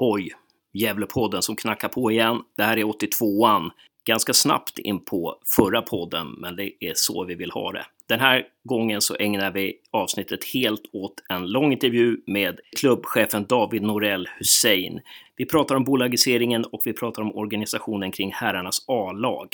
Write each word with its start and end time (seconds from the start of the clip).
Hoj! 0.00 0.30
Gävlepodden 0.72 1.42
som 1.42 1.56
knackar 1.56 1.88
på 1.88 2.10
igen. 2.10 2.42
Det 2.56 2.62
här 2.62 2.76
är 2.76 2.84
82an. 2.84 3.70
Ganska 4.04 4.32
snabbt 4.32 4.78
in 4.78 5.04
på 5.04 5.38
förra 5.56 5.82
podden, 5.82 6.34
men 6.38 6.56
det 6.56 6.84
är 6.84 6.92
så 6.94 7.24
vi 7.24 7.34
vill 7.34 7.50
ha 7.50 7.72
det. 7.72 7.86
Den 8.06 8.20
här 8.20 8.46
gången 8.64 9.00
så 9.00 9.16
ägnar 9.16 9.50
vi 9.50 9.78
avsnittet 9.90 10.44
helt 10.44 10.82
åt 10.92 11.14
en 11.28 11.46
lång 11.46 11.72
intervju 11.72 12.20
med 12.26 12.60
klubbchefen 12.80 13.44
David 13.44 13.82
Norell 13.82 14.28
Hussein. 14.38 15.00
Vi 15.36 15.46
pratar 15.46 15.74
om 15.74 15.84
bolagiseringen 15.84 16.64
och 16.64 16.82
vi 16.84 16.92
pratar 16.92 17.22
om 17.22 17.36
organisationen 17.36 18.12
kring 18.12 18.32
herrarnas 18.32 18.84
A-lag. 18.86 19.48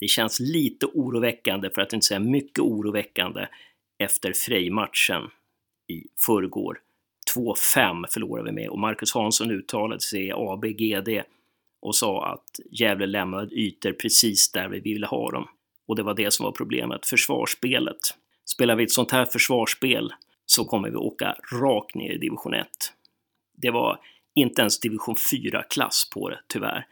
Det 0.00 0.08
känns 0.08 0.40
lite 0.40 0.86
oroväckande, 0.86 1.70
för 1.70 1.82
att 1.82 1.92
inte 1.92 2.06
säga 2.06 2.20
mycket 2.20 2.58
oroväckande, 2.58 3.46
efter 3.98 4.32
Frej-matchen 4.32 5.22
i 5.88 6.02
förrgår. 6.26 6.80
2-5 7.34 8.04
förlorade 8.10 8.50
vi 8.50 8.54
med 8.54 8.68
och 8.68 8.78
Marcus 8.78 9.14
Hansson 9.14 9.50
uttalade 9.50 10.00
sig 10.00 10.26
i 10.26 10.32
ABGD 10.32 11.08
och 11.80 11.96
sa 11.96 12.26
att 12.26 12.60
Gävle 12.70 13.06
lämnade 13.06 13.54
ytor 13.54 13.92
precis 13.92 14.52
där 14.52 14.68
vi 14.68 14.80
ville 14.80 15.06
ha 15.06 15.30
dem. 15.30 15.48
Och 15.88 15.96
det 15.96 16.02
var 16.02 16.14
det 16.14 16.30
som 16.30 16.44
var 16.44 16.52
problemet, 16.52 17.06
försvarsspelet. 17.06 17.98
Spelar 18.44 18.76
vi 18.76 18.84
ett 18.84 18.90
sånt 18.90 19.10
här 19.10 19.24
försvarsspel 19.24 20.12
så 20.46 20.64
kommer 20.64 20.90
vi 20.90 20.96
åka 20.96 21.36
rakt 21.52 21.94
ner 21.94 22.12
i 22.12 22.18
division 22.18 22.54
1. 22.54 22.68
Det 23.56 23.70
var 23.70 24.00
inte 24.34 24.60
ens 24.62 24.80
division 24.80 25.14
4-klass 25.14 26.10
på 26.14 26.30
det, 26.30 26.40
tyvärr. 26.46 26.86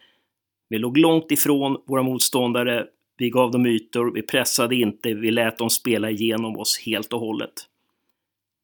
Vi 0.68 0.78
låg 0.78 0.98
långt 0.98 1.32
ifrån 1.32 1.82
våra 1.86 2.02
motståndare, 2.02 2.86
vi 3.18 3.30
gav 3.30 3.50
dem 3.50 3.66
ytor, 3.66 4.12
vi 4.14 4.22
pressade 4.22 4.76
inte, 4.76 5.14
vi 5.14 5.30
lät 5.30 5.58
dem 5.58 5.70
spela 5.70 6.10
igenom 6.10 6.56
oss 6.56 6.78
helt 6.78 7.12
och 7.12 7.20
hållet. 7.20 7.52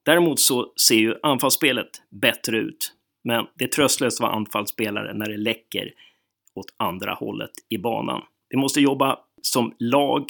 Däremot 0.02 0.40
så 0.40 0.72
ser 0.88 0.94
ju 0.94 1.14
anfallsspelet 1.22 2.02
bättre 2.10 2.58
ut, 2.58 2.92
men 3.24 3.46
det 3.54 3.64
är 3.64 3.68
tröstlöst 3.68 4.20
att 4.20 4.22
vara 4.22 4.32
anfallsspelare 4.32 5.14
när 5.14 5.26
det 5.26 5.36
läcker 5.36 5.92
åt 6.54 6.74
andra 6.76 7.14
hållet 7.14 7.50
i 7.68 7.78
banan. 7.78 8.22
Vi 8.48 8.56
måste 8.56 8.80
jobba 8.80 9.18
som 9.42 9.74
lag. 9.78 10.24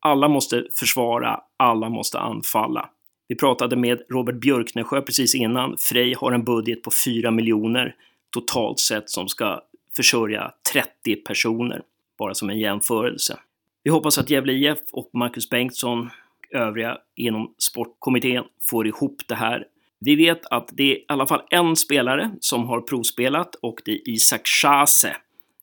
Alla 0.00 0.28
måste 0.28 0.64
försvara, 0.74 1.40
alla 1.56 1.88
måste 1.88 2.18
anfalla. 2.18 2.90
Vi 3.28 3.36
pratade 3.36 3.76
med 3.76 4.02
Robert 4.10 4.40
Björknesjö 4.40 5.02
precis 5.02 5.34
innan. 5.34 5.76
Frej 5.78 6.14
har 6.14 6.32
en 6.32 6.44
budget 6.44 6.82
på 6.82 6.90
4 7.06 7.30
miljoner 7.30 7.94
totalt 8.30 8.78
sett 8.78 9.10
som 9.10 9.28
ska 9.28 9.60
försörja 9.96 10.52
30 10.72 11.16
personer, 11.16 11.82
bara 12.18 12.34
som 12.34 12.50
en 12.50 12.58
jämförelse. 12.58 13.38
Vi 13.82 13.90
hoppas 13.90 14.18
att 14.18 14.30
Gävle 14.30 14.52
IF 14.52 14.78
och 14.92 15.10
Marcus 15.12 15.50
Bengtsson 15.50 16.10
övriga 16.50 16.98
inom 17.16 17.54
sportkommittén 17.58 18.44
får 18.70 18.86
ihop 18.86 19.22
det 19.28 19.34
här. 19.34 19.64
Vi 20.00 20.16
vet 20.16 20.46
att 20.46 20.68
det 20.72 20.82
är 20.82 20.96
i 20.96 21.04
alla 21.08 21.26
fall 21.26 21.42
en 21.50 21.76
spelare 21.76 22.30
som 22.40 22.66
har 22.66 22.80
provspelat 22.80 23.54
och 23.54 23.82
det 23.84 23.92
är 23.92 24.08
Isak 24.08 24.46
Chase 24.46 25.16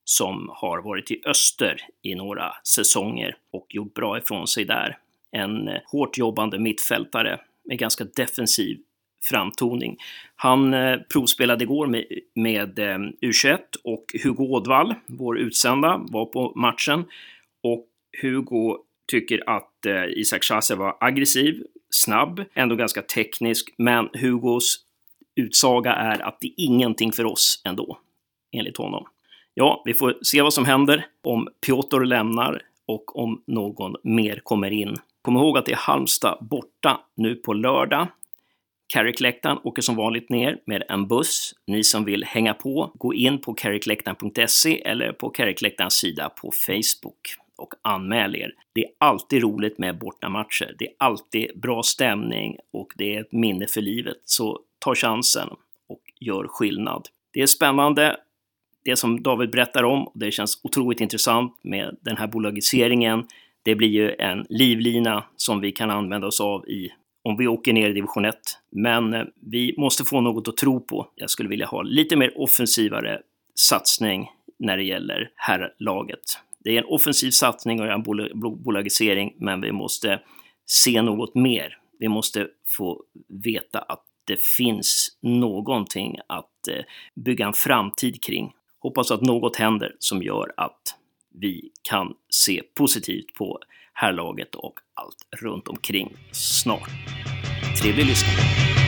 som 0.04 0.50
har 0.54 0.82
varit 0.82 1.12
i 1.12 1.22
öster 1.26 1.82
i 2.02 2.16
några 2.16 2.54
säsonger 2.64 3.36
och 3.52 3.66
gjort 3.70 3.94
bra 3.94 4.18
ifrån 4.18 4.48
sig 4.48 4.66
där. 4.66 4.98
En 5.32 5.70
hårt 5.86 6.18
jobbande 6.18 6.60
mittfältare 6.60 7.40
med 7.64 7.80
ganska 7.80 8.04
defensiv 8.04 8.78
framtoning. 9.30 9.98
Han 10.36 10.74
eh, 10.74 10.98
provspelade 11.14 11.64
igår 11.64 11.88
med, 11.88 12.06
med 12.34 12.80
eh, 12.80 12.98
U21 13.22 13.58
och 13.84 14.16
Hugo 14.24 14.44
Ådvall, 14.44 14.96
vår 15.06 15.40
utsända, 15.40 16.02
var 16.10 16.26
på 16.26 16.54
matchen. 16.56 17.06
Och 17.64 17.88
Hugo 18.22 18.78
tycker 19.12 19.50
att 19.50 19.75
eh, 19.86 20.04
Isak 20.08 20.44
Chase 20.44 20.76
var 20.76 20.98
aggressiv, 21.00 21.64
snabb, 21.90 22.44
ändå 22.54 22.76
ganska 22.76 23.02
teknisk, 23.02 23.74
men 23.78 24.10
Hugos 24.14 24.80
utsaga 25.36 25.94
är 25.94 26.20
att 26.20 26.38
det 26.40 26.48
är 26.48 26.54
ingenting 26.58 27.12
för 27.12 27.26
oss 27.26 27.62
ändå, 27.66 27.98
enligt 28.52 28.78
honom. 28.78 29.08
Ja, 29.54 29.82
vi 29.86 29.94
får 29.94 30.18
se 30.22 30.42
vad 30.42 30.54
som 30.54 30.66
händer 30.66 31.06
om 31.24 31.48
Piotr 31.66 32.00
lämnar 32.00 32.62
och 32.86 33.20
om 33.20 33.42
någon 33.48 33.96
mer 34.04 34.40
kommer 34.44 34.72
in. 34.72 34.96
Kom 35.22 35.36
ihåg 35.36 35.58
att 35.58 35.66
det 35.66 35.72
är 35.72 35.78
Halmstad 35.78 36.38
borta 36.42 37.00
nu 37.16 37.36
på 37.36 37.54
lördag. 37.54 38.08
Carrickläktaren 38.88 39.58
åker 39.64 39.82
som 39.82 39.96
vanligt 39.96 40.30
ner 40.30 40.58
med 40.66 40.84
en 40.90 41.08
buss. 41.08 41.54
Ni 41.68 41.84
som 41.84 42.06
vill 42.06 42.24
hänga 42.24 42.54
på, 42.54 42.92
gå 42.96 43.14
in 43.14 43.42
på 43.42 43.54
carrickläktaren.se 43.54 44.82
eller 44.82 45.12
på 45.12 45.30
Carrickläktarens 45.30 45.94
sida 45.94 46.30
på 46.30 46.52
Facebook 46.52 47.45
och 47.58 47.74
anmäl 47.82 48.36
er. 48.36 48.54
Det 48.74 48.86
är 48.86 48.92
alltid 48.98 49.42
roligt 49.42 49.78
med 49.78 49.98
bortamatcher. 49.98 50.76
Det 50.80 50.86
är 50.86 50.94
alltid 50.98 51.60
bra 51.60 51.84
stämning 51.84 52.58
och 52.74 52.94
det 52.96 53.16
är 53.16 53.22
ett 53.22 53.32
minne 53.32 53.68
för 53.68 53.82
livet. 53.82 54.18
Så 54.26 54.60
ta 54.80 54.96
chansen 54.96 55.50
och 55.88 56.02
gör 56.20 56.48
skillnad. 56.48 57.08
Det 57.34 57.42
är 57.42 57.48
spännande 57.48 58.18
det 58.86 58.96
som 58.96 59.24
David 59.24 59.50
berättar 59.50 59.84
om. 59.84 60.12
Det 60.14 60.32
känns 60.32 60.60
otroligt 60.64 61.02
intressant 61.02 61.60
med 61.62 61.98
den 62.02 62.18
här 62.18 62.28
bolagiseringen. 62.28 63.28
Det 63.64 63.76
blir 63.76 63.90
ju 63.90 64.16
en 64.20 64.46
livlina 64.50 65.24
som 65.36 65.62
vi 65.62 65.72
kan 65.72 65.92
använda 65.92 66.28
oss 66.28 66.42
av 66.42 66.70
i 66.70 66.92
om 67.24 67.38
vi 67.38 67.48
åker 67.48 67.74
ner 67.74 67.90
i 67.90 67.94
division 67.94 68.26
1. 68.26 68.36
Men 68.70 69.14
eh, 69.14 69.24
vi 69.36 69.76
måste 69.78 70.04
få 70.04 70.22
något 70.22 70.48
att 70.48 70.58
tro 70.58 70.80
på. 70.80 71.08
Jag 71.16 71.30
skulle 71.30 71.50
vilja 71.50 71.66
ha 71.66 71.82
lite 71.82 72.16
mer 72.16 72.42
offensivare 72.42 73.22
satsning 73.56 74.30
när 74.60 74.78
det 74.78 74.84
gäller 74.84 75.30
herrlaget. 75.36 76.40
Det 76.66 76.78
är 76.78 76.82
en 76.82 76.88
offensiv 76.88 77.32
satsning 77.32 77.82
och 77.82 77.88
en 77.88 78.04
bolagisering, 78.64 79.34
men 79.38 79.62
vi 79.62 79.72
måste 79.72 80.22
se 80.66 81.02
något 81.02 81.36
mer. 81.36 81.78
Vi 82.00 82.08
måste 82.08 82.48
få 82.68 83.04
veta 83.44 83.80
att 83.80 84.04
det 84.28 84.42
finns 84.42 85.18
någonting 85.22 86.18
att 86.28 86.68
eh, 86.68 86.84
bygga 87.16 87.46
en 87.46 87.54
framtid 87.54 88.24
kring. 88.24 88.54
Hoppas 88.80 89.12
att 89.12 89.22
något 89.22 89.56
händer 89.56 89.96
som 90.00 90.24
gör 90.24 90.54
att 90.58 90.82
vi 91.40 91.70
kan 91.82 92.14
se 92.30 92.62
positivt 92.74 93.34
på 93.34 93.60
herrlaget 93.94 94.56
och 94.56 94.80
allt 94.94 95.42
runt 95.42 95.68
omkring 95.68 96.14
snart. 96.32 96.90
Trevlig 97.82 98.06
lyssning! 98.06 98.85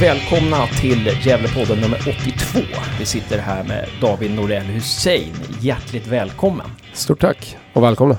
Välkomna 0.00 0.66
till 0.66 1.10
Gävlepodden 1.26 1.78
nummer 1.78 1.98
82. 1.98 2.58
Vi 2.98 3.06
sitter 3.06 3.38
här 3.38 3.64
med 3.64 3.88
David 4.00 4.34
Norell 4.34 4.62
Hussein. 4.62 5.34
Hjärtligt 5.60 6.06
välkommen! 6.06 6.66
Stort 6.92 7.20
tack 7.20 7.56
och 7.72 7.82
välkomna! 7.82 8.18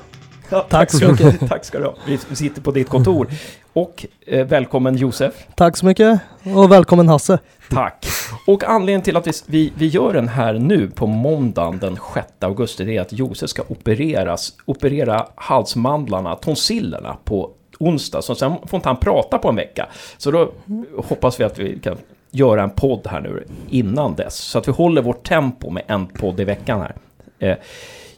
Ja, 0.50 0.66
tack 0.68 0.90
så 0.90 1.10
mycket. 1.10 1.48
tack 1.48 1.64
ska 1.64 1.78
du 1.78 1.84
ha. 1.84 1.94
Vi 2.06 2.36
sitter 2.36 2.62
på 2.62 2.70
ditt 2.70 2.88
kontor. 2.88 3.26
Och 3.72 4.06
eh, 4.26 4.46
välkommen 4.46 4.96
Josef. 4.96 5.34
Tack 5.54 5.76
så 5.76 5.86
mycket. 5.86 6.20
Och 6.56 6.72
välkommen 6.72 7.08
Hasse. 7.08 7.38
Tack. 7.70 8.06
Och 8.46 8.64
anledningen 8.64 9.02
till 9.02 9.16
att 9.16 9.26
vi, 9.26 9.32
vi, 9.46 9.72
vi 9.76 9.86
gör 9.86 10.12
den 10.12 10.28
här 10.28 10.52
nu 10.52 10.90
på 10.90 11.06
måndagen 11.06 11.78
den 11.78 11.98
6 12.14 12.26
augusti, 12.40 12.84
det 12.84 12.96
är 12.96 13.00
att 13.00 13.12
Josef 13.12 13.50
ska 13.50 13.62
opereras, 13.68 14.52
operera 14.64 15.26
halsmandlarna, 15.34 16.36
tonsillerna 16.36 17.16
på 17.24 17.50
onsdag. 17.80 18.22
Så 18.22 18.34
sen 18.34 18.52
får 18.66 18.76
inte 18.76 18.88
han 18.88 18.96
prata 18.96 19.38
på 19.38 19.48
en 19.48 19.56
vecka. 19.56 19.88
Så 20.16 20.30
då 20.30 20.52
hoppas 20.96 21.40
vi 21.40 21.44
att 21.44 21.58
vi 21.58 21.78
kan 21.78 21.98
göra 22.30 22.62
en 22.62 22.70
podd 22.70 23.06
här 23.06 23.20
nu 23.20 23.44
innan 23.70 24.14
dess. 24.14 24.34
Så 24.34 24.58
att 24.58 24.68
vi 24.68 24.72
håller 24.72 25.02
vårt 25.02 25.28
tempo 25.28 25.70
med 25.70 25.82
en 25.86 26.06
podd 26.06 26.40
i 26.40 26.44
veckan 26.44 26.80
här. 26.80 26.94
Eh, 27.38 27.56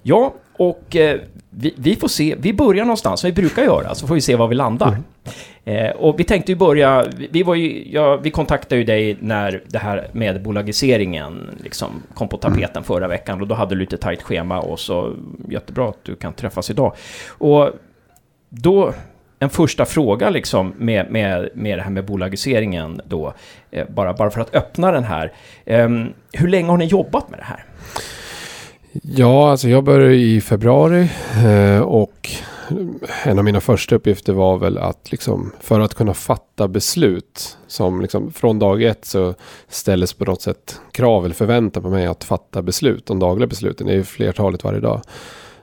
ja, 0.03 0.35
och 0.57 0.97
eh, 0.97 1.21
vi, 1.51 1.75
vi, 1.77 1.97
får 1.97 2.09
se, 2.09 2.35
vi 2.39 2.53
börjar 2.53 2.85
någonstans 2.85 3.21
som 3.21 3.29
vi 3.29 3.35
brukar 3.35 3.63
göra, 3.63 3.95
så 3.95 4.07
får 4.07 4.15
vi 4.15 4.21
se 4.21 4.37
var 4.37 4.49
vi 4.49 4.55
landar. 4.55 4.89
Mm. 4.89 5.03
Eh, 5.65 5.91
och 5.91 6.21
vi 6.21 6.25
tänkte 6.25 6.53
ju 6.53 6.57
börja, 6.57 7.07
vi, 7.31 7.43
var 7.43 7.55
ju, 7.55 7.93
ja, 7.93 8.17
vi 8.17 8.31
kontaktade 8.31 8.77
ju 8.77 8.85
dig 8.85 9.17
när 9.21 9.63
det 9.69 9.79
här 9.79 10.09
med 10.13 10.43
bolagiseringen 10.43 11.51
liksom 11.63 12.03
kom 12.15 12.29
på 12.29 12.37
tapeten 12.37 12.71
mm. 12.71 12.85
förra 12.85 13.09
veckan 13.09 13.41
och 13.41 13.47
då 13.47 13.55
hade 13.55 13.75
du 13.75 13.81
lite 13.81 13.97
tajt 13.97 14.23
schema 14.23 14.61
och 14.61 14.81
så 14.81 15.13
jättebra 15.49 15.89
att 15.89 16.05
du 16.05 16.15
kan 16.15 16.33
träffas 16.33 16.71
idag. 16.71 16.95
Och 17.29 17.71
då, 18.49 18.93
en 19.43 19.51
första 19.51 19.85
fråga 19.85 20.31
liksom 20.31 20.73
med, 20.79 21.11
med, 21.11 21.49
med 21.55 21.79
det 21.79 21.83
här 21.83 21.91
med 21.91 22.05
bolagiseringen 22.05 23.01
då, 23.05 23.35
eh, 23.71 23.87
bara, 23.89 24.13
bara 24.15 24.31
för 24.31 24.41
att 24.41 24.55
öppna 24.55 24.93
den 24.93 25.05
här. 25.05 25.33
Eh, 25.65 25.89
hur 26.33 26.49
länge 26.49 26.71
har 26.71 26.77
ni 26.77 26.85
jobbat 26.85 27.31
med 27.31 27.39
det 27.39 27.45
här? 27.45 27.65
Ja, 29.03 29.51
alltså 29.51 29.69
jag 29.69 29.85
började 29.85 30.15
i 30.15 30.41
februari 30.41 31.11
eh, 31.45 31.81
och 31.81 32.31
en 33.25 33.39
av 33.39 33.45
mina 33.45 33.61
första 33.61 33.95
uppgifter 33.95 34.33
var 34.33 34.59
väl 34.59 34.79
att 34.79 35.11
liksom 35.11 35.53
för 35.61 35.81
att 35.81 35.95
kunna 35.95 36.15
fatta 36.15 36.69
beslut 36.69 37.59
som 37.67 38.01
liksom 38.01 38.33
från 38.33 38.59
dag 38.59 38.83
ett 38.83 39.05
så 39.05 39.35
ställdes 39.69 40.13
på 40.13 40.25
något 40.25 40.43
sätt 40.43 40.81
krav 40.93 41.25
eller 41.25 41.35
förväntan 41.35 41.83
på 41.83 41.91
mig 41.91 42.07
att 42.07 42.25
fatta 42.25 42.63
beslut. 42.63 43.07
De 43.07 43.19
dagliga 43.19 43.47
besluten 43.47 43.87
det 43.87 43.93
är 43.93 43.97
ju 43.97 44.05
flertalet 44.05 44.65
varje 44.65 44.81
dag. 44.81 45.01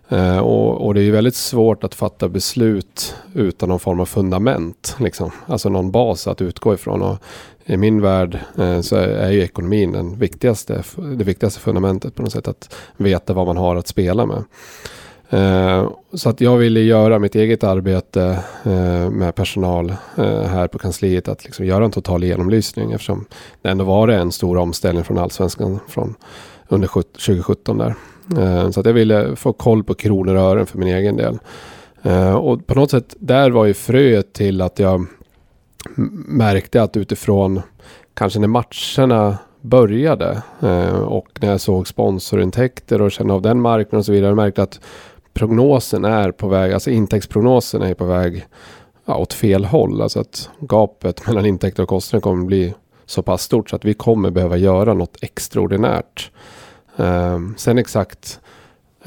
Eh, 0.10 0.38
och, 0.38 0.86
och, 0.86 0.94
det 0.94 1.02
är 1.02 1.04
ju 1.04 1.12
väldigt 1.12 1.36
svårt 1.36 1.84
att 1.84 1.96
fatta 1.96 2.30
beslut 2.30 3.16
utan 3.34 3.70
någon 3.70 3.80
form 3.80 4.00
av 4.00 4.06
fundament. 4.06 4.96
Liksom. 5.00 5.32
Alltså 5.46 5.70
någon 5.70 5.92
bas 5.92 6.28
att 6.28 6.42
utgå 6.42 6.74
ifrån. 6.74 7.02
Och 7.02 7.18
i 7.66 7.78
min 7.78 8.02
värld 8.02 8.40
eh, 8.58 8.82
så 8.82 8.96
är 8.96 9.32
ju 9.32 9.44
ekonomin 9.44 9.92
den 9.92 10.20
viktigaste, 10.20 10.84
det 11.18 11.24
viktigaste 11.24 11.60
fundamentet 11.60 12.16
på 12.16 12.22
något 12.22 12.32
sätt. 12.32 12.48
Att 12.48 12.76
veta 12.98 13.34
vad 13.34 13.48
man 13.48 13.58
har 13.58 13.76
att 13.76 13.88
spela 13.88 14.26
med. 14.26 14.44
Eh, 15.30 15.90
så 16.14 16.30
att 16.30 16.42
jag 16.42 16.58
ville 16.58 16.80
göra 16.80 17.20
mitt 17.20 17.36
eget 17.36 17.64
arbete 17.64 18.44
eh, 18.64 19.10
med 19.10 19.36
personal 19.36 19.90
eh, 20.18 20.42
här 20.42 20.68
på 20.68 20.78
kansliet. 20.80 21.28
Att 21.28 21.44
liksom 21.44 21.66
göra 21.66 21.86
en 21.86 21.92
total 21.92 22.24
genomlysning 22.24 22.92
eftersom 22.92 23.26
det 23.62 23.70
ändå 23.70 23.86
var 23.86 24.08
en 24.08 24.32
stor 24.32 24.58
omställning 24.58 25.04
från 25.04 25.18
allsvenskan 25.18 25.80
från 25.88 26.16
under 26.68 26.88
2017 26.88 27.78
där. 27.78 27.96
Eh, 28.38 28.70
så 28.70 28.80
att 28.80 28.86
jag 28.86 28.94
ville 28.94 29.36
få 29.36 29.54
koll 29.54 29.84
på 29.84 29.94
kronor 29.94 30.36
och 30.36 30.42
ören 30.42 30.66
för 30.66 30.78
min 30.78 30.88
egen 30.88 31.18
del. 31.18 31.40
Eh, 32.02 32.36
och 32.36 32.68
på 32.68 32.76
något 32.76 32.92
sätt 32.92 33.16
där 33.20 33.52
var 33.52 33.66
ju 33.66 33.74
fröet 33.74 34.34
till 34.34 34.62
att 34.62 34.80
jag 34.80 35.06
märkte 36.28 36.84
att 36.84 36.98
utifrån 36.98 37.62
kanske 38.14 38.40
när 38.40 38.48
matcherna 38.48 39.38
började 39.62 40.42
eh, 40.62 41.00
och 41.00 41.28
när 41.42 41.50
jag 41.50 41.62
såg 41.62 41.88
sponsorintäkter 41.88 43.02
och 43.02 43.12
kände 43.12 43.34
av 43.34 43.42
den 43.42 43.62
marknaden 43.62 44.00
och 44.00 44.06
så 44.06 44.12
vidare. 44.12 44.30
Jag 44.30 44.36
märkte 44.36 44.64
att 44.64 44.80
prognosen 45.34 46.06
är 46.06 46.32
på 46.32 46.48
väg, 46.48 46.74
alltså 46.74 46.90
intäktsprognosen 46.90 47.82
är 47.82 47.94
på 47.94 48.06
väg 48.06 48.46
ja, 49.06 49.16
åt 49.16 49.34
fel 49.34 49.66
håll. 49.66 50.02
Alltså 50.02 50.20
att 50.20 50.50
gapet 50.60 51.28
mellan 51.28 51.46
intäkter 51.46 51.84
och 51.84 51.90
kostnader 51.90 52.22
kommer 52.22 52.46
bli 52.46 52.74
så 53.06 53.22
pass 53.22 53.42
stort 53.42 53.70
så 53.70 53.76
att 53.76 53.86
vi 53.86 53.94
kommer 53.94 54.32
behöva 54.32 54.58
göra 54.58 54.94
något 54.94 55.18
extraordinärt. 55.22 56.32
Um, 57.00 57.56
sen 57.58 57.78
exakt, 57.78 58.40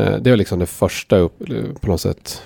uh, 0.01 0.17
det 0.17 0.31
är 0.31 0.37
liksom 0.37 0.59
det 0.59 0.67
första 0.67 1.17
upp, 1.17 1.39
på 1.81 1.87
något 1.87 2.01
sätt, 2.01 2.43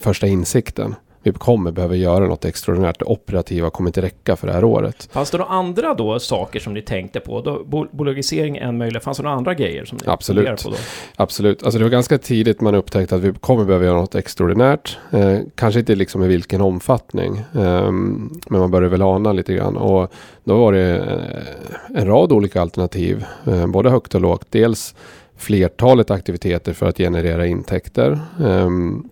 första 0.00 0.26
insikten 0.26 0.94
vi 1.22 1.32
kommer 1.32 1.72
behöva 1.72 1.94
göra 1.94 2.26
något 2.26 2.44
extraordinärt. 2.44 2.98
Det 2.98 3.04
operativa 3.04 3.70
kommer 3.70 3.88
inte 3.88 4.02
räcka 4.02 4.36
för 4.36 4.46
det 4.46 4.52
här 4.52 4.64
året. 4.64 5.08
Fanns 5.12 5.30
det 5.30 5.38
några 5.38 5.50
andra 5.50 5.94
då 5.94 6.18
saker 6.18 6.60
som 6.60 6.74
ni 6.74 6.82
tänkte 6.82 7.20
på? 7.20 7.40
Då, 7.40 7.86
bolagisering 7.92 8.56
är 8.56 8.62
en 8.62 8.78
möjlighet. 8.78 9.04
Fanns 9.04 9.16
det 9.16 9.22
några 9.22 9.36
andra 9.36 9.54
grejer 9.54 9.84
som 9.84 9.98
ni 10.02 10.08
Absolut. 10.08 10.62
på 10.62 10.70
då? 10.70 10.76
Absolut. 11.16 11.62
Alltså 11.62 11.78
det 11.78 11.84
var 11.84 11.90
ganska 11.90 12.18
tidigt 12.18 12.60
man 12.60 12.74
upptäckte 12.74 13.14
att 13.16 13.20
vi 13.20 13.32
kommer 13.32 13.64
behöva 13.64 13.84
göra 13.84 13.96
något 13.96 14.14
extraordinärt. 14.14 14.98
Eh, 15.10 15.38
kanske 15.54 15.80
inte 15.80 15.94
liksom 15.94 16.22
i 16.22 16.28
vilken 16.28 16.60
omfattning. 16.60 17.38
Eh, 17.38 17.92
men 17.92 18.60
man 18.60 18.70
började 18.70 18.88
väl 18.88 19.02
ana 19.02 19.32
lite 19.32 19.54
grann. 19.54 19.76
Och 19.76 20.12
då 20.44 20.56
var 20.56 20.72
det 20.72 20.96
eh, 20.96 22.00
en 22.00 22.06
rad 22.06 22.32
olika 22.32 22.60
alternativ. 22.60 23.24
Eh, 23.46 23.66
både 23.66 23.90
högt 23.90 24.14
och 24.14 24.20
lågt. 24.20 24.46
Dels 24.50 24.94
flertalet 25.36 26.10
aktiviteter 26.10 26.72
för 26.72 26.86
att 26.86 26.96
generera 26.96 27.46
intäkter. 27.46 28.20
Ehm, 28.44 29.04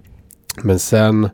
men 0.63 0.79
sen 0.79 1.29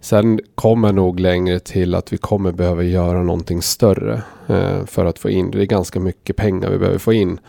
Sen 0.00 0.40
kommer 0.54 0.92
nog 0.92 1.20
längre 1.20 1.58
till 1.58 1.94
att 1.94 2.12
vi 2.12 2.16
kommer 2.16 2.52
behöva 2.52 2.82
göra 2.82 3.22
någonting 3.22 3.62
större 3.62 4.22
eh, 4.46 4.86
för 4.86 5.04
att 5.04 5.18
få 5.18 5.30
in. 5.30 5.50
Det 5.50 5.62
är 5.62 5.66
ganska 5.66 6.00
mycket 6.00 6.36
pengar 6.36 6.70
vi 6.70 6.78
behöver 6.78 6.98
få 6.98 7.12
in. 7.12 7.40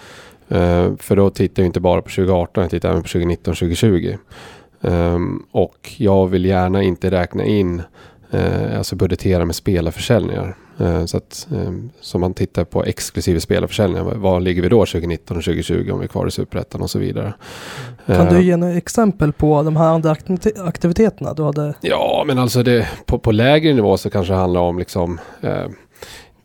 Eh, 0.50 0.96
för 0.98 1.16
då 1.16 1.30
tittar 1.30 1.64
jag 1.64 1.68
inte 1.68 1.80
bara 1.80 2.02
på 2.02 2.10
2018, 2.10 2.62
jag 2.62 2.72
tittar 2.72 2.90
även 2.90 3.02
på 3.02 3.08
2019, 3.08 3.56
2020. 3.56 4.18
Eh, 4.82 5.20
och 5.52 5.92
jag 5.98 6.28
vill 6.28 6.46
gärna 6.46 6.84
inte 6.84 7.12
räkna 7.12 7.46
in, 7.46 7.82
eh, 8.32 8.78
alltså 8.78 8.96
budgetera 8.96 9.46
med 9.46 9.56
spelarförsäljningar. 9.56 10.56
Eh, 10.80 11.06
så 11.06 11.18
att 11.18 11.48
eh, 11.54 11.72
som 12.02 12.22
man 12.22 12.34
tittar 12.34 12.64
på 12.64 12.84
exklusive 12.84 13.40
spelarförsäljningar, 13.40 14.04
var 14.04 14.40
ligger 14.40 14.62
vi 14.62 14.70
då 14.70 14.86
2019 14.86 15.38
och 15.38 15.44
2020 15.44 15.92
om 15.92 16.00
vi 16.00 16.04
är 16.06 16.08
kvar 16.08 16.28
i 16.28 16.32
Superettan 16.32 16.82
och 16.82 16.90
så 16.90 17.00
vidare. 17.00 17.34
Kan 18.06 18.30
du 18.30 18.36
eh, 18.36 18.46
ge 18.46 18.58
några 18.58 18.74
exempel 18.74 19.34
på 19.34 19.64
de 19.64 19.76
här 19.76 19.88
andra 19.88 20.16
aktiviteterna 20.58 21.34
du 21.34 21.44
hade? 21.44 21.74
Ja, 21.82 22.24
men 22.28 22.40
alltså 22.40 22.64
det, 22.64 22.88
på, 23.06 23.20
på 23.20 23.32
lägre 23.32 23.74
nivå 23.74 23.98
så 23.98 24.10
kanske 24.10 24.34
det 24.34 24.40
handlar 24.40 24.62
om 24.62 24.80
liksom 24.80 25.20
eh, 25.42 25.66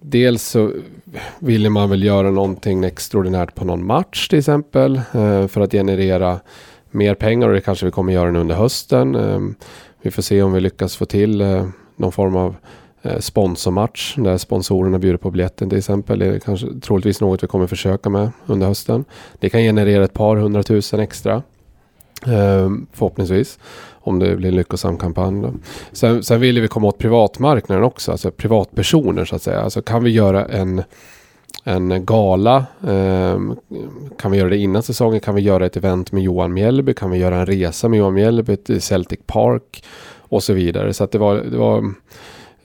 Dels 0.00 0.42
så 0.42 0.72
ville 1.38 1.70
man 1.70 1.90
väl 1.90 2.02
göra 2.02 2.30
någonting 2.30 2.84
extraordinärt 2.84 3.54
på 3.54 3.64
någon 3.64 3.86
match 3.86 4.28
till 4.28 4.38
exempel 4.38 4.96
eh, 4.96 5.46
för 5.46 5.60
att 5.60 5.72
generera 5.72 6.40
mer 6.90 7.14
pengar 7.14 7.48
och 7.48 7.54
det 7.54 7.60
kanske 7.60 7.86
vi 7.86 7.92
kommer 7.92 8.12
göra 8.12 8.30
nu 8.30 8.38
under 8.38 8.54
hösten. 8.54 9.14
Eh, 9.14 9.40
vi 10.02 10.10
får 10.10 10.22
se 10.22 10.42
om 10.42 10.52
vi 10.52 10.60
lyckas 10.60 10.96
få 10.96 11.04
till 11.04 11.44
någon 11.96 12.12
form 12.12 12.36
av 12.36 12.54
Eh, 13.06 13.18
sponsormatch 13.18 14.14
där 14.16 14.36
sponsorerna 14.36 14.98
bjuder 14.98 15.18
på 15.18 15.30
biljetten 15.30 15.68
till 15.68 15.78
exempel. 15.78 16.18
Det 16.18 16.26
är 16.26 16.38
kanske 16.38 16.66
troligtvis 16.80 17.20
något 17.20 17.42
vi 17.42 17.46
kommer 17.46 17.66
försöka 17.66 18.08
med 18.08 18.30
under 18.46 18.66
hösten. 18.66 19.04
Det 19.40 19.48
kan 19.48 19.60
generera 19.60 20.04
ett 20.04 20.12
par 20.12 20.36
hundratusen 20.36 21.00
extra. 21.00 21.42
Eh, 22.26 22.70
förhoppningsvis. 22.92 23.58
Om 23.92 24.18
det 24.18 24.36
blir 24.36 24.48
en 24.48 24.56
lyckosam 24.56 24.98
kampanj. 24.98 25.42
Då. 25.42 25.52
Sen, 25.92 26.22
sen 26.22 26.40
vill 26.40 26.60
vi 26.60 26.68
komma 26.68 26.88
åt 26.88 26.98
privatmarknaden 26.98 27.84
också. 27.84 28.12
Alltså 28.12 28.30
privatpersoner 28.30 29.24
så 29.24 29.36
att 29.36 29.42
säga. 29.42 29.60
Alltså 29.60 29.82
kan 29.82 30.04
vi 30.04 30.10
göra 30.10 30.44
en 30.44 30.82
en 31.68 32.04
gala. 32.04 32.56
Eh, 32.86 33.40
kan 34.18 34.30
vi 34.30 34.38
göra 34.38 34.48
det 34.48 34.56
innan 34.56 34.82
säsongen? 34.82 35.20
Kan 35.20 35.34
vi 35.34 35.42
göra 35.42 35.66
ett 35.66 35.76
event 35.76 36.12
med 36.12 36.22
Johan 36.22 36.52
Mjällby? 36.52 36.94
Kan 36.94 37.10
vi 37.10 37.18
göra 37.18 37.36
en 37.36 37.46
resa 37.46 37.88
med 37.88 37.98
Johan 37.98 38.14
Mjällby 38.14 38.56
till 38.56 38.82
Celtic 38.82 39.20
Park? 39.26 39.84
Och 40.28 40.42
så 40.42 40.52
vidare. 40.52 40.92
Så 40.92 41.04
att 41.04 41.12
det 41.12 41.18
var, 41.18 41.34
det 41.34 41.56
var 41.56 41.92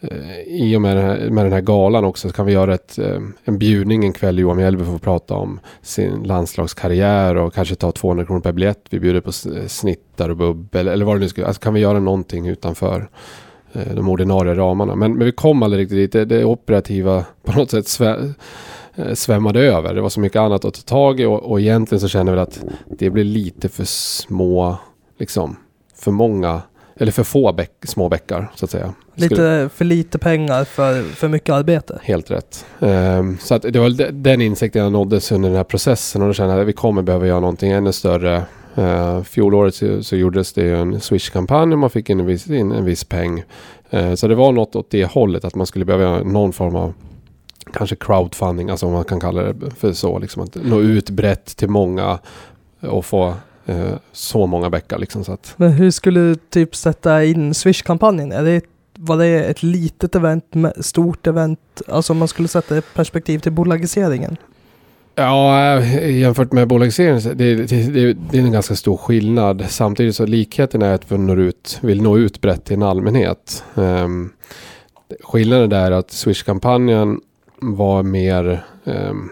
Eh, 0.02 0.42
i 0.48 0.76
och 0.78 0.82
med 0.82 0.98
den, 0.98 1.06
här, 1.06 1.30
med 1.30 1.46
den 1.46 1.54
här 1.54 1.62
galan 1.62 2.06
också 2.06 2.28
så 2.28 2.34
kan 2.34 2.46
vi 2.46 2.54
göra 2.54 2.74
ett, 2.74 3.00
eh, 3.00 3.20
en 3.44 3.58
bjudning 3.58 4.06
en 4.06 4.14
kväll. 4.14 4.40
Johan 4.40 4.58
Mjällby 4.58 4.84
får 4.84 4.98
prata 4.98 5.34
om 5.34 5.60
sin 5.82 6.24
landslagskarriär 6.24 7.36
och 7.36 7.54
kanske 7.54 7.76
ta 7.76 7.92
200 7.92 8.26
kronor 8.26 8.42
per 8.42 8.52
biljett. 8.52 8.86
Vi 8.90 9.00
bjuder 9.00 9.22
på 9.22 9.32
snittar 9.68 10.30
och 10.30 10.38
bubbel 10.38 10.88
eller 10.88 11.06
vad 11.06 11.16
det 11.16 11.20
nu 11.20 11.30
ska 11.30 11.46
Alltså 11.46 11.62
kan 11.62 11.74
vi 11.74 11.80
göra 11.80 12.00
någonting 12.00 12.48
utanför 12.48 13.10
eh, 13.74 13.96
de 13.96 14.10
ordinarie 14.10 14.56
ramarna. 14.56 14.96
Men, 14.96 15.14
men 15.14 15.26
vi 15.26 15.32
kom 15.32 15.64
aldrig 15.64 15.82
riktigt 15.82 15.98
dit. 15.98 16.12
Det, 16.12 16.26
det 16.26 16.46
operativa 16.46 17.26
på 17.44 17.60
något 17.60 17.72
sätt 17.72 17.88
svä, 17.88 18.34
svämmade 19.14 19.60
över. 19.60 19.94
Det 19.94 20.02
var 20.02 20.10
så 20.10 20.20
mycket 20.20 20.40
annat 20.40 20.66
att 20.66 20.74
ta 20.74 20.82
tag 20.82 21.20
i 21.20 21.26
och, 21.26 21.44
och 21.44 21.62
egentligen 21.62 22.00
så 22.00 22.08
känner 22.08 22.34
vi 22.34 22.40
att 22.40 22.64
det 22.86 23.10
blir 23.10 23.24
lite 23.24 23.70
för 23.70 23.84
små, 23.86 24.78
liksom, 25.18 25.56
för 25.96 26.12
många 26.12 26.62
eller 27.02 27.12
för 27.12 27.24
få 27.24 27.54
bäck, 27.54 27.72
små 27.84 28.10
bäckar 28.10 28.52
så 28.56 28.66
att 28.66 28.72
säga. 28.72 28.94
Lite 29.16 29.36
Skulle... 29.36 29.70
för 29.70 29.86
lite 29.86 30.20
pengar 30.20 30.64
för, 30.64 31.04
för 31.04 31.28
mycket 31.28 31.50
arbete. 31.50 32.00
Helt 32.04 32.32
rätt. 32.32 32.66
Um, 32.80 33.38
så 33.42 33.56
att 33.56 33.62
det 33.62 33.80
var 33.80 34.12
den 34.12 34.42
insikten 34.42 34.82
jag 34.82 34.92
nåddes 34.92 35.32
under 35.32 35.50
den 35.50 35.56
här 35.56 35.64
processen 35.64 36.22
och 36.22 36.28
då 36.28 36.34
kände 36.34 36.54
jag 36.54 36.62
att 36.62 36.68
vi 36.68 36.74
kommer 36.74 37.02
behöva 37.02 37.28
göra 37.28 37.40
någonting 37.40 37.72
ännu 37.72 37.92
större. 37.92 38.44
Uh, 38.78 39.24
fjolåret 39.24 39.76
så, 39.76 40.04
så 40.04 40.16
gjordes 40.16 40.54
det 40.54 40.70
en 40.70 41.02
Swish-kampanj 41.02 41.74
och 41.74 41.80
man 41.80 41.90
fick 41.90 42.10
in 42.10 42.20
en 42.20 42.26
viss, 42.26 42.50
in 42.50 42.72
en 42.72 42.86
viss 42.86 43.04
peng. 43.04 43.44
Uh, 43.94 44.16
så 44.16 44.28
det 44.28 44.36
var 44.36 44.52
något 44.52 44.76
åt 44.76 44.92
det 44.92 45.06
hållet 45.06 45.46
att 45.46 45.56
man 45.56 45.68
skulle 45.68 45.86
behöva 45.86 46.04
göra 46.04 46.24
någon 46.24 46.54
form 46.54 46.76
av 46.76 46.94
kanske 47.74 47.96
crowdfunding, 47.96 48.70
alltså 48.70 48.86
om 48.86 48.94
man 48.94 49.04
kan 49.04 49.20
kalla 49.20 49.44
det 49.44 49.72
för 49.72 49.94
så. 49.94 50.20
Liksom 50.20 50.44
att 50.44 50.56
nå 50.56 50.82
ut 50.82 51.10
brett 51.10 51.58
till 51.58 51.70
många 51.70 52.20
och 52.82 53.06
få 53.06 53.36
eh, 53.66 53.94
så 54.12 54.48
många 54.48 54.70
bäckar. 54.70 54.98
Liksom, 54.98 55.24
så 55.24 55.32
att. 55.32 55.54
Men 55.58 55.72
hur 55.72 55.92
skulle 55.92 56.20
du 56.20 56.36
typ 56.36 56.76
sätta 56.76 57.24
in 57.24 57.54
Swish-kampanjen? 57.54 58.32
Är 58.32 58.44
det, 58.44 58.62
var 58.98 59.18
det 59.18 59.44
ett 59.44 59.64
litet 59.64 60.16
event, 60.16 60.46
stort 60.80 61.28
event? 61.28 61.82
Alltså 61.88 62.14
om 62.14 62.20
man 62.20 62.28
skulle 62.28 62.48
sätta 62.48 62.78
ett 62.78 62.94
perspektiv 62.94 63.40
till 63.40 63.52
bolagiseringen? 63.52 64.38
Ja, 65.16 65.78
eh, 65.78 66.20
jämfört 66.20 66.52
med 66.52 66.68
bolagiseringen, 66.68 67.38
det, 67.38 67.56
det, 67.56 67.66
det, 67.66 68.14
det, 68.14 68.38
är 68.38 68.42
en 68.42 68.52
ganska 68.52 68.76
stor 68.76 68.98
skillnad. 68.98 69.66
Samtidigt 69.70 70.16
så 70.16 70.26
likheten 70.26 70.82
är 70.82 70.94
att 70.94 71.12
vi 71.12 71.18
når 71.18 71.40
ut, 71.40 71.80
vill 71.82 72.02
nå 72.02 72.18
ut 72.18 72.42
brett 72.42 72.66
till 72.66 72.76
en 72.76 72.84
allmänhet. 72.84 73.64
Um, 73.74 74.34
skillnaden 75.24 75.70
där 75.70 75.92
är 75.92 75.92
att 75.92 76.12
Swish-kampanjen 76.12 77.20
var 77.62 78.04
mer 78.04 78.66
um, 78.84 79.32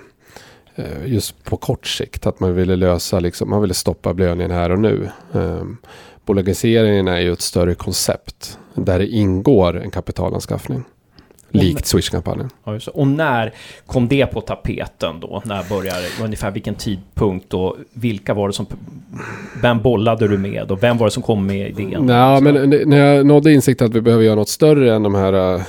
Eh, 0.80 1.14
just 1.14 1.44
på 1.44 1.58
kort 1.58 1.88
sikt. 1.88 2.26
Att 2.26 2.40
man 2.40 2.56
ville 2.56 2.76
lösa, 2.76 3.20
liksom, 3.20 3.50
man 3.50 3.62
ville 3.62 3.74
stoppa 3.74 4.14
blödningen 4.14 4.52
här 4.52 4.70
och 4.70 4.80
nu. 4.80 5.10
Eh, 5.34 5.64
bolagiseringen 6.26 7.08
är 7.08 7.20
ju 7.20 7.34
ett 7.34 7.42
större 7.42 7.76
koncept 7.76 8.60
där 8.74 9.00
det 9.00 9.08
ingår 9.08 9.82
en 9.82 9.92
kapitalanskaffning. 9.92 10.84
Likt 11.52 11.86
Swish-kampanjen. 11.86 12.50
Ja, 12.64 12.80
och 12.94 13.08
när 13.08 13.54
kom 13.86 14.08
det 14.08 14.26
på 14.26 14.42
tapeten 14.42 15.20
då? 15.20 15.42
När 15.46 15.70
började 15.70 16.06
Ungefär 16.24 16.52
vilken 16.52 16.76
tidpunkt 16.76 17.54
och 17.54 17.76
vilka 17.94 18.34
var 18.34 18.48
det 18.48 18.54
som... 18.54 18.66
Vem 19.62 19.82
bollade 19.82 20.28
du 20.28 20.38
med 20.38 20.72
och 20.72 20.84
vem 20.84 20.98
var 20.98 21.08
det 21.08 21.12
som 21.12 21.24
kom 21.24 21.46
med 21.46 21.70
idén? 21.70 22.06
Nej, 22.06 22.42
men 22.42 22.70
när 22.70 22.98
jag 22.98 23.26
nådde 23.26 23.54
insikt 23.54 23.82
att 23.82 23.94
vi 23.94 24.02
behöver 24.02 24.24
göra 24.24 24.36
något 24.36 24.50
större 24.50 24.96
än 24.96 25.04
de 25.04 25.16
här 25.16 25.56
äh, 25.56 25.62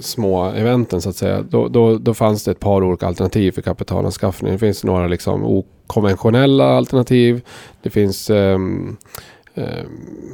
små 0.00 0.44
eventen 0.50 1.00
så 1.00 1.08
att 1.08 1.16
säga. 1.16 1.42
Då, 1.42 1.68
då, 1.68 1.98
då 1.98 2.14
fanns 2.14 2.44
det 2.44 2.50
ett 2.50 2.60
par 2.60 2.84
olika 2.84 3.06
alternativ 3.06 3.52
för 3.52 3.62
kapitalanskaffning. 3.62 4.52
Det 4.52 4.58
finns 4.58 4.84
några 4.84 5.06
liksom 5.06 5.44
okonventionella 5.44 6.64
alternativ. 6.64 7.40
Det 7.82 7.90
finns 7.90 8.30
ähm, 8.30 8.96
eh, 9.54 9.84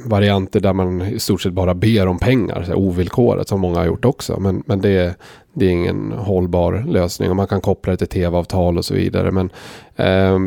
varianter 0.05 0.59
där 0.59 0.73
man 0.73 1.01
i 1.01 1.19
stort 1.19 1.41
sett 1.41 1.53
bara 1.53 1.73
ber 1.73 2.07
om 2.07 2.19
pengar, 2.19 2.63
så 2.67 2.75
ovillkorat 2.75 3.47
som 3.47 3.59
många 3.59 3.77
har 3.77 3.85
gjort 3.85 4.05
också. 4.05 4.39
Men, 4.39 4.63
men 4.65 4.81
det, 4.81 5.15
det 5.53 5.65
är 5.65 5.69
ingen 5.69 6.11
hållbar 6.11 6.85
lösning 6.87 7.29
och 7.29 7.35
man 7.35 7.47
kan 7.47 7.61
koppla 7.61 7.91
det 7.91 7.97
till 7.97 8.07
tv-avtal 8.07 8.77
och 8.77 8.85
så 8.85 8.93
vidare. 8.93 9.31
Men 9.31 9.49
eh, 9.95 10.39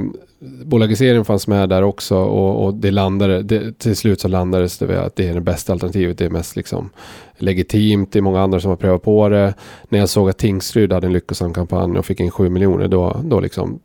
bolagiseringen 0.64 1.24
fanns 1.24 1.46
med 1.46 1.68
där 1.68 1.82
också 1.82 2.16
och, 2.16 2.64
och 2.64 2.74
det 2.74 2.90
landade, 2.90 3.42
det, 3.42 3.78
till 3.78 3.96
slut 3.96 4.20
så 4.20 4.28
landades 4.28 4.78
det 4.78 4.86
vid 4.86 4.96
att 4.96 5.16
det 5.16 5.28
är 5.28 5.34
det 5.34 5.40
bästa 5.40 5.72
alternativet. 5.72 6.18
Det 6.18 6.24
är 6.24 6.30
mest 6.30 6.56
liksom 6.56 6.90
legitimt. 7.38 8.12
Det 8.12 8.18
är 8.18 8.22
många 8.22 8.40
andra 8.40 8.60
som 8.60 8.68
har 8.68 8.76
prövat 8.76 9.02
på 9.02 9.28
det. 9.28 9.54
När 9.88 9.98
jag 9.98 10.08
såg 10.08 10.30
att 10.30 10.38
Tingsryd 10.38 10.92
hade 10.92 11.06
en 11.06 11.12
lyckosam 11.12 11.54
kampanj 11.54 11.98
och 11.98 12.06
fick 12.06 12.20
in 12.20 12.30
7 12.30 12.48
miljoner 12.48 12.88
då, 12.88 13.16
då 13.24 13.40
liksom 13.40 13.80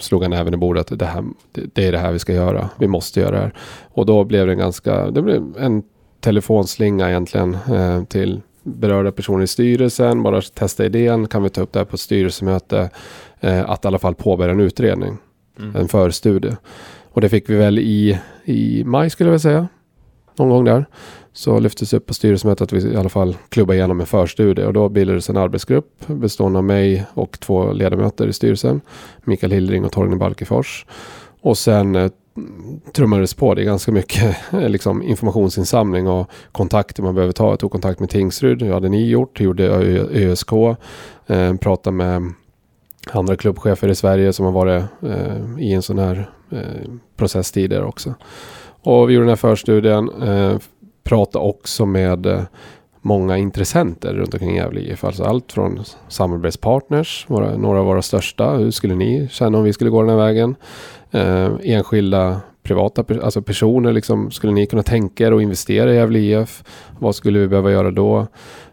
slog 0.00 0.22
han 0.22 0.32
även 0.32 0.54
i 0.54 0.56
bordet 0.56 0.92
att 0.92 0.98
det, 0.98 1.06
här, 1.06 1.24
det, 1.52 1.74
det 1.74 1.86
är 1.86 1.92
det 1.92 1.98
här 1.98 2.12
vi 2.12 2.18
ska 2.18 2.32
göra. 2.32 2.70
Vi 2.78 2.86
måste 2.86 3.20
göra 3.20 3.30
det 3.30 3.38
här. 3.38 3.54
Och 3.92 4.06
då 4.06 4.24
blev 4.24 4.46
det 4.46 4.52
en 4.52 4.58
ganska, 4.58 5.10
det 5.10 5.22
blev 5.22 5.42
en 5.58 5.82
telefonslinga 6.20 7.08
egentligen 7.08 7.56
eh, 7.72 8.04
till 8.04 8.40
berörda 8.62 9.12
personer 9.12 9.42
i 9.42 9.46
styrelsen. 9.46 10.22
Bara 10.22 10.40
testa 10.40 10.84
idén, 10.84 11.28
kan 11.28 11.42
vi 11.42 11.50
ta 11.50 11.60
upp 11.60 11.72
det 11.72 11.78
här 11.78 11.84
på 11.84 11.94
ett 11.94 12.00
styrelsemöte? 12.00 12.90
Eh, 13.40 13.70
att 13.70 13.84
i 13.84 13.88
alla 13.88 13.98
fall 13.98 14.14
påbörja 14.14 14.52
en 14.52 14.60
utredning, 14.60 15.18
Mm. 15.58 15.76
en 15.76 15.88
förstudie. 15.88 16.56
Och 17.12 17.20
det 17.20 17.28
fick 17.28 17.50
vi 17.50 17.54
väl 17.56 17.78
i, 17.78 18.18
i 18.44 18.84
maj 18.84 19.10
skulle 19.10 19.28
jag 19.28 19.32
vilja 19.32 19.38
säga. 19.38 19.68
Någon 20.40 20.48
gång 20.48 20.64
där. 20.64 20.86
Så 21.32 21.58
lyftes 21.58 21.92
upp 21.92 22.06
på 22.06 22.14
styrelsemötet 22.14 22.62
att 22.62 22.72
vi 22.72 22.92
i 22.92 22.96
alla 22.96 23.08
fall 23.08 23.36
klubbar 23.48 23.74
igenom 23.74 24.00
en 24.00 24.06
förstudie. 24.06 24.64
Och 24.64 24.72
då 24.72 24.88
bildades 24.88 25.30
en 25.30 25.36
arbetsgrupp 25.36 26.06
bestående 26.06 26.58
av 26.58 26.64
mig 26.64 27.04
och 27.14 27.40
två 27.40 27.72
ledamöter 27.72 28.26
i 28.26 28.32
styrelsen. 28.32 28.80
Mikael 29.24 29.52
Hildring 29.52 29.84
och 29.84 29.92
Torgny 29.92 30.16
Balkefors. 30.16 30.86
Och 31.40 31.58
sen 31.58 31.96
eh, 31.96 32.10
trummades 32.92 33.34
på. 33.34 33.54
Det 33.54 33.62
är 33.62 33.64
ganska 33.64 33.92
mycket 33.92 34.36
liksom, 34.52 35.02
informationsinsamling 35.02 36.08
och 36.08 36.30
kontakter 36.52 37.02
man 37.02 37.14
behöver 37.14 37.32
ta. 37.32 37.50
Jag 37.50 37.58
tog 37.58 37.72
kontakt 37.72 38.00
med 38.00 38.10
Tingsryd, 38.10 38.58
det 38.58 38.72
hade 38.72 38.88
ni 38.88 39.08
gjort. 39.08 39.40
Hur 39.40 39.44
gjorde 39.44 39.68
ÖSK. 40.12 40.52
Eh, 41.26 41.54
pratade 41.54 41.96
med 41.96 42.32
andra 43.10 43.36
klubbchefer 43.36 43.88
i 43.88 43.94
Sverige 43.94 44.32
som 44.32 44.44
har 44.44 44.52
varit 44.52 44.84
eh, 45.02 45.58
i 45.58 45.72
en 45.72 45.82
sån 45.82 45.98
här 45.98 46.30
eh, 46.50 46.90
process 47.16 47.52
tidigare 47.52 47.84
också. 47.84 48.14
Och 48.82 49.10
vi 49.10 49.14
gjorde 49.14 49.24
den 49.24 49.28
här 49.28 49.36
förstudien. 49.36 50.10
Eh, 50.22 50.58
pratade 51.04 51.44
också 51.44 51.86
med 51.86 52.26
eh, 52.26 52.42
många 53.00 53.38
intressenter 53.38 54.14
runt 54.14 54.34
omkring 54.34 54.56
Gävle 54.56 54.80
IF. 54.80 55.04
Alltså 55.04 55.24
allt 55.24 55.52
från 55.52 55.84
samarbetspartners, 56.08 57.24
våra, 57.28 57.56
några 57.56 57.78
av 57.78 57.86
våra 57.86 58.02
största. 58.02 58.50
Hur 58.50 58.70
skulle 58.70 58.94
ni 58.94 59.28
känna 59.30 59.58
om 59.58 59.64
vi 59.64 59.72
skulle 59.72 59.90
gå 59.90 60.02
den 60.02 60.10
här 60.10 60.16
vägen? 60.16 60.54
Eh, 61.10 61.50
enskilda 61.62 62.40
privata 62.62 63.04
alltså 63.22 63.42
personer. 63.42 63.92
Liksom, 63.92 64.30
skulle 64.30 64.52
ni 64.52 64.66
kunna 64.66 64.82
tänka 64.82 65.26
er 65.26 65.32
att 65.32 65.42
investera 65.42 65.92
i 65.92 65.96
Gävle 65.96 66.18
IF? 66.18 66.64
Vad 66.98 67.14
skulle 67.14 67.38
vi 67.38 67.48
behöva 67.48 67.70
göra 67.70 67.90
då? 67.90 68.26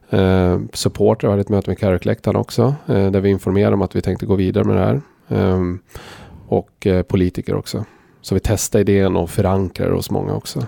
Eh, 0.10 0.60
supporter, 0.74 1.28
hade 1.28 1.42
ett 1.42 1.50
möte 1.50 1.70
med 1.70 1.80
Carrick 1.80 2.28
också. 2.28 2.76
Eh, 2.88 3.12
där 3.12 3.22
vi 3.22 3.30
informerade 3.30 3.74
om 3.74 3.82
att 3.82 3.96
vi 3.96 4.02
tänkte 4.02 4.26
gå 4.26 4.36
vidare 4.36 4.64
med 4.64 4.76
det 4.76 4.86
här. 4.86 5.02
Eh, 5.28 5.62
och 6.48 6.88
eh, 6.88 7.04
politiker 7.04 7.56
också. 7.56 7.86
Så 8.28 8.36
vi 8.36 8.40
testade 8.40 8.82
idén 8.82 9.16
och 9.16 9.30
förankrade 9.30 9.94
hos 9.96 10.10
många 10.10 10.34
också. 10.34 10.68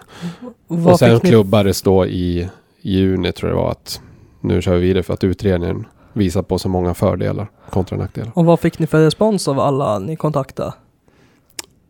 Vad 0.67 0.93
och 0.93 0.99
sen 0.99 1.19
klubbades 1.19 1.81
då 1.81 2.05
i 2.05 2.49
juni 2.81 3.31
tror 3.31 3.49
jag 3.51 3.57
det 3.57 3.61
var 3.63 3.71
att 3.71 4.01
nu 4.41 4.61
kör 4.61 4.75
vi 4.75 4.81
vidare 4.81 5.03
för 5.03 5.13
att 5.13 5.23
utredningen 5.23 5.87
visar 6.13 6.41
på 6.41 6.59
så 6.59 6.69
många 6.69 6.93
fördelar 6.93 7.47
kontra 7.69 7.97
nackdelar. 7.97 8.31
och 8.35 8.45
vad 8.45 8.59
fick 8.59 8.79
ni 8.79 8.87
för 8.87 9.03
respons 9.05 9.47
av 9.47 9.59
alla 9.59 9.99
ni 9.99 10.15
kontaktade? 10.15 10.73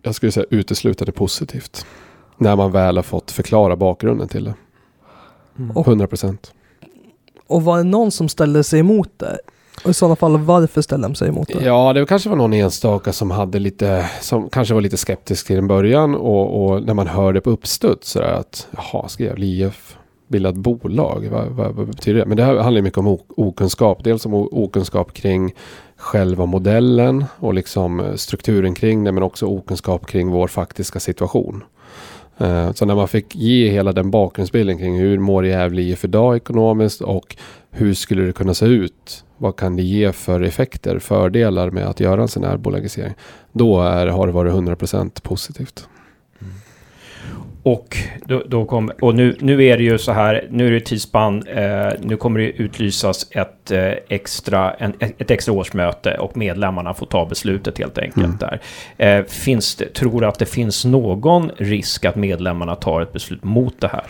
Jag 0.02 0.16
skulle 0.16 0.32
säga 0.32 0.46
uteslutande 0.50 1.12
positivt. 1.12 1.86
När 2.38 2.56
man 2.56 2.72
väl 2.72 2.96
har 2.96 3.04
fått 3.04 3.32
förklara 3.32 3.76
bakgrunden 3.76 4.28
till 4.28 4.44
det. 4.44 4.54
Och- 5.74 5.88
100 5.88 6.08
procent. 6.08 6.54
Och 7.48 7.64
var 7.64 7.78
det 7.78 7.84
någon 7.84 8.12
som 8.12 8.30
ställde 8.30 8.64
sig 8.64 8.80
emot 8.80 9.10
det? 9.18 9.38
Och 9.84 9.90
i 9.90 9.94
sådana 9.94 10.16
fall, 10.16 10.38
varför 10.38 10.82
ställde 10.82 11.08
de 11.08 11.16
sig 11.16 11.28
emot 11.28 11.48
det? 11.48 11.66
Ja, 11.66 11.94
det 11.94 12.06
kanske 12.06 12.30
var 12.30 12.36
någon 12.36 12.54
enstaka 12.54 13.14
som 13.14 13.32
hade 13.32 13.60
lite, 13.60 14.10
som 14.22 14.50
kanske 14.50 14.74
var 14.74 14.82
lite 14.82 14.98
skeptisk 14.98 15.48
till 15.48 15.58
en 15.58 15.68
början 15.68 16.16
och, 16.16 16.66
och 16.66 16.84
när 16.84 16.94
man 16.94 17.08
hörde 17.08 17.42
på 17.42 17.50
uppstuds 17.50 18.10
sådär 18.10 18.34
att 18.34 18.68
jaha, 18.72 19.08
ska 19.08 19.24
Gävle 19.24 19.46
IF 19.46 19.98
bilda 20.28 20.50
ett 20.50 20.56
bolag? 20.56 21.28
Vad, 21.32 21.48
vad, 21.48 21.76
vad 21.76 21.88
betyder 21.88 22.20
det? 22.20 22.26
Men 22.26 22.38
det 22.38 22.44
här 22.44 22.56
handlar 22.56 22.80
ju 22.80 22.84
mycket 22.84 22.98
om 22.98 23.18
okunskap. 23.38 24.04
Dels 24.04 24.26
om 24.26 24.34
okunskap 24.34 25.14
kring 25.14 25.54
själva 25.98 26.46
modellen 26.46 27.26
och 27.40 27.54
liksom 27.54 28.14
strukturen 28.16 28.74
kring 28.74 29.04
det 29.04 29.12
men 29.12 29.24
också 29.24 29.46
okunskap 29.46 30.06
kring 30.06 30.30
vår 30.30 30.48
faktiska 30.48 31.00
situation. 31.00 31.64
Eh, 32.40 32.72
så 32.72 32.86
när 32.86 32.96
man 32.96 33.08
fick 33.08 33.36
ge 33.36 33.70
hela 33.70 33.92
den 33.92 34.12
bakgrundsbilden 34.12 34.78
kring 34.78 35.00
hur 35.00 35.20
mår 35.20 35.46
Gävle 35.46 35.82
IF 35.82 36.06
idag 36.06 36.36
ekonomiskt 36.36 37.02
och 37.02 37.36
hur 37.72 37.94
skulle 37.94 38.22
det 38.22 38.34
kunna 38.34 38.54
se 38.54 38.66
ut? 38.66 39.24
Vad 39.38 39.56
kan 39.56 39.76
det 39.76 39.84
ge 39.84 40.12
för 40.12 40.42
effekter, 40.42 41.00
fördelar 41.00 41.72
med 41.72 41.88
att 41.88 42.00
göra 42.00 42.22
en 42.22 42.28
sån 42.28 42.44
här 42.44 42.58
bolagisering? 42.58 43.14
Då 43.52 43.82
är, 43.82 44.08
har 44.08 44.28
det 44.28 44.34
varit 44.34 44.54
100% 44.54 45.22
positivt. 45.22 45.88
Och, 47.72 47.98
då, 48.26 48.44
då 48.48 48.66
kom, 48.66 48.92
och 49.02 49.16
nu, 49.16 49.36
nu 49.40 49.66
är 49.66 49.78
det 49.78 49.84
ju 49.84 49.98
så 49.98 50.12
här, 50.12 50.48
nu 50.52 50.68
är 50.68 50.72
det 50.72 50.80
tidsspann, 50.80 51.48
eh, 51.48 51.88
nu 52.00 52.18
kommer 52.18 52.40
det 52.40 52.46
utlysas 52.52 53.28
ett, 53.32 53.72
eh, 53.72 53.92
extra, 54.10 54.74
en, 54.74 54.94
ett 55.00 55.32
extra 55.32 55.54
årsmöte 55.54 56.18
och 56.18 56.38
medlemmarna 56.38 56.94
får 56.94 57.06
ta 57.06 57.26
beslutet 57.26 57.78
helt 57.78 57.98
enkelt 57.98 58.26
Mm. 58.26 58.38
där. 58.38 58.62
Eh, 58.98 59.26
finns 59.26 59.76
det, 59.76 59.94
tror 59.94 60.22
du 60.22 60.28
att 60.28 60.40
det 60.40 60.46
finns 60.46 60.86
någon 60.86 61.52
risk 61.58 62.06
att 62.06 62.16
medlemmarna 62.16 62.76
tar 62.76 63.02
ett 63.02 63.14
beslut 63.14 63.44
mot 63.44 63.82
det 63.82 63.88
här? 63.88 64.04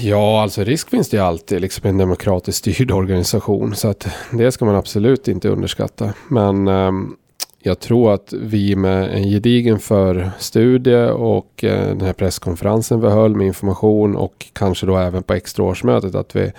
Ja, 0.00 0.42
alltså 0.42 0.64
risk 0.64 0.90
finns 0.90 1.10
det 1.10 1.16
ju 1.16 1.22
alltid 1.22 1.60
liksom 1.60 1.88
en 1.88 1.98
demokratiskt 1.98 2.58
styrd 2.58 2.90
organisation. 2.90 3.74
Så 3.74 3.88
att 3.88 4.08
det 4.32 4.52
ska 4.52 4.64
man 4.64 4.76
absolut 4.76 5.28
inte 5.28 5.48
underskatta. 5.48 6.12
Men 6.28 6.68
ehm, 6.68 7.16
jag 7.62 7.80
tror 7.80 8.14
att 8.14 8.32
vi 8.32 8.76
med 8.76 9.14
en 9.14 9.22
gedigen 9.22 9.78
förstudie 9.78 11.10
och 11.10 11.64
eh, 11.64 11.88
den 11.88 12.00
här 12.00 12.12
presskonferensen 12.12 13.00
vi 13.00 13.08
höll 13.08 13.36
med 13.36 13.46
information 13.46 14.16
och 14.16 14.46
kanske 14.52 14.86
då 14.86 14.96
även 14.96 15.22
på 15.22 15.34
extraårsmötet 15.34 16.14
att 16.14 16.36
vi 16.36 16.52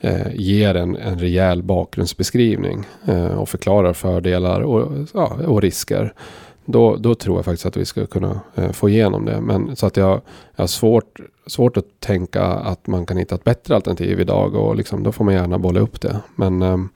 eh, 0.00 0.34
ger 0.34 0.74
en, 0.74 0.96
en 0.96 1.18
rejäl 1.18 1.62
bakgrundsbeskrivning 1.62 2.84
eh, 3.06 3.38
och 3.38 3.48
förklarar 3.48 3.92
fördelar 3.92 4.60
och, 4.60 4.92
ja, 5.14 5.36
och 5.46 5.62
risker. 5.62 6.12
Då, 6.64 6.96
då 6.96 7.14
tror 7.14 7.38
jag 7.38 7.44
faktiskt 7.44 7.66
att 7.66 7.76
vi 7.76 7.84
ska 7.84 8.06
kunna 8.06 8.40
eh, 8.54 8.72
få 8.72 8.88
igenom 8.88 9.24
det. 9.24 9.40
Men 9.40 9.76
så 9.76 9.86
att 9.86 9.96
jag, 9.96 10.20
jag 10.56 10.62
har 10.62 10.66
svårt, 10.66 11.20
svårt 11.46 11.76
att 11.76 12.00
tänka 12.00 12.42
att 12.42 12.86
man 12.86 13.06
kan 13.06 13.16
hitta 13.16 13.34
ett 13.34 13.44
bättre 13.44 13.74
alternativ 13.74 14.20
idag 14.20 14.54
och 14.54 14.76
liksom, 14.76 15.02
då 15.02 15.12
får 15.12 15.24
man 15.24 15.34
gärna 15.34 15.58
bolla 15.58 15.80
upp 15.80 16.00
det. 16.00 16.16
Men, 16.34 16.62
ehm, 16.62 16.88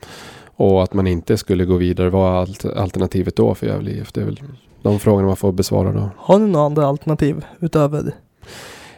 och 0.62 0.82
att 0.82 0.94
man 0.94 1.06
inte 1.06 1.36
skulle 1.36 1.64
gå 1.64 1.76
vidare, 1.76 2.10
vad 2.10 2.48
är 2.48 2.78
alternativet 2.78 3.36
då 3.36 3.54
för 3.54 3.66
Gävle 3.66 3.90
IF? 3.90 4.12
Det 4.12 4.20
är 4.20 4.24
väl 4.24 4.40
de 4.82 4.98
frågorna 4.98 5.26
man 5.26 5.36
får 5.36 5.52
besvara 5.52 5.92
då. 5.92 6.10
Har 6.16 6.38
ni 6.38 6.46
några 6.46 6.66
andra 6.66 6.86
alternativ 6.86 7.44
utöver? 7.60 8.12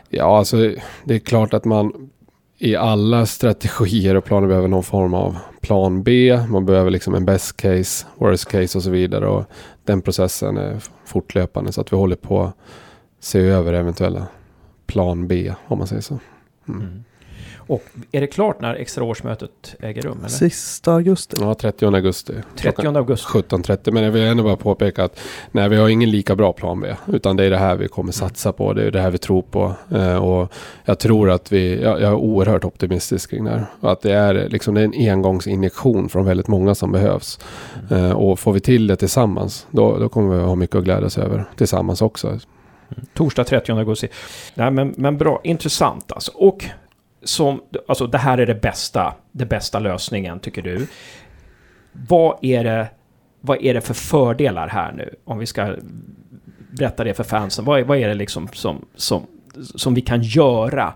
Ja, 0.08 0.38
alltså 0.38 0.56
det 1.04 1.14
är 1.14 1.18
klart 1.18 1.54
att 1.54 1.64
man 1.64 2.10
i 2.58 2.76
alla 2.76 3.26
strategier 3.26 4.14
och 4.14 4.24
planer 4.24 4.48
behöver 4.48 4.68
någon 4.68 4.82
form 4.82 5.14
av 5.14 5.36
plan 5.60 6.02
B. 6.02 6.40
Man 6.48 6.66
behöver 6.66 6.90
liksom 6.90 7.14
en 7.14 7.24
best 7.24 7.56
case, 7.56 8.06
worst 8.16 8.48
case 8.48 8.78
och 8.78 8.84
så 8.84 8.90
vidare. 8.90 9.26
Och 9.28 9.44
den 9.84 10.02
processen 10.02 10.56
är 10.56 10.80
fortlöpande 11.04 11.72
så 11.72 11.80
att 11.80 11.92
vi 11.92 11.96
håller 11.96 12.16
på 12.16 12.42
att 12.42 12.56
se 13.20 13.40
över 13.40 13.72
eventuella 13.72 14.26
plan 14.86 15.28
B 15.28 15.54
om 15.66 15.78
man 15.78 15.86
säger 15.86 16.02
så. 16.02 16.18
Mm. 16.68 17.04
Och 17.66 17.82
är 18.12 18.20
det 18.20 18.26
klart 18.26 18.60
när 18.60 18.74
extra 18.74 19.04
årsmötet 19.04 19.76
äger 19.80 20.02
rum? 20.02 20.18
Eller? 20.18 20.28
Sista 20.28 20.92
augusti? 20.92 21.36
Ja, 21.40 21.54
30 21.54 21.86
augusti. 21.86 22.32
30 22.56 22.86
augusti. 22.86 23.26
17.30. 23.26 23.90
Men 23.90 24.02
jag 24.02 24.10
vill 24.10 24.22
ändå 24.22 24.42
bara 24.42 24.56
påpeka 24.56 25.04
att 25.04 25.20
nej, 25.52 25.68
vi 25.68 25.76
har 25.76 25.88
ingen 25.88 26.10
lika 26.10 26.36
bra 26.36 26.52
plan 26.52 26.80
B. 26.80 26.94
Utan 27.06 27.36
det 27.36 27.44
är 27.44 27.50
det 27.50 27.58
här 27.58 27.76
vi 27.76 27.88
kommer 27.88 28.12
satsa 28.12 28.52
på. 28.52 28.72
Det 28.72 28.82
är 28.82 28.90
det 28.90 29.00
här 29.00 29.10
vi 29.10 29.18
tror 29.18 29.42
på. 29.42 29.74
Eh, 29.90 30.16
och 30.16 30.52
jag 30.84 30.98
tror 30.98 31.30
att 31.30 31.52
vi, 31.52 31.82
jag, 31.82 32.00
jag 32.00 32.10
är 32.10 32.14
oerhört 32.14 32.64
optimistisk 32.64 33.30
kring 33.30 33.44
det 33.44 33.50
här. 33.50 33.66
Att 33.80 34.00
det 34.00 34.12
är, 34.12 34.48
liksom, 34.48 34.74
det 34.74 34.80
är 34.80 34.84
en 34.84 35.10
engångsinjektion 35.10 36.08
från 36.08 36.24
väldigt 36.24 36.48
många 36.48 36.74
som 36.74 36.92
behövs. 36.92 37.38
Eh, 37.90 38.12
och 38.12 38.38
får 38.38 38.52
vi 38.52 38.60
till 38.60 38.86
det 38.86 38.96
tillsammans, 38.96 39.66
då, 39.70 39.98
då 39.98 40.08
kommer 40.08 40.36
vi 40.36 40.42
ha 40.42 40.54
mycket 40.54 40.76
att 40.76 40.84
glädjas 40.84 41.18
över 41.18 41.44
tillsammans 41.56 42.02
också. 42.02 42.38
Torsdag 43.14 43.44
30 43.44 43.72
augusti. 43.72 44.08
Nej, 44.54 44.70
men, 44.70 44.94
men 44.96 45.18
bra, 45.18 45.40
intressant 45.44 46.12
alltså. 46.12 46.32
Och 46.34 46.64
som, 47.24 47.62
alltså 47.88 48.06
det 48.06 48.18
här 48.18 48.38
är 48.38 48.46
det 48.46 48.54
bästa, 48.54 49.14
det 49.32 49.46
bästa 49.46 49.78
lösningen 49.78 50.40
tycker 50.40 50.62
du. 50.62 50.86
Vad 51.92 52.38
är 52.42 52.64
det, 52.64 52.88
vad 53.40 53.62
är 53.62 53.74
det 53.74 53.80
för 53.80 53.94
fördelar 53.94 54.68
här 54.68 54.92
nu? 54.92 55.14
Om 55.24 55.38
vi 55.38 55.46
ska 55.46 55.74
berätta 56.70 57.04
det 57.04 57.14
för 57.14 57.24
fansen. 57.24 57.64
Vad 57.64 57.80
är, 57.80 57.84
vad 57.84 57.98
är 57.98 58.08
det 58.08 58.14
liksom 58.14 58.48
som, 58.52 58.84
som, 58.94 59.26
som 59.74 59.94
vi 59.94 60.00
kan 60.00 60.22
göra 60.22 60.94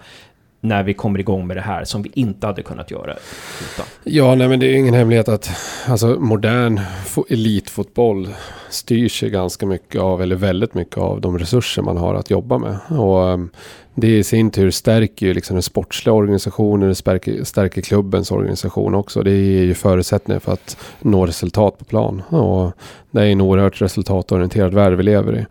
när 0.60 0.82
vi 0.82 0.94
kommer 0.94 1.18
igång 1.18 1.46
med 1.46 1.56
det 1.56 1.60
här 1.60 1.84
som 1.84 2.02
vi 2.02 2.10
inte 2.14 2.46
hade 2.46 2.62
kunnat 2.62 2.90
göra 2.90 3.12
utan? 3.12 3.86
Ja, 4.04 4.34
nej 4.34 4.48
men 4.48 4.60
det 4.60 4.66
är 4.66 4.74
ingen 4.74 4.94
hemlighet 4.94 5.28
att 5.28 5.50
alltså, 5.86 6.06
modern 6.06 6.80
elitfotboll 7.28 8.28
styrs 8.70 9.20
sig 9.20 9.30
ganska 9.30 9.66
mycket 9.66 10.00
av, 10.00 10.22
eller 10.22 10.36
väldigt 10.36 10.74
mycket 10.74 10.98
av 10.98 11.20
de 11.20 11.38
resurser 11.38 11.82
man 11.82 11.96
har 11.96 12.14
att 12.14 12.30
jobba 12.30 12.58
med. 12.58 12.78
Och 12.88 13.22
um, 13.22 13.50
det 13.94 14.18
i 14.18 14.24
sin 14.24 14.50
tur 14.50 14.70
stärker 14.70 15.26
ju 15.26 15.34
liksom 15.34 15.56
den 15.56 15.62
sportsliga 15.62 16.14
organisationen, 16.14 16.88
det 16.88 16.94
stärker, 16.94 17.44
stärker 17.44 17.82
klubbens 17.82 18.30
organisation 18.30 18.94
också. 18.94 19.22
Det 19.22 19.36
ger 19.36 19.62
ju 19.62 19.74
förutsättningar 19.74 20.40
för 20.40 20.52
att 20.52 20.76
nå 21.00 21.26
resultat 21.26 21.78
på 21.78 21.84
plan. 21.84 22.22
Och 22.28 22.72
det 23.10 23.20
är 23.20 23.26
en 23.26 23.40
oerhört 23.40 23.82
resultatorienterad 23.82 24.74
värld 24.74 24.92
vi 24.92 25.02
lever 25.02 25.36
i, 25.38 25.46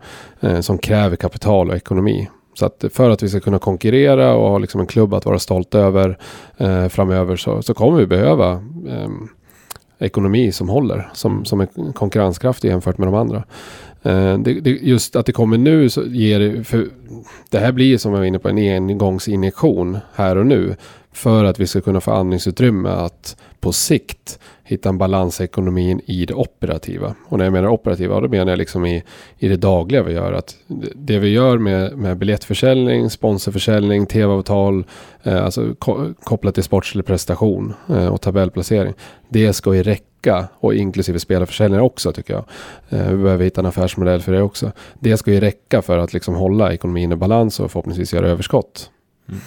eh, 0.46 0.60
som 0.60 0.78
kräver 0.78 1.16
kapital 1.16 1.70
och 1.70 1.76
ekonomi. 1.76 2.28
Så 2.58 2.66
att 2.66 2.84
för 2.92 3.10
att 3.10 3.22
vi 3.22 3.28
ska 3.28 3.40
kunna 3.40 3.58
konkurrera 3.58 4.34
och 4.34 4.50
ha 4.50 4.58
liksom 4.58 4.80
en 4.80 4.86
klubb 4.86 5.14
att 5.14 5.26
vara 5.26 5.38
stolt 5.38 5.74
över 5.74 6.18
eh, 6.56 6.88
framöver 6.88 7.36
så, 7.36 7.62
så 7.62 7.74
kommer 7.74 7.98
vi 7.98 8.06
behöva 8.06 8.52
eh, 8.88 9.08
ekonomi 9.98 10.52
som 10.52 10.68
håller. 10.68 11.10
Som, 11.14 11.44
som 11.44 11.60
är 11.60 11.92
konkurrenskraftig 11.92 12.68
jämfört 12.68 12.98
med 12.98 13.08
de 13.08 13.14
andra. 13.14 13.44
Eh, 14.02 14.38
det, 14.38 14.60
det, 14.60 14.70
just 14.70 15.16
att 15.16 15.26
det 15.26 15.32
kommer 15.32 15.58
nu 15.58 15.88
så 15.88 16.02
ger 16.02 16.40
det, 16.40 16.64
för 16.64 16.88
det 17.50 17.58
här 17.58 17.72
blir 17.72 17.98
som 17.98 18.12
jag 18.12 18.18
var 18.18 18.26
inne 18.26 18.38
på 18.38 18.48
en 18.48 18.58
engångsinjektion 18.58 19.98
här 20.14 20.36
och 20.36 20.46
nu. 20.46 20.76
För 21.18 21.44
att 21.44 21.60
vi 21.60 21.66
ska 21.66 21.80
kunna 21.80 22.00
få 22.00 22.10
andningsutrymme 22.10 22.88
att 22.88 23.36
på 23.60 23.72
sikt 23.72 24.38
hitta 24.64 24.88
en 24.88 24.98
balans 24.98 25.40
i 25.40 25.44
ekonomin 25.44 26.00
i 26.06 26.26
det 26.26 26.34
operativa. 26.34 27.14
Och 27.28 27.38
när 27.38 27.44
jag 27.44 27.52
menar 27.52 27.68
operativa, 27.68 28.20
då 28.20 28.28
menar 28.28 28.52
jag 28.52 28.58
liksom 28.58 28.86
i, 28.86 29.02
i 29.38 29.48
det 29.48 29.56
dagliga 29.56 30.02
vi 30.02 30.12
gör. 30.12 30.32
Att 30.32 30.56
det 30.94 31.18
vi 31.18 31.28
gör 31.28 31.58
med, 31.58 31.98
med 31.98 32.16
biljettförsäljning, 32.18 33.10
sponsorförsäljning, 33.10 34.06
tv-avtal, 34.06 34.84
eh, 35.22 35.44
alltså 35.44 35.74
ko 35.78 36.14
kopplat 36.22 36.54
till 36.54 36.64
sportslig 36.64 37.06
prestation 37.06 37.74
eh, 37.88 38.06
och 38.06 38.20
tabellplacering. 38.20 38.94
Det 39.28 39.52
ska 39.52 39.74
ju 39.74 39.82
räcka 39.82 40.48
och 40.60 40.74
inklusive 40.74 41.18
spelarförsäljning 41.18 41.80
också 41.80 42.12
tycker 42.12 42.34
jag. 42.34 42.44
Eh, 42.88 43.10
vi 43.10 43.22
behöver 43.22 43.44
hitta 43.44 43.60
en 43.60 43.66
affärsmodell 43.66 44.20
för 44.20 44.32
det 44.32 44.42
också. 44.42 44.72
Det 45.00 45.16
ska 45.16 45.32
ju 45.32 45.40
räcka 45.40 45.82
för 45.82 45.98
att 45.98 46.12
liksom 46.12 46.34
hålla 46.34 46.72
ekonomin 46.72 47.12
i 47.12 47.16
balans 47.16 47.60
och 47.60 47.70
förhoppningsvis 47.70 48.12
göra 48.12 48.28
överskott. 48.28 48.90
Mm. 49.28 49.40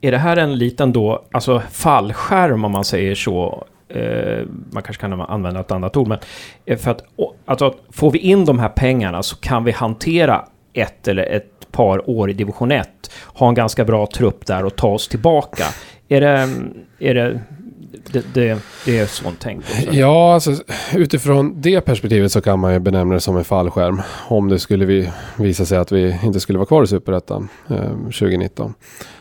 Är 0.00 0.10
det 0.10 0.18
här 0.18 0.36
en 0.36 0.58
liten 0.58 0.92
då, 0.92 1.24
alltså 1.32 1.62
fallskärm 1.70 2.64
om 2.64 2.72
man 2.72 2.84
säger 2.84 3.14
så, 3.14 3.64
eh, 3.88 4.46
man 4.70 4.82
kanske 4.82 5.00
kan 5.00 5.20
använda 5.20 5.60
ett 5.60 5.70
annat 5.70 5.96
ord, 5.96 6.08
men 6.08 6.18
eh, 6.66 6.78
för 6.78 6.90
att 6.90 7.04
alltså, 7.44 7.74
får 7.90 8.10
vi 8.10 8.18
in 8.18 8.44
de 8.44 8.58
här 8.58 8.68
pengarna 8.68 9.22
så 9.22 9.36
kan 9.36 9.64
vi 9.64 9.72
hantera 9.72 10.44
ett 10.72 11.08
eller 11.08 11.22
ett 11.22 11.72
par 11.72 12.10
år 12.10 12.30
i 12.30 12.32
division 12.32 12.72
1, 12.72 12.88
ha 13.24 13.48
en 13.48 13.54
ganska 13.54 13.84
bra 13.84 14.06
trupp 14.06 14.46
där 14.46 14.64
och 14.64 14.76
ta 14.76 14.88
oss 14.88 15.08
tillbaka. 15.08 15.64
Är 16.08 16.20
det, 16.20 16.48
är 16.98 17.14
det 17.14 17.40
det, 18.12 18.34
det, 18.34 18.58
det, 18.84 18.98
är 18.98 19.06
sånt 19.06 19.36
tänk. 19.40 19.58
Också. 19.58 19.92
Ja, 19.92 20.34
alltså 20.34 20.54
utifrån 20.94 21.60
det 21.60 21.80
perspektivet 21.80 22.32
så 22.32 22.40
kan 22.40 22.58
man 22.58 22.72
ju 22.72 22.78
benämna 22.78 23.14
det 23.14 23.20
som 23.20 23.36
en 23.36 23.44
fallskärm. 23.44 24.02
Om 24.28 24.48
det 24.48 24.58
skulle 24.58 24.84
vi, 24.84 25.10
visa 25.38 25.66
sig 25.66 25.78
att 25.78 25.92
vi 25.92 26.18
inte 26.24 26.40
skulle 26.40 26.58
vara 26.58 26.66
kvar 26.66 26.82
i 26.82 26.86
Superettan 26.86 27.48
eh, 27.68 27.90
2019 27.90 28.74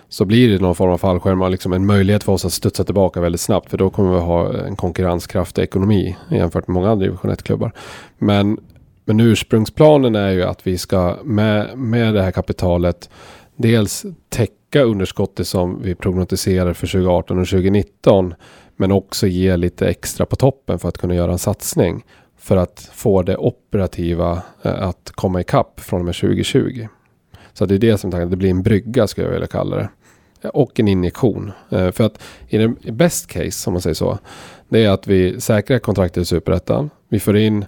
så 0.09 0.25
blir 0.25 0.49
det 0.49 0.61
någon 0.61 0.75
form 0.75 0.91
av 0.91 0.97
fallskärm 0.97 1.51
liksom 1.51 1.73
en 1.73 1.85
möjlighet 1.85 2.23
för 2.23 2.31
oss 2.31 2.45
att 2.45 2.53
studsa 2.53 2.83
tillbaka 2.83 3.21
väldigt 3.21 3.41
snabbt. 3.41 3.69
För 3.69 3.77
då 3.77 3.89
kommer 3.89 4.13
vi 4.13 4.19
ha 4.19 4.53
en 4.53 4.75
konkurrenskraftig 4.75 5.61
ekonomi 5.61 6.17
jämfört 6.31 6.67
med 6.67 6.73
många 6.73 6.89
andra 6.89 7.05
division 7.05 7.31
1-klubbar. 7.31 7.71
Men, 8.17 8.59
men 9.05 9.19
ursprungsplanen 9.19 10.15
är 10.15 10.31
ju 10.31 10.43
att 10.43 10.67
vi 10.67 10.77
ska 10.77 11.17
med, 11.23 11.77
med 11.77 12.13
det 12.13 12.21
här 12.21 12.31
kapitalet 12.31 13.09
dels 13.55 14.05
täcka 14.29 14.81
underskottet 14.81 15.47
som 15.47 15.81
vi 15.81 15.95
prognostiserar 15.95 16.73
för 16.73 16.87
2018 16.87 17.39
och 17.39 17.47
2019. 17.47 18.33
Men 18.75 18.91
också 18.91 19.27
ge 19.27 19.57
lite 19.57 19.87
extra 19.87 20.25
på 20.25 20.35
toppen 20.35 20.79
för 20.79 20.89
att 20.89 20.97
kunna 20.97 21.15
göra 21.15 21.31
en 21.31 21.37
satsning. 21.37 22.05
För 22.39 22.57
att 22.57 22.89
få 22.93 23.21
det 23.21 23.37
operativa 23.37 24.41
eh, 24.61 24.87
att 24.87 25.11
komma 25.15 25.41
ikapp 25.41 25.79
från 25.79 25.99
och 25.99 26.05
med 26.05 26.15
2020. 26.15 26.87
Så 27.57 27.65
det 27.65 27.75
är 27.75 27.79
det 27.79 27.97
som 27.97 28.09
det 28.09 28.35
blir 28.35 28.49
en 28.49 28.63
brygga 28.63 29.07
skulle 29.07 29.27
jag 29.27 29.33
vilja 29.33 29.47
kalla 29.47 29.75
det. 29.75 29.89
Och 30.49 30.79
en 30.79 30.87
injektion. 30.87 31.51
Eh, 31.69 31.91
för 31.91 32.03
att 32.03 32.19
i 32.47 32.57
det 32.57 32.91
best 32.91 33.27
case, 33.27 33.69
om 33.69 33.73
man 33.73 33.81
säger 33.81 33.93
så, 33.93 34.17
det 34.69 34.85
är 34.85 34.89
att 34.89 35.07
vi 35.07 35.41
säkrar 35.41 35.79
kontraktet 35.79 36.21
i 36.21 36.25
Superettan. 36.25 36.89
Vi 37.09 37.19
får 37.19 37.37
in 37.37 37.65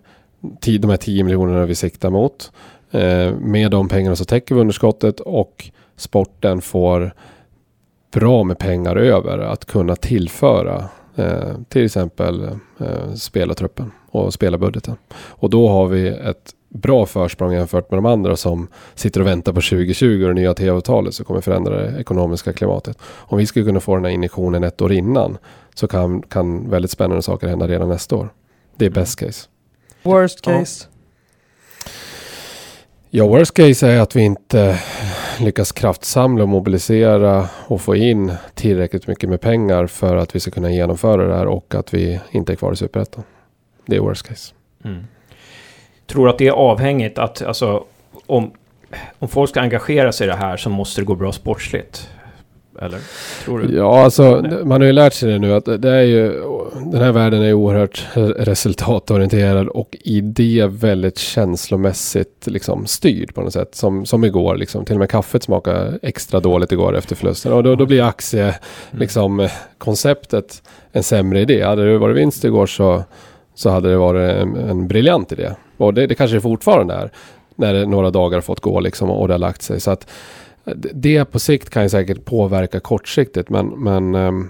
de 0.80 0.90
här 0.90 0.98
10 0.98 1.24
miljonerna 1.24 1.66
vi 1.66 1.76
siktar 1.76 2.10
mot. 2.10 2.52
Eh, 2.92 3.34
med 3.34 3.72
de 3.72 3.88
pengarna 3.88 4.16
så 4.16 4.26
täcker 4.26 4.56
vi 4.56 4.62
underskottet 4.62 5.20
och 5.20 5.70
sporten 5.96 6.62
får 6.62 7.14
bra 8.12 8.44
med 8.44 8.58
pengar 8.58 8.96
över 8.96 9.40
att 9.40 9.66
kunna 9.66 9.96
tillföra 9.96 10.90
eh, 11.16 11.56
till 11.70 11.86
exempel 11.86 12.50
spelartruppen 13.16 13.92
och 14.10 14.34
spelarbudgeten. 14.34 14.96
Och 15.14 15.50
då 15.50 15.70
har 15.70 15.88
vi 15.88 16.08
ett 16.08 16.54
bra 16.70 17.06
försprång 17.06 17.54
jämfört 17.54 17.92
med 17.92 17.98
de 17.98 18.06
andra 18.06 18.36
som 18.36 18.68
sitter 18.96 19.22
och 19.22 19.28
väntar 19.28 19.54
på 19.54 19.62
2020 19.62 20.24
och 20.24 20.28
det 20.28 20.34
nya 20.34 20.54
tv-avtalet 20.54 21.14
som 21.14 21.26
kommer 21.26 21.42
förändra 21.42 21.82
det 21.82 22.00
ekonomiska 22.00 22.54
klimatet. 22.54 22.98
Om 23.04 23.38
vi 23.38 23.46
skulle 23.46 23.66
kunna 23.66 23.80
få 23.80 23.96
den 23.96 24.06
här 24.06 24.12
injektionen 24.12 24.64
ett 24.64 24.82
år 24.82 24.92
innan 24.92 25.38
så 25.74 25.88
kan, 25.88 26.22
kan 26.22 26.70
väldigt 26.70 26.92
spännande 26.92 27.22
saker 27.22 27.48
hända 27.48 27.68
redan 27.68 27.90
nästa 27.90 28.16
år. 28.16 28.30
Det 28.76 28.86
är 28.86 28.90
best 28.90 29.20
case. 29.20 29.48
Worst 30.04 30.42
case? 30.42 30.88
Ja, 33.10 33.28
worst 33.28 33.54
case 33.54 33.88
är 33.88 34.00
att 34.00 34.16
vi 34.16 34.22
inte 34.22 34.80
lyckas 35.40 35.72
kraftsamla 35.72 36.44
och 36.44 36.50
mobilisera 36.50 37.50
och 37.68 37.82
få 37.82 37.96
in 37.96 38.32
tillräckligt 38.54 39.08
mycket 39.08 39.30
med 39.30 39.42
pengar 39.42 39.88
för 39.88 40.16
att 40.16 40.36
vi 40.36 40.40
ska 40.40 40.52
kunna 40.52 40.72
genomföra 40.72 41.28
det 41.28 41.36
här 41.36 41.46
och 41.46 41.76
att 41.76 41.94
vi 41.94 42.20
inte 42.32 42.54
är 42.54 42.56
kvar 42.56 42.74
i 42.74 42.76
Superettan. 42.76 43.24
Det 43.86 43.96
är 43.96 44.00
worst 44.00 44.28
case. 44.28 44.54
Mm 44.84 45.04
tror 46.10 46.30
att 46.30 46.38
det 46.38 46.48
är 46.48 46.52
avhängigt 46.52 47.18
att, 47.18 47.42
alltså, 47.42 47.84
om, 48.26 48.52
om 49.20 49.28
folk 49.28 49.50
ska 49.50 49.62
engagera 49.62 50.12
sig 50.12 50.28
i 50.28 50.30
det 50.30 50.36
här 50.36 50.58
så 50.58 50.70
måste 50.70 51.02
det 51.02 51.06
gå 51.06 51.16
bra 51.16 51.32
sportsligt. 51.32 52.10
Eller? 52.82 53.00
Tror 53.46 53.60
du? 53.60 53.76
Ja, 53.76 54.04
alltså 54.04 54.46
man 54.64 54.82
har 54.82 54.86
ju 54.88 54.94
lärt 54.94 55.14
sig 55.14 55.32
det 55.32 55.40
nu 55.40 55.54
att 55.54 55.66
det 55.66 55.90
är 55.90 56.02
ju, 56.02 56.32
den 56.92 57.02
här 57.02 57.12
världen 57.12 57.42
är 57.42 57.54
oerhört 57.54 58.08
resultatorienterad 58.38 59.68
och 59.68 59.98
i 60.02 60.22
det 60.22 60.68
väldigt 60.70 61.18
känslomässigt 61.18 62.48
liksom 62.48 62.86
styrd 62.86 63.36
på 63.36 63.42
något 63.42 63.54
sätt. 63.54 63.76
Som, 63.76 64.06
som 64.06 64.24
igår, 64.24 64.56
liksom, 64.56 64.86
till 64.86 64.96
och 64.96 65.00
med 65.00 65.10
kaffet 65.10 65.44
smakade 65.44 66.00
extra 66.02 66.40
dåligt 66.40 66.72
igår 66.72 66.98
efter 66.98 67.16
förlusten. 67.16 67.54
Och 67.54 67.64
då, 67.64 67.76
då 67.76 67.86
blir 67.86 68.04
aktie, 68.04 68.44
mm. 68.44 68.56
liksom, 68.92 69.48
konceptet 69.78 70.64
en 70.92 71.04
sämre 71.04 71.42
idé. 71.42 71.64
Hade 71.64 71.92
det 71.92 71.98
varit 71.98 72.18
vinst 72.18 72.44
igår 72.44 72.66
så, 72.66 73.04
så 73.56 73.70
hade 73.70 73.90
det 73.90 73.98
varit 73.98 74.32
en, 74.32 74.56
en 74.56 74.88
briljant 74.88 75.32
idé. 75.32 75.50
Och 75.80 75.94
det, 75.94 76.08
det 76.08 76.16
kanske 76.16 76.38
det 76.38 76.42
fortfarande 76.42 76.94
är. 76.94 77.12
När 77.56 77.74
det, 77.74 77.86
några 77.86 78.12
dagar 78.12 78.42
fått 78.42 78.60
gå 78.60 78.80
liksom 78.80 79.10
och 79.10 79.28
det 79.28 79.34
har 79.34 79.40
lagt 79.40 79.62
sig. 79.62 79.80
Så 79.80 79.92
att 79.92 80.10
eh, 80.66 80.74
det 80.76 81.26
på 81.26 81.40
sikt 81.40 81.70
kan 81.70 81.84
ju 81.84 81.90
säkert 81.90 82.26
påverka 82.26 82.80
kortsiktigt. 82.80 83.50
Men, 83.50 83.68
men 83.68 84.16
um, 84.16 84.50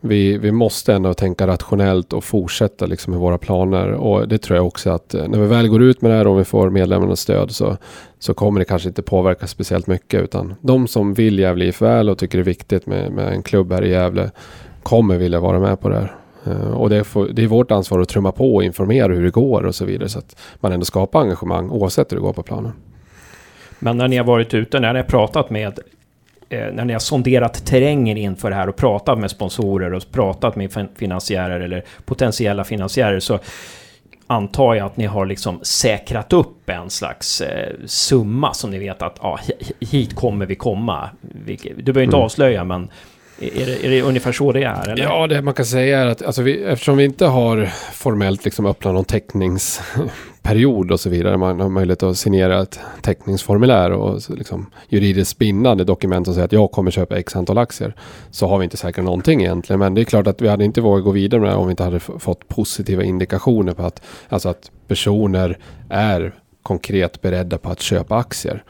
vi, 0.00 0.38
vi 0.38 0.52
måste 0.52 0.94
ändå 0.94 1.14
tänka 1.14 1.46
rationellt 1.46 2.12
och 2.12 2.24
fortsätta 2.24 2.86
liksom 2.86 3.10
med 3.10 3.20
våra 3.20 3.38
planer. 3.38 3.92
Och 3.92 4.28
det 4.28 4.38
tror 4.38 4.56
jag 4.56 4.66
också 4.66 4.90
att 4.90 5.14
eh, 5.14 5.28
när 5.28 5.40
vi 5.40 5.46
väl 5.46 5.68
går 5.68 5.82
ut 5.82 6.02
med 6.02 6.10
det 6.10 6.16
här 6.16 6.26
och 6.26 6.40
vi 6.40 6.44
får 6.44 6.70
medlemmarnas 6.70 7.20
stöd 7.20 7.50
så, 7.50 7.76
så 8.18 8.34
kommer 8.34 8.58
det 8.58 8.64
kanske 8.64 8.88
inte 8.88 9.02
påverka 9.02 9.46
speciellt 9.46 9.86
mycket. 9.86 10.22
Utan 10.22 10.54
de 10.60 10.88
som 10.88 11.14
vill 11.14 11.38
Gävle 11.38 11.64
IF 11.64 11.82
väl 11.82 12.08
och 12.08 12.18
tycker 12.18 12.38
det 12.38 12.42
är 12.42 12.44
viktigt 12.44 12.86
med, 12.86 13.12
med 13.12 13.32
en 13.32 13.42
klubb 13.42 13.72
här 13.72 13.84
i 13.84 13.90
Gävle 13.90 14.30
kommer 14.82 15.18
vilja 15.18 15.40
vara 15.40 15.60
med 15.60 15.80
på 15.80 15.88
det 15.88 15.96
här. 15.96 16.16
Eh, 16.46 16.70
och 16.70 16.90
det 16.90 16.96
är, 16.96 17.04
för, 17.04 17.28
det 17.28 17.42
är, 17.42 17.46
vårt 17.46 17.70
ansvar 17.70 18.00
att 18.00 18.08
trumma 18.08 18.32
på 18.32 18.54
och 18.54 18.64
informera 18.64 19.12
hur 19.12 19.24
det 19.24 19.30
går 19.30 19.66
och 19.66 19.74
så 19.74 19.84
vidare. 19.84 20.08
Så 20.08 20.18
att 20.18 20.36
man 20.60 20.72
ändå 20.72 20.84
skapar 20.84 21.20
engagemang 21.20 21.70
oavsett 21.70 22.12
hur 22.12 22.16
det 22.16 22.22
går 22.22 22.32
på 22.32 22.42
planen. 22.42 22.72
Men 23.78 23.96
när 23.96 24.08
ni 24.08 24.16
har 24.16 24.24
varit 24.24 24.54
ute, 24.54 24.80
när 24.80 24.92
ni 24.92 24.98
har 24.98 25.06
pratat 25.06 25.50
med 25.50 25.78
eh, 26.48 26.72
när 26.72 26.84
ni 26.84 26.92
har 26.92 27.00
sonderat 27.00 27.66
terrängen 27.66 28.16
inför 28.16 28.50
det 28.50 28.56
här 28.56 28.68
och 28.68 28.76
pratat 28.76 29.18
med 29.18 29.30
sponsorer 29.30 29.94
och 29.94 30.02
pratat 30.12 30.56
med 30.56 30.88
finansiärer 30.96 31.60
eller 31.60 31.84
potentiella 32.04 32.64
finansiärer 32.64 33.20
så 33.20 33.38
antar 34.26 34.74
jag 34.74 34.86
att 34.86 34.96
ni 34.96 35.06
har 35.06 35.26
liksom 35.26 35.60
säkrat 35.62 36.32
upp 36.32 36.70
en 36.70 36.90
slags 36.90 37.40
eh, 37.40 37.74
summa 37.86 38.54
som 38.54 38.70
ni 38.70 38.78
vet 38.78 39.02
att 39.02 39.24
ah, 39.24 39.38
hit 39.80 40.14
kommer 40.14 40.46
vi 40.46 40.54
komma. 40.54 41.10
Du 41.20 41.82
behöver 41.82 42.02
inte 42.02 42.16
mm. 42.16 42.24
avslöja 42.24 42.64
men 42.64 42.90
är 43.40 43.66
det, 43.66 43.86
är 43.86 43.90
det 43.90 44.02
ungefär 44.02 44.32
så 44.32 44.52
det 44.52 44.62
är? 44.62 44.88
Eller? 44.88 45.02
Ja, 45.02 45.26
det 45.26 45.42
man 45.42 45.54
kan 45.54 45.66
säga 45.66 46.00
är 46.00 46.06
att 46.06 46.22
alltså 46.22 46.42
vi, 46.42 46.62
eftersom 46.62 46.96
vi 46.96 47.04
inte 47.04 47.26
har 47.26 47.66
formellt 47.92 48.44
liksom 48.44 48.66
öppnat 48.66 48.94
någon 48.94 49.04
teckningsperiod 49.04 50.92
och 50.92 51.00
så 51.00 51.10
vidare. 51.10 51.36
Man 51.36 51.60
har 51.60 51.68
möjlighet 51.68 52.02
att 52.02 52.18
signera 52.18 52.62
ett 52.62 52.80
teckningsformulär 53.02 53.90
och 53.90 54.20
liksom 54.28 54.70
juridiskt 54.88 55.38
bindande 55.38 55.84
dokument 55.84 56.26
som 56.26 56.34
säger 56.34 56.44
att 56.44 56.52
jag 56.52 56.70
kommer 56.70 56.90
köpa 56.90 57.18
x 57.18 57.36
antal 57.36 57.58
aktier. 57.58 57.94
Så 58.30 58.46
har 58.46 58.58
vi 58.58 58.64
inte 58.64 58.76
säkrat 58.76 59.04
någonting 59.04 59.40
egentligen. 59.40 59.80
Men 59.80 59.94
det 59.94 60.00
är 60.00 60.04
klart 60.04 60.26
att 60.26 60.42
vi 60.42 60.48
hade 60.48 60.64
inte 60.64 60.80
vågat 60.80 61.04
gå 61.04 61.10
vidare 61.10 61.40
med 61.40 61.50
det 61.50 61.56
om 61.56 61.66
vi 61.66 61.70
inte 61.70 61.84
hade 61.84 62.00
fått 62.00 62.48
positiva 62.48 63.02
indikationer 63.02 63.72
på 63.72 63.82
att, 63.82 64.02
alltså 64.28 64.48
att 64.48 64.70
personer 64.88 65.58
är 65.90 66.34
konkret 66.62 67.22
beredda 67.22 67.58
på 67.58 67.70
att 67.70 67.80
köpa 67.80 68.16
aktier. 68.16 68.64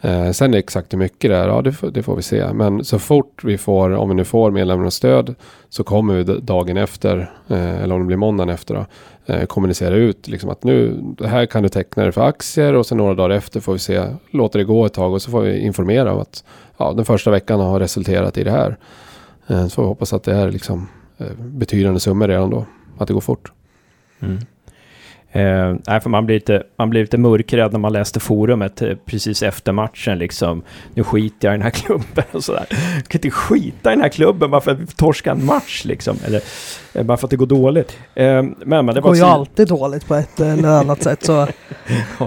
Eh, 0.00 0.30
sen 0.30 0.54
exakt 0.54 0.92
hur 0.92 0.98
mycket 0.98 1.30
det 1.30 1.36
är, 1.36 1.48
ja 1.48 1.62
det, 1.62 1.90
det, 1.90 2.02
får 2.02 2.16
vi 2.16 2.22
se. 2.22 2.52
Men 2.52 2.84
så 2.84 2.98
fort 2.98 3.44
vi 3.44 3.58
får, 3.58 3.90
om 3.90 4.08
vi 4.08 4.14
nu 4.14 4.24
får 4.24 4.50
medlemmarnas 4.50 4.94
stöd, 4.94 5.34
så 5.68 5.84
kommer 5.84 6.14
vi 6.14 6.24
dagen 6.40 6.76
efter, 6.76 7.32
eh, 7.48 7.82
eller 7.82 7.94
om 7.94 8.00
det 8.00 8.06
blir 8.06 8.16
måndagen 8.16 8.48
efter 8.54 8.74
då, 8.74 8.86
eh, 9.34 9.46
kommunicera 9.46 9.94
ut 9.94 10.28
liksom 10.28 10.50
att 10.50 10.64
nu, 10.64 11.00
det 11.18 11.28
här 11.28 11.46
kan 11.46 11.62
du 11.62 11.68
teckna 11.68 12.02
dig 12.02 12.12
för 12.12 12.28
aktier 12.28 12.74
och 12.74 12.86
sen 12.86 12.98
några 12.98 13.14
dagar 13.14 13.30
efter 13.30 13.60
får 13.60 13.72
vi 13.72 13.78
se, 13.78 14.04
låter 14.30 14.58
det 14.58 14.64
gå 14.64 14.86
ett 14.86 14.94
tag 14.94 15.12
och 15.12 15.22
så 15.22 15.30
får 15.30 15.40
vi 15.40 15.58
informera 15.58 16.12
om 16.12 16.20
att 16.20 16.44
ja, 16.76 16.92
den 16.92 17.04
första 17.04 17.30
veckan 17.30 17.60
har 17.60 17.80
resulterat 17.80 18.38
i 18.38 18.44
det 18.44 18.50
här. 18.50 18.76
Eh, 19.46 19.64
så 19.64 19.70
får 19.70 19.82
vi 19.82 19.88
hoppas 19.88 20.12
att 20.12 20.22
det 20.22 20.34
är 20.34 20.50
liksom 20.50 20.88
eh, 21.18 21.32
betydande 21.36 22.00
summor 22.00 22.28
redan 22.28 22.50
då, 22.50 22.66
att 22.98 23.08
det 23.08 23.14
går 23.14 23.20
fort. 23.20 23.52
Mm. 24.20 24.38
Eh, 25.32 25.74
nej, 25.86 26.00
för 26.00 26.08
man 26.10 26.26
blir, 26.26 26.36
lite, 26.36 26.62
man 26.76 26.90
blir 26.90 27.00
lite 27.00 27.18
mörkrädd 27.18 27.72
när 27.72 27.78
man 27.78 27.92
läste 27.92 28.20
forumet 28.20 28.82
eh, 28.82 28.94
precis 29.04 29.42
efter 29.42 29.72
matchen. 29.72 30.18
Liksom. 30.18 30.62
Nu 30.94 31.04
skiter 31.04 31.48
jag 31.48 31.54
i 31.54 31.56
den 31.56 31.62
här 31.62 31.70
klubben 31.86 32.24
och 32.32 32.44
sådär. 32.44 32.66
Jag 32.70 33.04
kan 33.08 33.18
inte 33.18 33.30
skita 33.30 33.90
i 33.92 33.94
den 33.94 34.00
här 34.02 34.08
klubben 34.08 34.50
bara 34.50 34.60
för 34.60 34.70
att 34.70 34.78
vi 34.78 34.86
torskar 34.86 35.32
en 35.32 35.44
match 35.44 35.84
liksom. 35.84 36.16
Eller 36.26 36.40
eh, 36.94 37.02
bara 37.02 37.16
för 37.16 37.26
att 37.26 37.30
det 37.30 37.36
går 37.36 37.46
dåligt. 37.46 37.98
Eh, 38.14 38.42
men, 38.42 38.86
men 38.86 38.86
det 38.94 39.00
går 39.00 39.16
ju 39.16 39.22
alltid 39.22 39.68
dåligt 39.68 40.06
på 40.08 40.14
ett 40.14 40.40
eller 40.40 40.68
annat 40.68 41.02
sätt. 41.02 41.24
Så 41.24 41.34
Nej 41.46 41.48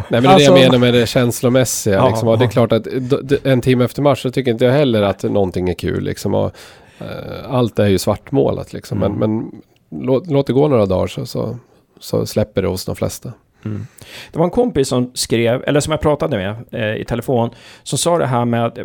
men 0.10 0.24
det 0.24 0.30
är 0.30 0.34
Alltså- 0.34 0.54
det 0.54 0.60
jag 0.60 0.66
menar 0.72 0.80
med 0.80 0.94
det 0.94 1.06
känslomässiga. 1.08 1.96
Ja, 1.96 2.08
liksom. 2.10 2.28
och 2.28 2.38
det 2.38 2.44
är 2.44 2.48
ja. 2.48 2.52
klart 2.52 2.72
att 2.72 2.84
d- 2.84 3.38
en 3.44 3.62
timme 3.62 3.84
efter 3.86 4.02
match 4.02 4.22
så 4.22 4.32
tycker 4.32 4.52
inte 4.52 4.66
jag 4.66 4.72
heller 4.74 5.02
att 5.02 5.24
någonting 5.24 5.70
är 5.70 5.74
kul. 5.74 6.04
Liksom. 6.04 6.34
Och, 6.34 6.52
eh, 7.00 7.06
allt 7.50 7.80
är 7.80 7.88
ju 7.88 7.98
svartmålat 7.98 8.74
liksom. 8.74 9.04
Mm. 9.04 9.14
Men, 9.14 9.36
men 9.38 9.52
låt, 10.06 10.28
låt 10.28 10.48
det 10.48 10.54
gå 10.54 10.68
några 10.68 10.86
dagar 10.86 11.08
så, 11.08 11.26
så, 11.26 11.58
så 12.00 12.26
släpper 12.26 12.62
det 12.62 12.68
hos 12.68 12.86
de 12.86 12.96
flesta. 12.96 13.34
Mm. 13.66 13.88
Det 14.32 14.38
var 14.40 14.46
en 14.46 14.52
kompis 14.52 14.88
som 14.88 15.12
skrev, 15.14 15.64
eller 15.68 15.80
som 15.80 15.92
jag 15.92 16.02
pratade 16.02 16.38
med 16.38 16.56
eh, 16.72 17.02
i 17.02 17.06
telefon, 17.06 17.50
som 17.84 17.98
sa 17.98 18.18
det 18.18 18.26
här 18.26 18.46
med 18.46 18.66
att 18.66 18.78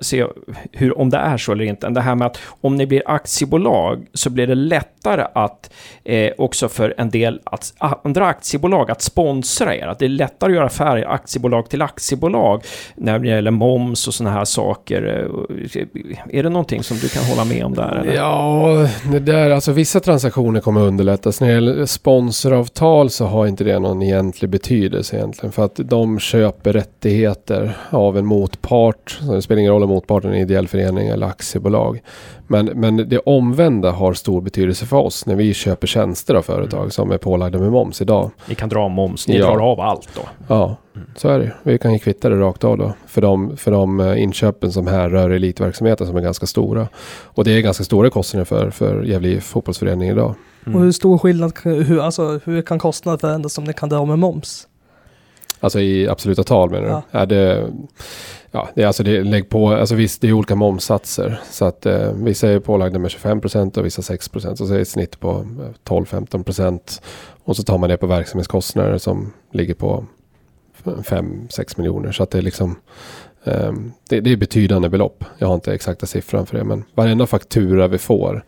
se 0.00 0.26
hur, 0.72 0.98
om 0.98 1.10
det 1.10 1.16
är 1.16 1.36
så 1.36 1.52
eller 1.52 1.64
inte. 1.64 1.88
Det 1.88 2.00
här 2.00 2.14
med 2.14 2.26
att 2.26 2.38
om 2.60 2.76
ni 2.76 2.86
blir 2.86 3.02
aktiebolag 3.06 4.06
så 4.14 4.30
blir 4.30 4.46
det 4.46 4.54
lättare 4.54 5.26
att 5.34 5.70
eh, 6.04 6.32
också 6.38 6.68
för 6.68 6.94
en 6.98 7.10
del 7.10 7.40
att, 7.44 7.74
andra 8.04 8.26
aktiebolag 8.26 8.90
att 8.90 9.02
sponsra 9.02 9.76
er. 9.76 9.86
Att 9.86 9.98
det 9.98 10.04
är 10.04 10.08
lättare 10.08 10.50
att 10.50 10.56
göra 10.56 10.66
affärer 10.66 11.08
aktiebolag 11.08 11.70
till 11.70 11.82
aktiebolag 11.82 12.62
när 12.94 13.18
det 13.18 13.28
gäller 13.28 13.50
moms 13.50 14.08
och 14.08 14.14
sådana 14.14 14.36
här 14.36 14.44
saker. 14.44 15.28
Eh, 15.74 16.38
är 16.38 16.42
det 16.42 16.48
någonting 16.48 16.82
som 16.82 16.96
du 16.96 17.08
kan 17.08 17.24
hålla 17.24 17.44
med 17.44 17.64
om 17.64 17.74
där? 17.74 17.96
Eller? 17.96 18.14
Ja, 18.14 18.88
det 19.12 19.18
där, 19.18 19.50
alltså 19.50 19.72
vissa 19.72 20.00
transaktioner 20.00 20.60
kommer 20.60 20.80
att 20.80 20.88
underlättas. 20.88 21.40
När 21.40 21.48
det 21.48 21.54
gäller 21.54 21.86
sponsoravtal 21.86 23.10
så 23.10 23.24
har 23.26 23.46
inte 23.46 23.64
det 23.64 23.78
någon 23.78 24.02
egentlig 24.02 24.50
betydelse 24.50 25.16
egentligen. 25.16 25.52
För 25.52 25.64
att 25.64 25.76
de 25.76 26.18
köper 26.18 26.72
rättigheter 26.72 27.76
av 27.90 28.18
en 28.18 28.26
motpart. 28.26 29.18
Så 29.20 29.32
det 29.32 29.42
spelar 29.56 29.60
ingen 29.62 29.72
roll 29.72 29.82
om 29.82 29.88
motparten 29.88 30.34
är 30.34 30.40
ideell 30.40 30.68
förening 30.68 31.08
eller 31.08 31.26
aktiebolag. 31.26 32.00
Men, 32.46 32.66
men 32.66 32.96
det 33.08 33.18
omvända 33.18 33.90
har 33.90 34.12
stor 34.14 34.40
betydelse 34.40 34.86
för 34.86 34.96
oss 34.96 35.26
när 35.26 35.34
vi 35.34 35.54
köper 35.54 35.86
tjänster 35.86 36.34
av 36.34 36.42
företag 36.42 36.92
som 36.92 37.10
är 37.10 37.18
pålagda 37.18 37.58
med 37.58 37.72
moms 37.72 38.00
idag. 38.00 38.30
Ni 38.48 38.54
kan 38.54 38.68
dra 38.68 38.88
moms, 38.88 39.28
ni 39.28 39.38
Ja. 39.38 39.46
drar 39.46 39.58
av 39.72 39.80
allt 39.80 40.08
då. 40.14 40.20
Ja, 40.48 40.76
så 41.16 41.28
är 41.28 41.38
det 41.38 41.52
Vi 41.62 41.78
kan 41.78 41.92
ju 41.92 41.98
kvitta 41.98 42.28
det 42.28 42.36
rakt 42.36 42.64
av 42.64 42.78
då. 42.78 42.92
För 43.06 43.20
de, 43.22 43.56
för 43.56 43.70
de 43.70 44.00
eh, 44.00 44.22
inköpen 44.22 44.72
som 44.72 44.86
här 44.86 45.08
rör 45.10 45.30
elitverksamheten 45.30 46.06
som 46.06 46.16
är 46.16 46.20
ganska 46.20 46.46
stora. 46.46 46.88
Och 47.34 47.44
det 47.44 47.52
är 47.52 47.60
ganska 47.60 47.84
stora 47.84 48.10
kostnader 48.10 48.44
för, 48.44 48.70
för 48.70 49.02
Gävle 49.02 49.40
fotbollsförening 49.40 50.08
idag. 50.08 50.34
och 50.66 50.80
hur 50.80 50.92
stor 50.92 51.18
skillnad, 51.18 51.52
hur, 51.64 52.00
alltså, 52.00 52.40
hur 52.44 52.62
kan 52.62 52.78
kostnaden 52.78 53.18
förändras 53.18 53.58
om 53.58 53.64
ni 53.64 53.72
kan 53.72 53.88
dra 53.88 54.04
med 54.04 54.18
moms? 54.18 54.68
Alltså 55.60 55.80
i 55.80 56.08
absoluta 56.08 56.42
tal 56.44 56.70
menar 56.70 56.82
du? 56.84 56.88
Ja. 56.90 57.02
Är 57.10 57.26
det, 57.26 57.66
ja, 58.56 58.68
det 58.74 58.82
är 58.82 58.86
alltså 58.86 59.02
det, 59.02 59.22
lägg 59.22 59.48
på, 59.48 59.68
alltså 59.68 59.94
visst 59.94 60.20
det 60.20 60.28
är 60.28 60.32
olika 60.32 60.54
momssatser. 60.54 61.40
Så 61.50 61.64
att 61.64 61.86
eh, 61.86 62.12
vissa 62.12 62.48
är 62.48 62.60
pålagda 62.60 62.98
med 62.98 63.10
25% 63.10 63.78
och 63.78 63.86
vissa 63.86 64.02
6%. 64.02 64.54
Så 64.54 64.64
det 64.64 64.76
är 64.76 64.80
ett 64.80 64.88
snitt 64.88 65.20
på 65.20 65.30
eh, 65.30 65.94
12-15%. 65.94 67.00
Och 67.44 67.56
så 67.56 67.62
tar 67.62 67.78
man 67.78 67.90
det 67.90 67.96
på 67.96 68.06
verksamhetskostnader 68.06 68.98
som 68.98 69.32
ligger 69.52 69.74
på 69.74 70.04
5-6 70.84 71.78
miljoner. 71.78 72.12
Så 72.12 72.22
att 72.22 72.30
det 72.30 72.38
är 72.38 72.42
liksom 72.42 72.76
ehm, 73.44 73.92
det, 74.08 74.20
det 74.20 74.32
är 74.32 74.36
betydande 74.36 74.88
belopp. 74.88 75.24
Jag 75.38 75.48
har 75.48 75.54
inte 75.54 75.74
exakta 75.74 76.06
siffran 76.06 76.46
för 76.46 76.58
det. 76.58 76.64
Men 76.64 76.84
varenda 76.94 77.26
faktura 77.26 77.88
vi 77.88 77.98
får. 77.98 78.44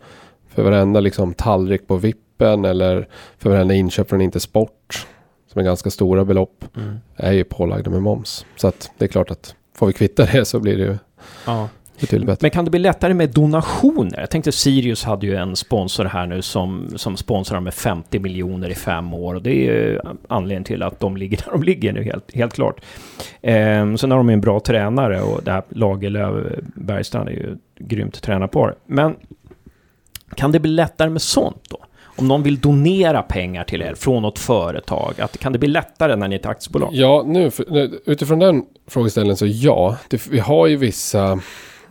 För 0.49 0.63
varenda 0.63 0.99
liksom 0.99 1.33
tallrik 1.33 1.87
på 1.87 1.97
vippen 1.97 2.65
eller 2.65 3.07
för 3.37 3.49
varenda 3.49 3.73
inköp 3.73 4.09
från 4.09 4.21
Inte 4.21 4.39
Sport. 4.39 5.07
Som 5.51 5.59
är 5.59 5.65
ganska 5.65 5.89
stora 5.89 6.25
belopp 6.25 6.65
Mm. 6.77 6.97
är 7.15 7.31
ju 7.31 7.43
pålagda 7.43 7.89
med 7.91 8.01
moms. 8.01 8.45
Så 8.55 8.67
att 8.67 8.91
det 8.97 9.05
är 9.05 9.09
klart 9.09 9.31
att 9.31 9.55
får 9.79 9.87
vi 9.87 9.93
kvitta 9.93 10.25
det 10.25 10.45
så 10.45 10.59
blir 10.59 10.77
det 10.77 10.83
ju 10.83 10.97
Ja. 11.45 11.69
betydligt 11.99 12.27
bättre. 12.27 12.39
Men 12.41 12.51
kan 12.51 12.65
det 12.65 12.71
bli 12.71 12.79
lättare 12.79 13.13
med 13.13 13.29
donationer? 13.29 14.19
Jag 14.19 14.29
tänkte 14.29 14.51
Sirius 14.51 15.03
hade 15.03 15.25
ju 15.27 15.35
en 15.35 15.55
sponsor 15.55 16.05
här 16.05 16.27
nu 16.27 16.41
som, 16.41 16.87
som 16.95 17.17
sponsrar 17.17 17.59
med 17.59 17.73
50 17.73 18.19
miljoner 18.19 18.69
i 18.69 18.75
fem 18.75 19.13
år. 19.13 19.35
Och 19.35 19.41
det 19.41 19.51
är 19.51 19.73
ju 19.73 19.99
anledningen 20.27 20.63
till 20.63 20.83
att 20.83 20.99
de 20.99 21.17
ligger 21.17 21.37
där 21.45 21.51
de 21.51 21.63
ligger 21.63 21.93
nu, 21.93 22.03
helt, 22.03 22.35
helt 22.35 22.53
klart. 22.53 22.81
Ehm, 23.41 23.97
sen 23.97 24.11
har 24.11 24.17
de 24.17 24.29
ju 24.29 24.33
en 24.33 24.41
bra 24.41 24.59
tränare 24.59 25.21
och 25.21 25.43
det 25.43 25.51
här 25.51 25.63
Lagerlöf 25.69 26.45
Bergstrand 26.75 27.29
är 27.29 27.33
ju 27.33 27.57
grymt 27.79 28.21
tränarpar. 28.21 28.75
Men 28.85 29.15
kan 30.35 30.51
det 30.51 30.59
bli 30.59 30.71
lättare 30.71 31.09
med 31.09 31.21
sånt 31.21 31.63
då? 31.69 31.77
Om 32.19 32.27
någon 32.27 32.43
vill 32.43 32.59
donera 32.59 33.21
pengar 33.21 33.63
till 33.63 33.81
er 33.81 33.93
från 33.95 34.21
något 34.21 34.39
företag, 34.39 35.13
att, 35.17 35.37
kan 35.37 35.53
det 35.53 35.59
bli 35.59 35.69
lättare 35.69 36.15
när 36.15 36.27
ni 36.27 36.35
är 36.35 36.39
ett 36.39 36.45
aktiebolag? 36.45 36.89
Ja, 36.93 37.23
nu, 37.27 37.51
utifrån 38.05 38.39
den 38.39 38.63
frågeställningen 38.87 39.37
så 39.37 39.45
ja. 39.47 39.97
Det, 40.09 40.27
vi 40.27 40.39
har 40.39 40.67
ju 40.67 40.75
vissa, 40.75 41.39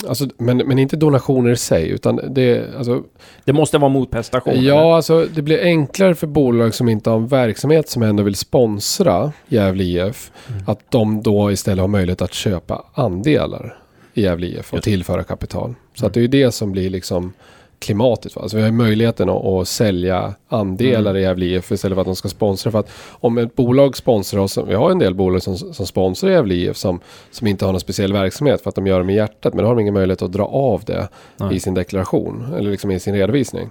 alltså, 0.08 0.26
men, 0.38 0.56
men 0.56 0.78
inte 0.78 0.96
donationer 0.96 1.50
i 1.50 1.56
sig. 1.56 1.88
Utan 1.88 2.20
det, 2.30 2.74
alltså, 2.76 3.02
Det 3.44 3.52
måste 3.52 3.78
vara 3.78 3.88
motprestation. 3.88 4.52
eller? 4.54 4.68
ja, 4.68 4.96
alltså, 4.96 5.26
det 5.34 5.42
blir 5.42 5.62
enklare 5.62 6.14
för 6.14 6.26
bolag 6.26 6.74
som 6.74 6.88
inte 6.88 7.10
har 7.10 7.16
en 7.16 7.26
verksamhet 7.26 7.88
som 7.88 8.02
ändå 8.02 8.22
vill 8.22 8.34
sponsra 8.34 9.32
Gävle 9.48 9.84
IF. 9.84 10.30
Mm. 10.48 10.62
Att 10.66 10.90
de 10.90 11.22
då 11.22 11.52
istället 11.52 11.80
har 11.80 11.88
möjlighet 11.88 12.22
att 12.22 12.34
köpa 12.34 12.84
andelar 12.94 13.76
i 14.14 14.22
Gävle 14.22 14.46
IF 14.46 14.72
och 14.72 14.76
Just 14.76 14.84
tillföra 14.84 15.22
kapital. 15.24 15.74
Så 15.94 16.06
att 16.06 16.14
det 16.14 16.20
är 16.20 16.22
ju 16.22 16.28
det 16.28 16.52
som 16.52 16.72
blir 16.72 16.90
liksom 16.90 17.32
klimatet. 17.78 18.36
Va? 18.36 18.42
Alltså 18.42 18.56
vi 18.56 18.62
har 18.62 18.70
möjligheten 18.70 19.28
att, 19.28 19.44
att 19.44 19.68
sälja 19.68 20.34
andelar 20.48 21.10
Mm. 21.10 21.16
i 21.16 21.22
Gävle 21.22 21.46
IF 21.46 21.72
istället 21.72 21.96
för 21.96 22.00
att 22.00 22.06
de 22.06 22.16
ska 22.16 22.28
sponsra. 22.28 22.70
För 22.70 22.78
att 22.78 22.90
om 23.10 23.38
ett 23.38 23.54
bolag 23.54 23.96
sponsrar 23.96 24.40
oss, 24.40 24.58
vi 24.68 24.74
har 24.74 24.90
en 24.90 24.98
del 24.98 25.14
bolag 25.14 25.42
som, 25.42 25.56
som 25.56 25.86
sponsrar 25.86 26.30
Gävle 26.30 26.54
IF 26.54 26.76
som, 26.76 27.00
som 27.30 27.46
inte 27.46 27.64
har 27.64 27.72
någon 27.72 27.80
speciell 27.80 28.12
verksamhet 28.12 28.60
för 28.60 28.68
att 28.68 28.74
de 28.74 28.86
gör 28.86 28.98
det 28.98 29.04
med 29.04 29.14
hjärtat. 29.14 29.54
Men 29.54 29.62
då 29.62 29.70
har 29.70 29.74
de 29.74 29.80
ingen 29.80 29.94
möjlighet 29.94 30.22
att 30.22 30.32
dra 30.32 30.44
av 30.44 30.82
det 30.86 31.08
Nej. 31.36 31.56
i 31.56 31.60
sin 31.60 31.74
deklaration 31.74 32.54
eller 32.58 32.70
liksom 32.70 32.90
i 32.90 33.00
sin 33.00 33.14
redovisning. 33.14 33.70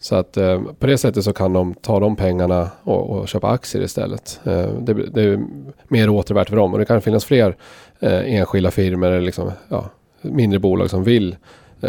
Så 0.00 0.14
att 0.14 0.36
eh, 0.36 0.62
på 0.78 0.86
det 0.86 0.98
sättet 0.98 1.24
så 1.24 1.32
kan 1.32 1.52
de 1.52 1.74
ta 1.74 2.00
de 2.00 2.16
pengarna 2.16 2.70
och, 2.82 3.10
och 3.10 3.28
köpa 3.28 3.48
aktier 3.48 3.82
istället. 3.82 4.40
Eh, 4.44 4.68
det, 4.80 4.94
det 4.94 5.22
är 5.22 5.40
mer 5.88 6.08
återvärt 6.08 6.48
för 6.48 6.56
dem 6.56 6.72
och 6.72 6.78
det 6.78 6.84
kan 6.84 7.00
finnas 7.00 7.24
fler 7.24 7.56
eh, 8.00 8.34
enskilda 8.34 8.70
firmor 8.70 9.08
eller 9.08 9.20
liksom, 9.20 9.52
ja, 9.68 9.84
mindre 10.22 10.58
bolag 10.58 10.90
som 10.90 11.04
vill 11.04 11.36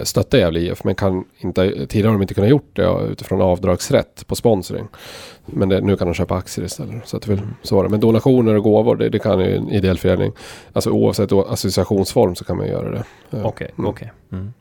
stötta 0.03 0.37
Gävle 0.37 0.59
IF 0.59 0.83
men 0.83 0.95
kan 0.95 1.25
inte, 1.37 1.87
tidigare 1.87 2.07
har 2.07 2.13
de 2.13 2.21
inte 2.21 2.33
kunnat 2.33 2.49
gjort 2.49 2.75
det 2.75 3.07
utifrån 3.11 3.41
avdragsrätt 3.41 4.27
på 4.27 4.35
sponsring. 4.35 4.87
Men 5.45 5.69
det, 5.69 5.81
nu 5.81 5.97
kan 5.97 6.07
de 6.07 6.13
köpa 6.13 6.35
aktier 6.35 6.65
istället. 6.65 7.07
Så, 7.07 7.17
att 7.17 7.23
det 7.23 7.31
vill, 7.31 7.41
så 7.61 7.75
var 7.75 7.83
det. 7.83 7.89
Men 7.89 7.99
donationer 7.99 8.55
och 8.55 8.63
gåvor 8.63 8.95
det, 8.95 9.09
det 9.09 9.19
kan 9.19 9.39
ju 9.39 9.55
en 9.55 9.69
ideell 9.69 9.97
förening. 9.97 10.31
Alltså 10.73 10.89
oavsett 10.89 11.31
associationsform 11.31 12.35
så 12.35 12.45
kan 12.45 12.57
man 12.57 12.67
göra 12.67 12.91
det. 12.91 13.03
Eh, 13.37 13.45
Okej, 13.45 13.71
mm. 13.77 13.89
okej. 13.89 14.11
Mm. 14.31 14.53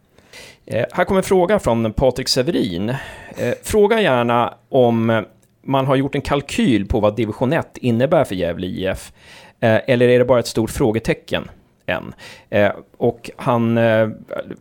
Eh, 0.66 0.84
här 0.92 1.04
kommer 1.04 1.18
en 1.18 1.24
fråga 1.24 1.58
från 1.58 1.92
Patrik 1.92 2.28
Severin. 2.28 2.88
Eh, 2.88 3.54
fråga 3.62 4.00
gärna 4.00 4.54
om 4.68 5.10
eh, 5.10 5.20
man 5.64 5.86
har 5.86 5.96
gjort 5.96 6.14
en 6.14 6.20
kalkyl 6.20 6.86
på 6.86 7.00
vad 7.00 7.16
division 7.16 7.52
1 7.52 7.78
innebär 7.78 8.24
för 8.24 8.34
Gävle 8.34 8.66
IF. 8.66 9.12
Eh, 9.60 9.80
eller 9.86 10.08
är 10.08 10.18
det 10.18 10.24
bara 10.24 10.38
ett 10.38 10.46
stort 10.46 10.70
frågetecken 10.70 11.48
än? 11.88 12.14
Eh, 12.51 12.70
och 12.96 13.31
han 13.37 13.79
eh, 13.79 14.09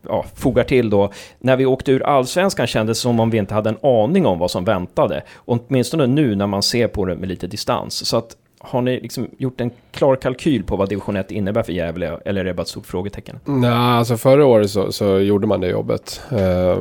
ja, 0.08 0.26
fogar 0.36 0.64
till 0.64 0.90
då, 0.90 1.12
när 1.40 1.58
vi 1.58 1.66
åkte 1.66 1.92
ur 1.92 2.04
allsvenskan 2.04 2.68
kändes 2.68 2.98
det 2.98 3.02
som 3.02 3.20
om 3.20 3.30
vi 3.30 3.38
inte 3.38 3.54
hade 3.54 3.70
en 3.70 3.78
aning 3.82 4.26
om 4.26 4.40
vad 4.40 4.52
som 4.52 4.64
väntade. 4.66 5.24
Och 5.36 5.60
åtminstone 5.68 6.08
nu 6.08 6.36
när 6.36 6.48
man 6.48 6.64
ser 6.64 6.88
på 6.88 7.06
det 7.06 7.16
med 7.16 7.30
lite 7.30 7.48
distans. 7.48 8.06
Så 8.08 8.18
att 8.18 8.38
har 8.60 8.82
ni 8.82 9.00
liksom 9.00 9.28
gjort 9.38 9.62
en 9.62 9.72
klar 9.92 10.16
kalkyl 10.16 10.64
på 10.64 10.76
vad 10.76 10.90
division 10.90 11.16
1 11.16 11.32
innebär 11.32 11.64
för 11.64 11.74
Gävle, 11.74 12.20
eller 12.26 12.42
är 12.42 12.46
det 12.46 12.54
bara 12.54 12.62
ett 12.62 12.68
stort 12.68 12.86
frågetecken? 12.86 13.40
Nej, 13.46 13.70
alltså 13.72 14.18
förra 14.18 14.46
året 14.46 14.70
så, 14.70 14.92
så 14.92 15.20
gjorde 15.20 15.48
man 15.48 15.62
det 15.62 15.68
jobbet. 15.68 16.22
eh, 16.32 16.78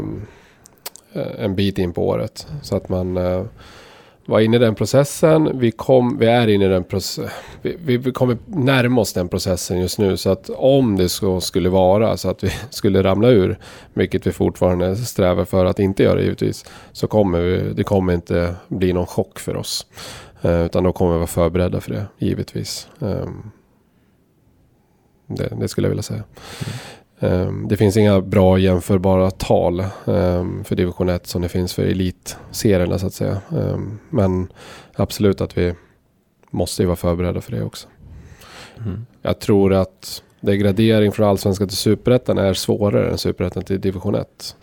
en 1.39 1.55
bit 1.55 1.79
in 1.79 1.93
på 1.93 2.09
året. 2.09 2.47
Så 2.63 2.77
att 2.77 2.89
man 2.89 3.17
eh, 3.17 3.43
var 4.27 4.41
inne 4.41 4.57
i 4.57 4.59
den 4.59 4.75
processen. 4.75 5.59
Vi, 5.59 5.71
kom, 5.71 6.19
vi 6.19 6.27
är 6.27 6.49
inne 6.49 6.65
i 6.65 6.69
den 6.69 6.85
processen. 6.85 7.31
Vi, 7.63 7.77
vi, 7.85 7.97
vi 7.97 8.13
kommer 8.13 8.37
närma 8.47 9.01
oss 9.01 9.13
den 9.13 9.29
processen 9.29 9.81
just 9.81 9.99
nu. 9.99 10.17
Så 10.17 10.31
att 10.31 10.51
om 10.51 10.97
det 10.97 11.09
så 11.09 11.41
skulle 11.41 11.69
vara 11.69 12.17
så 12.17 12.31
att 12.31 12.45
vi 12.45 12.51
skulle 12.71 13.03
ramla 13.03 13.29
ur, 13.29 13.59
vilket 13.95 14.27
vi 14.27 14.33
fortfarande 14.33 14.97
strävar 14.97 15.45
för 15.45 15.65
att 15.65 15.79
inte 15.79 16.03
göra 16.03 16.21
givetvis, 16.21 16.65
så 16.93 17.07
kommer 17.07 17.41
vi, 17.41 17.73
det 17.73 17.85
kommer 17.85 18.13
inte 18.13 18.55
bli 18.69 18.93
någon 18.93 19.07
chock 19.07 19.39
för 19.39 19.57
oss. 19.57 19.87
Eh, 20.43 20.65
utan 20.65 20.85
då 20.85 20.93
kommer 20.93 21.13
vi 21.13 21.19
vara 21.19 21.27
förberedda 21.27 21.81
för 21.81 21.91
det, 21.91 22.07
givetvis. 22.19 22.89
Eh, 23.01 23.29
det, 25.27 25.53
det 25.61 25.69
skulle 25.69 25.87
jag 25.87 25.91
vilja 25.91 26.03
säga. 26.03 26.25
Mm. 26.67 26.79
Ehm, 27.27 27.69
det 27.69 27.77
finns 27.77 27.97
inga 27.97 28.21
bra 28.21 28.59
jämförbara 28.59 29.31
tal 29.31 29.81
ehm, 30.07 30.65
för 30.65 30.77
division 30.77 31.09
1 31.09 31.27
som 31.27 31.43
det 31.43 31.49
finns 31.49 31.75
för 31.75 31.83
elitserierna 31.83 32.99
så 32.99 33.07
att 33.07 33.15
säga. 33.15 33.41
Ehm, 33.51 33.99
men 34.11 34.49
absolut 34.95 35.41
att 35.41 35.59
vi 35.59 35.75
måste 36.51 36.83
ju 36.83 36.87
vara 36.87 36.97
förberedda 36.97 37.41
för 37.41 37.53
det 37.53 37.63
också. 37.63 37.89
Mm. 38.87 39.07
Jag 39.23 39.39
tror 39.39 39.75
att 39.75 40.23
degradering 40.41 41.13
från 41.13 41.29
allsvenskan 41.29 41.69
till 41.69 41.77
superettan 41.77 42.39
är 42.39 42.55
svårare 42.55 43.11
än 43.11 43.19
superettan 43.19 43.63
till 43.63 43.81
division 43.81 44.15
1. 44.15 44.57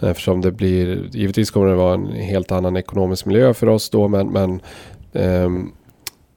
Eftersom 0.00 0.40
det 0.40 0.52
blir, 0.52 1.08
givetvis 1.12 1.50
kommer 1.50 1.66
det 1.66 1.74
vara 1.74 1.94
en 1.94 2.06
helt 2.06 2.52
annan 2.52 2.76
ekonomisk 2.76 3.26
miljö 3.26 3.54
för 3.54 3.68
oss 3.68 3.90
då, 3.90 4.08
men, 4.08 4.28
men 4.28 4.60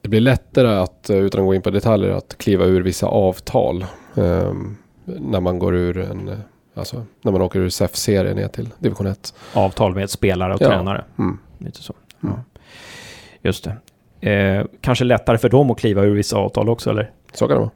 det 0.02 0.08
blir 0.08 0.20
lättare 0.20 0.68
att, 0.68 1.10
eh, 1.10 1.16
utan 1.16 1.40
att 1.40 1.46
gå 1.46 1.54
in 1.54 1.62
på 1.62 1.70
detaljer, 1.70 2.10
att 2.10 2.38
kliva 2.38 2.64
ur 2.64 2.82
vissa 2.82 3.06
avtal. 3.06 3.86
När 5.18 5.40
man 5.40 5.58
går 5.58 5.74
ur 5.74 5.98
en, 5.98 6.42
alltså 6.74 7.02
när 7.22 7.32
man 7.32 7.42
åker 7.42 7.58
ur 7.60 7.68
SEF-serien 7.68 8.36
ner 8.36 8.48
till 8.48 8.68
division 8.78 9.06
1. 9.06 9.34
Avtal 9.54 9.94
med 9.94 10.10
spelare 10.10 10.54
och 10.54 10.62
Ja. 10.62 10.68
tränare. 10.68 11.04
Mm. 11.18 11.38
Lite 11.58 11.82
så. 11.82 11.94
Mm. 12.22 12.34
Ja. 12.36 12.60
Just 13.42 13.68
det. 14.20 14.30
Eh, 14.30 14.64
kanske 14.80 15.04
lättare 15.04 15.38
för 15.38 15.48
dem 15.48 15.70
att 15.70 15.78
kliva 15.78 16.02
ur 16.02 16.14
vissa 16.14 16.36
avtal 16.36 16.68
också, 16.68 16.90
eller? 16.90 17.10
Så 17.32 17.46
kan 17.48 17.54
det 17.56 17.60
vara. 17.60 17.70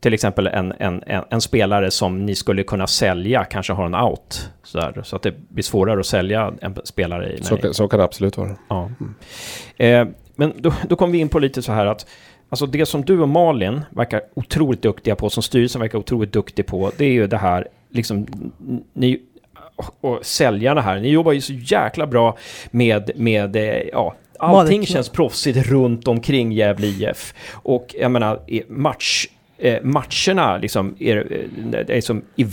Till 0.00 0.14
exempel 0.14 0.46
en, 0.46 0.72
en, 0.78 1.02
en, 1.06 1.24
en 1.30 1.40
spelare 1.40 1.90
som 1.90 2.26
ni 2.26 2.34
skulle 2.34 2.62
kunna 2.62 2.86
sälja 2.86 3.44
kanske 3.44 3.72
har 3.72 3.86
en 3.86 3.94
out. 3.94 4.50
Sådär, 4.62 5.00
så 5.04 5.16
att 5.16 5.22
det 5.22 5.34
blir 5.48 5.62
svårare 5.64 6.00
att 6.00 6.06
sälja 6.06 6.52
en 6.60 6.76
spelare. 6.84 7.32
I, 7.32 7.42
Så, 7.42 7.58
så 7.72 7.88
kan 7.88 7.98
det 7.98 8.04
absolut 8.04 8.36
vara. 8.36 8.56
Ja. 8.68 8.90
Eh, 9.76 10.06
men 10.38 10.52
då, 10.56 10.72
då 10.88 10.96
kom 10.96 11.12
vi 11.12 11.18
in 11.18 11.28
på 11.28 11.38
lite 11.38 11.62
så 11.62 11.72
här 11.72 11.86
att 11.86 12.06
Alltså 12.50 12.66
det 12.66 12.86
som 12.86 13.04
du 13.04 13.20
och 13.20 13.28
Malin 13.28 13.80
verkar 13.90 14.22
otroligt 14.34 14.82
duktiga 14.82 15.16
på, 15.16 15.30
som 15.30 15.42
styrelsen 15.42 15.80
verkar 15.80 15.98
otroligt 15.98 16.32
duktig 16.32 16.66
på, 16.66 16.92
det 16.96 17.04
är 17.04 17.12
ju 17.12 17.26
det 17.26 17.36
här, 17.36 17.68
liksom, 17.90 18.26
ni, 18.92 19.20
och 20.00 20.26
säljarna 20.26 20.80
här, 20.80 21.00
ni 21.00 21.08
jobbar 21.08 21.32
ju 21.32 21.40
så 21.40 21.52
jäkla 21.52 22.06
bra 22.06 22.36
med, 22.70 23.10
med 23.16 23.56
eh, 23.56 23.82
ja, 23.92 24.14
allting 24.38 24.86
känns 24.86 25.08
proffsigt 25.08 25.66
runt 25.66 26.08
omkring 26.08 26.52
Gävle 26.52 26.86
IF. 26.86 27.34
Och 27.52 27.94
jag 27.98 28.10
menar, 28.10 28.40
match, 28.68 29.26
eh, 29.58 29.82
matcherna 29.82 30.56
liksom 30.56 30.96
är, 30.98 31.16
eh, 31.72 31.96
är 31.96 32.00
som 32.00 32.22
i 32.36 32.44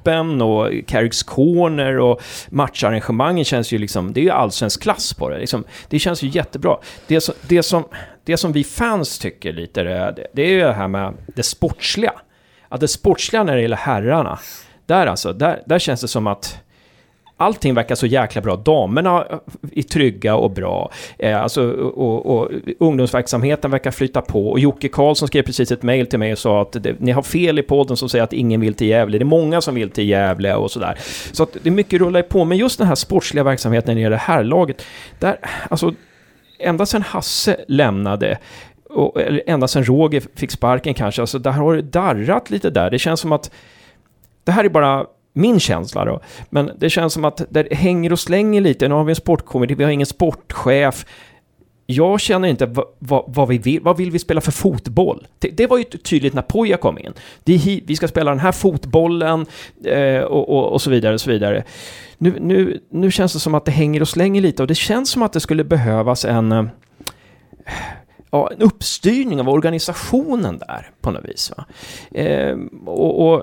vippen 0.00 0.42
och 0.42 0.72
Carricks 0.86 1.22
Corner 1.22 1.98
och 1.98 2.22
matcharrangemangen 2.50 3.44
känns 3.44 3.72
ju 3.72 3.78
liksom, 3.78 4.12
det 4.12 4.20
är 4.20 4.24
ju 4.24 4.30
allsvensk 4.30 4.82
klass 4.82 5.14
på 5.14 5.28
det. 5.28 5.38
Liksom, 5.38 5.64
det 5.88 5.98
känns 5.98 6.22
ju 6.22 6.28
jättebra. 6.28 6.76
Det 7.06 7.20
som, 7.20 7.34
det 7.48 7.62
som, 7.62 7.84
det 8.24 8.36
som 8.36 8.52
vi 8.52 8.64
fans 8.64 9.18
tycker 9.18 9.52
lite, 9.52 9.82
det, 9.82 10.26
det 10.32 10.42
är 10.42 10.50
ju 10.50 10.60
det 10.60 10.72
här 10.72 10.88
med 10.88 11.14
det 11.36 11.42
sportsliga. 11.42 12.12
Att 12.68 12.80
det 12.80 12.88
sportsliga 12.88 13.44
när 13.44 13.56
det 13.56 13.62
gäller 13.62 13.76
herrarna, 13.76 14.38
där 14.86 15.06
alltså, 15.06 15.32
där, 15.32 15.62
där 15.66 15.78
känns 15.78 16.00
det 16.00 16.08
som 16.08 16.26
att 16.26 16.60
allting 17.40 17.74
verkar 17.74 17.94
så 17.94 18.06
jäkla 18.06 18.40
bra. 18.40 18.56
Damerna 18.56 19.24
är 19.72 19.82
trygga 19.82 20.36
och 20.36 20.50
bra. 20.50 20.90
Eh, 21.18 21.42
alltså, 21.42 21.70
och, 21.72 22.36
och, 22.36 22.50
ungdomsverksamheten 22.78 23.70
verkar 23.70 23.90
flytta 23.90 24.20
på. 24.20 24.50
Och 24.50 24.58
Jocke 24.58 24.88
Karlsson 24.88 25.28
skrev 25.28 25.42
precis 25.42 25.72
ett 25.72 25.82
mejl 25.82 26.06
till 26.06 26.18
mig 26.18 26.32
och 26.32 26.38
sa 26.38 26.62
att 26.62 26.72
det, 26.72 27.00
ni 27.00 27.12
har 27.12 27.22
fel 27.22 27.58
i 27.58 27.62
podden 27.62 27.96
som 27.96 28.08
säger 28.08 28.24
att 28.24 28.32
ingen 28.32 28.60
vill 28.60 28.74
till 28.74 28.86
Gävle. 28.86 29.18
Det 29.18 29.22
är 29.22 29.24
många 29.24 29.60
som 29.60 29.74
vill 29.74 29.90
till 29.90 30.08
Gävle 30.08 30.54
och 30.54 30.70
sådär. 30.70 30.98
Så 31.32 31.42
att 31.42 31.56
det 31.62 31.68
är 31.68 31.70
mycket 31.70 32.00
rullar 32.00 32.22
på. 32.22 32.44
Men 32.44 32.58
just 32.58 32.78
den 32.78 32.86
här 32.86 32.94
sportsliga 32.94 33.44
verksamheten 33.44 33.98
i 33.98 34.08
det 34.08 34.16
här 34.16 34.44
laget, 34.44 34.82
där, 35.18 35.38
alltså, 35.70 35.94
ända 36.58 36.86
sedan 36.86 37.02
Hasse 37.02 37.56
lämnade 37.68 38.38
och, 38.90 39.20
eller 39.20 39.42
ända 39.46 39.68
sedan 39.68 39.84
Roger 39.84 40.22
fick 40.34 40.50
sparken 40.50 40.94
kanske, 40.94 41.20
alltså 41.20 41.38
där 41.38 41.50
har 41.50 41.76
det 41.76 41.82
darrat 41.82 42.50
lite 42.50 42.70
där. 42.70 42.90
Det 42.90 42.98
känns 42.98 43.20
som 43.20 43.32
att 43.32 43.50
det 44.44 44.52
här 44.52 44.64
är 44.64 44.68
bara 44.68 45.06
min 45.32 45.60
känsla 45.60 46.04
då, 46.04 46.20
men 46.50 46.70
det 46.78 46.90
känns 46.90 47.12
som 47.12 47.24
att 47.24 47.42
det 47.50 47.72
hänger 47.72 48.12
och 48.12 48.18
slänger 48.18 48.60
lite. 48.60 48.88
Nu 48.88 48.94
har 48.94 49.04
vi 49.04 49.10
en 49.10 49.16
sportkommitté, 49.16 49.74
vi 49.74 49.84
har 49.84 49.90
ingen 49.90 50.06
sportchef. 50.06 51.06
Jag 51.86 52.20
känner 52.20 52.48
inte 52.48 52.66
vad, 52.66 52.84
vad, 52.98 53.24
vad 53.26 53.48
vi 53.48 53.58
vill. 53.58 53.80
Vad 53.80 53.96
vill 53.96 54.10
vi 54.10 54.18
spela 54.18 54.40
för 54.40 54.52
fotboll? 54.52 55.26
Det, 55.38 55.48
det 55.48 55.66
var 55.66 55.78
ju 55.78 55.84
tydligt 55.84 56.34
när 56.34 56.42
Poja 56.42 56.76
kom 56.76 56.98
in. 56.98 57.12
Det 57.44 57.56
hi, 57.56 57.82
vi 57.86 57.96
ska 57.96 58.08
spela 58.08 58.30
den 58.30 58.40
här 58.40 58.52
fotbollen 58.52 59.46
eh, 59.84 60.20
och, 60.20 60.48
och, 60.48 60.72
och 60.72 60.82
så 60.82 60.90
vidare 60.90 61.14
och 61.14 61.20
så 61.20 61.30
vidare. 61.30 61.64
Nu, 62.18 62.34
nu, 62.40 62.80
nu 62.90 63.10
känns 63.10 63.32
det 63.32 63.40
som 63.40 63.54
att 63.54 63.64
det 63.64 63.70
hänger 63.70 64.00
och 64.00 64.08
slänger 64.08 64.40
lite 64.40 64.62
och 64.62 64.66
det 64.66 64.74
känns 64.74 65.10
som 65.10 65.22
att 65.22 65.32
det 65.32 65.40
skulle 65.40 65.64
behövas 65.64 66.24
en 66.24 66.52
eh, 66.52 66.64
ja, 68.30 68.50
en 68.52 68.62
uppstyrning 68.62 69.40
av 69.40 69.48
organisationen 69.48 70.58
där 70.58 70.90
på 71.00 71.10
något 71.10 71.24
vis. 71.24 71.52
Va? 71.56 71.64
Eh, 72.20 72.56
och, 72.86 73.32
och 73.32 73.42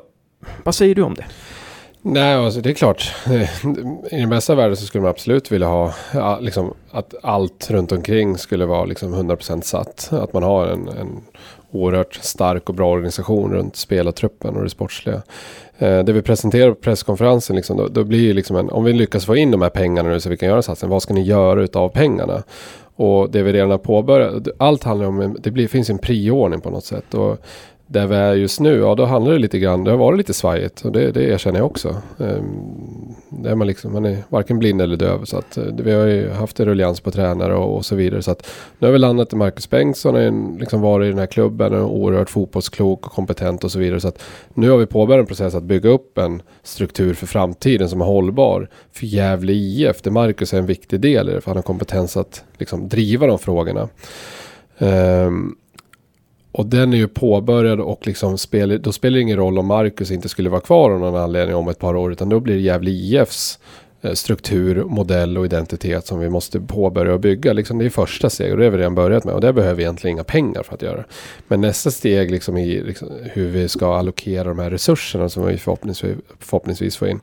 vad 0.64 0.76
säger 0.76 0.96
du 0.96 1.02
om 1.02 1.14
det? 1.14 1.26
Nej, 2.10 2.34
alltså 2.36 2.62
det 2.62 2.70
är 2.70 2.74
klart. 2.74 3.16
I 4.12 4.20
den 4.20 4.30
bästa 4.30 4.56
världen 4.56 4.78
så 4.78 4.86
skulle 4.86 5.02
man 5.02 5.10
absolut 5.10 5.52
vilja 5.52 5.68
ha 5.68 5.94
liksom, 6.42 6.74
att 6.92 7.14
allt 7.24 7.72
runt 7.72 7.92
omkring 7.92 8.38
skulle 8.38 8.66
vara 8.66 8.86
liksom 8.86 9.16
100% 9.16 9.62
satt. 9.62 10.10
Att 10.12 10.34
man 10.34 10.44
har 10.44 10.68
en, 10.68 10.88
en 10.88 11.22
oerhört 11.72 12.16
stark 12.16 12.70
och 12.70 12.76
bra 12.76 12.92
organisation 12.92 13.54
runt 13.54 13.76
spelartruppen 13.76 14.56
och 14.56 14.64
det 14.64 14.70
sportsliga. 14.70 15.22
Eh, 15.78 16.04
det 16.04 16.14
vi 16.14 16.22
presenterar 16.22 16.70
på 16.70 16.82
presskonferensen, 16.82 17.56
liksom, 17.56 17.78
då, 17.78 17.88
då 17.88 18.04
blir 18.04 18.34
liksom 18.34 18.56
en, 18.56 18.70
om 18.70 18.84
vi 18.84 18.94
lyckas 18.94 19.26
få 19.26 19.36
in 19.36 19.52
de 19.52 19.62
här 19.62 19.70
pengarna 19.70 20.10
nu 20.10 20.20
så 20.20 20.30
vi 20.30 20.38
kan 20.38 20.50
göra 20.50 20.62
satsningen, 20.62 20.92
vad 20.92 21.02
ska 21.02 21.14
ni 21.14 21.22
göra 21.22 21.62
utav 21.62 21.90
pengarna? 21.90 22.44
Och 22.96 23.32
det 23.32 23.44
vi 23.44 23.54
redan 23.54 23.72
har 23.72 23.78
påbörjat, 23.78 24.48
allt 24.58 24.84
handlar 24.84 25.08
om, 25.08 25.38
det 25.40 25.52
blir, 25.52 25.68
finns 25.68 25.90
en 25.90 25.98
prioordning 25.98 26.62
på 26.62 26.70
något 26.70 26.86
sätt. 26.86 27.14
Och 27.14 27.38
där 27.88 28.08
vi 28.08 28.16
är 28.16 28.34
just 28.34 28.60
nu, 28.60 28.80
ja 28.80 28.96
då 28.96 29.06
handlar 29.06 29.34
det 29.34 29.40
lite 29.40 29.60
grann, 29.60 29.84
det 29.84 29.92
har 29.92 29.98
varit 29.98 30.18
lite 30.18 30.34
svajigt 30.34 30.86
och 30.86 30.92
det, 30.92 31.12
det 31.12 31.24
erkänner 31.24 31.60
jag 31.60 31.66
också. 31.66 31.96
Ehm, 32.20 32.28
um, 32.28 33.16
där 33.30 33.52
är 33.52 33.56
man, 33.56 33.68
liksom, 33.68 33.94
man 33.94 34.06
är 34.06 34.18
varken 34.30 34.60
blind 34.60 34.82
eller 34.82 34.96
döv. 34.96 35.26
Så 35.26 35.38
att, 35.38 35.58
eh, 35.58 35.64
vi 35.64 35.92
har 35.92 36.06
ju 36.06 36.30
haft 36.30 36.60
en 36.60 36.66
ruljans 36.66 37.00
på 37.00 37.12
tränare 37.12 37.56
och, 37.56 37.76
och 37.76 37.86
så 37.86 37.96
vidare. 37.96 38.22
Så 38.22 38.32
att, 38.32 38.50
nu 38.80 38.88
har 38.88 38.92
vi 38.92 39.00
landat 39.00 39.34
i 39.34 39.36
Marcus 39.36 39.70
Bengtsson, 39.70 40.16
har 40.16 40.60
liksom 40.60 40.82
varit 40.82 41.06
i 41.06 41.10
den 41.10 41.20
här 41.20 41.26
klubben, 41.26 41.74
och 41.74 41.96
oerhört 41.96 42.30
fotbollsklok 42.30 43.06
och 43.06 43.12
kompetent 43.12 43.64
och 43.64 43.72
så 43.72 43.80
vidare. 43.80 44.00
Så 44.00 44.08
att 44.08 44.24
nu 44.54 44.70
har 44.70 44.78
vi 44.78 44.86
påbörjat 44.86 45.20
en 45.20 45.28
process 45.28 45.56
att 45.56 45.64
bygga 45.64 45.90
upp 45.90 46.18
en 46.18 46.42
struktur 46.64 47.14
för 47.14 47.28
framtiden 47.28 47.90
som 47.90 48.02
är 48.02 48.06
hållbar 48.06 48.70
för 48.92 49.06
Gävle 49.06 49.54
IF. 49.54 50.02
Där 50.02 50.12
Marcus 50.12 50.54
är 50.54 50.58
en 50.58 50.66
viktig 50.66 51.00
del 51.00 51.30
i 51.30 51.34
det, 51.34 51.42
för 51.42 51.50
han 51.52 51.58
har 51.58 51.64
kompetens 51.64 52.18
att 52.18 52.44
liksom, 52.58 52.90
driva 52.90 53.28
de 53.28 53.40
frågorna. 53.40 53.90
Um, 54.80 55.58
och 56.58 56.66
den 56.66 56.94
är 56.94 56.98
ju 56.98 57.08
påbörjad 57.08 57.80
och 57.80 58.08
liksom 58.08 58.38
spel, 58.38 58.82
då 58.82 58.92
spelar 58.92 59.16
det 59.16 59.22
ingen 59.22 59.38
roll 59.38 59.60
om 59.60 59.66
Marcus 59.66 60.12
inte 60.12 60.30
skulle 60.30 60.50
vara 60.50 60.62
kvar 60.62 60.92
av 60.92 61.00
någon 61.00 61.16
anledning 61.16 61.56
om 61.56 61.68
ett 61.68 61.80
par 61.80 61.96
år. 61.96 62.12
Utan 62.12 62.30
då 62.30 62.40
blir 62.40 62.56
det 62.56 62.62
Gävle 62.62 62.92
IFs 62.92 63.60
eh, 64.02 64.14
struktur, 64.14 64.84
modell 64.84 65.38
och 65.38 65.46
identitet 65.46 66.06
som 66.06 66.20
vi 66.20 66.30
måste 66.30 66.60
påbörja 66.60 67.14
och 67.14 67.20
bygga. 67.20 67.54
Liksom 67.54 67.78
det 67.78 67.86
är 67.86 67.90
första 67.90 68.30
steg 68.30 68.52
och 68.52 68.58
det 68.58 68.64
har 68.64 68.72
vi 68.72 68.78
redan 68.78 68.96
börjat 68.96 69.24
med. 69.24 69.34
Och 69.34 69.42
det 69.42 69.54
behöver 69.54 69.76
vi 69.76 69.84
egentligen 69.84 70.16
inga 70.18 70.24
pengar 70.24 70.64
för 70.64 70.74
att 70.74 70.82
göra. 70.82 71.04
Men 71.48 71.62
nästa 71.62 71.92
steg 71.92 72.32
liksom 72.32 72.58
i 72.58 72.84
liksom 72.84 73.10
hur 73.24 73.48
vi 73.48 73.68
ska 73.68 73.98
allokera 73.98 74.44
de 74.44 74.60
här 74.60 74.70
resurserna 74.70 75.30
som 75.30 75.46
vi 75.46 75.58
förhoppningsvis, 75.58 76.18
förhoppningsvis 76.40 76.98
får 76.98 77.08
in. 77.08 77.20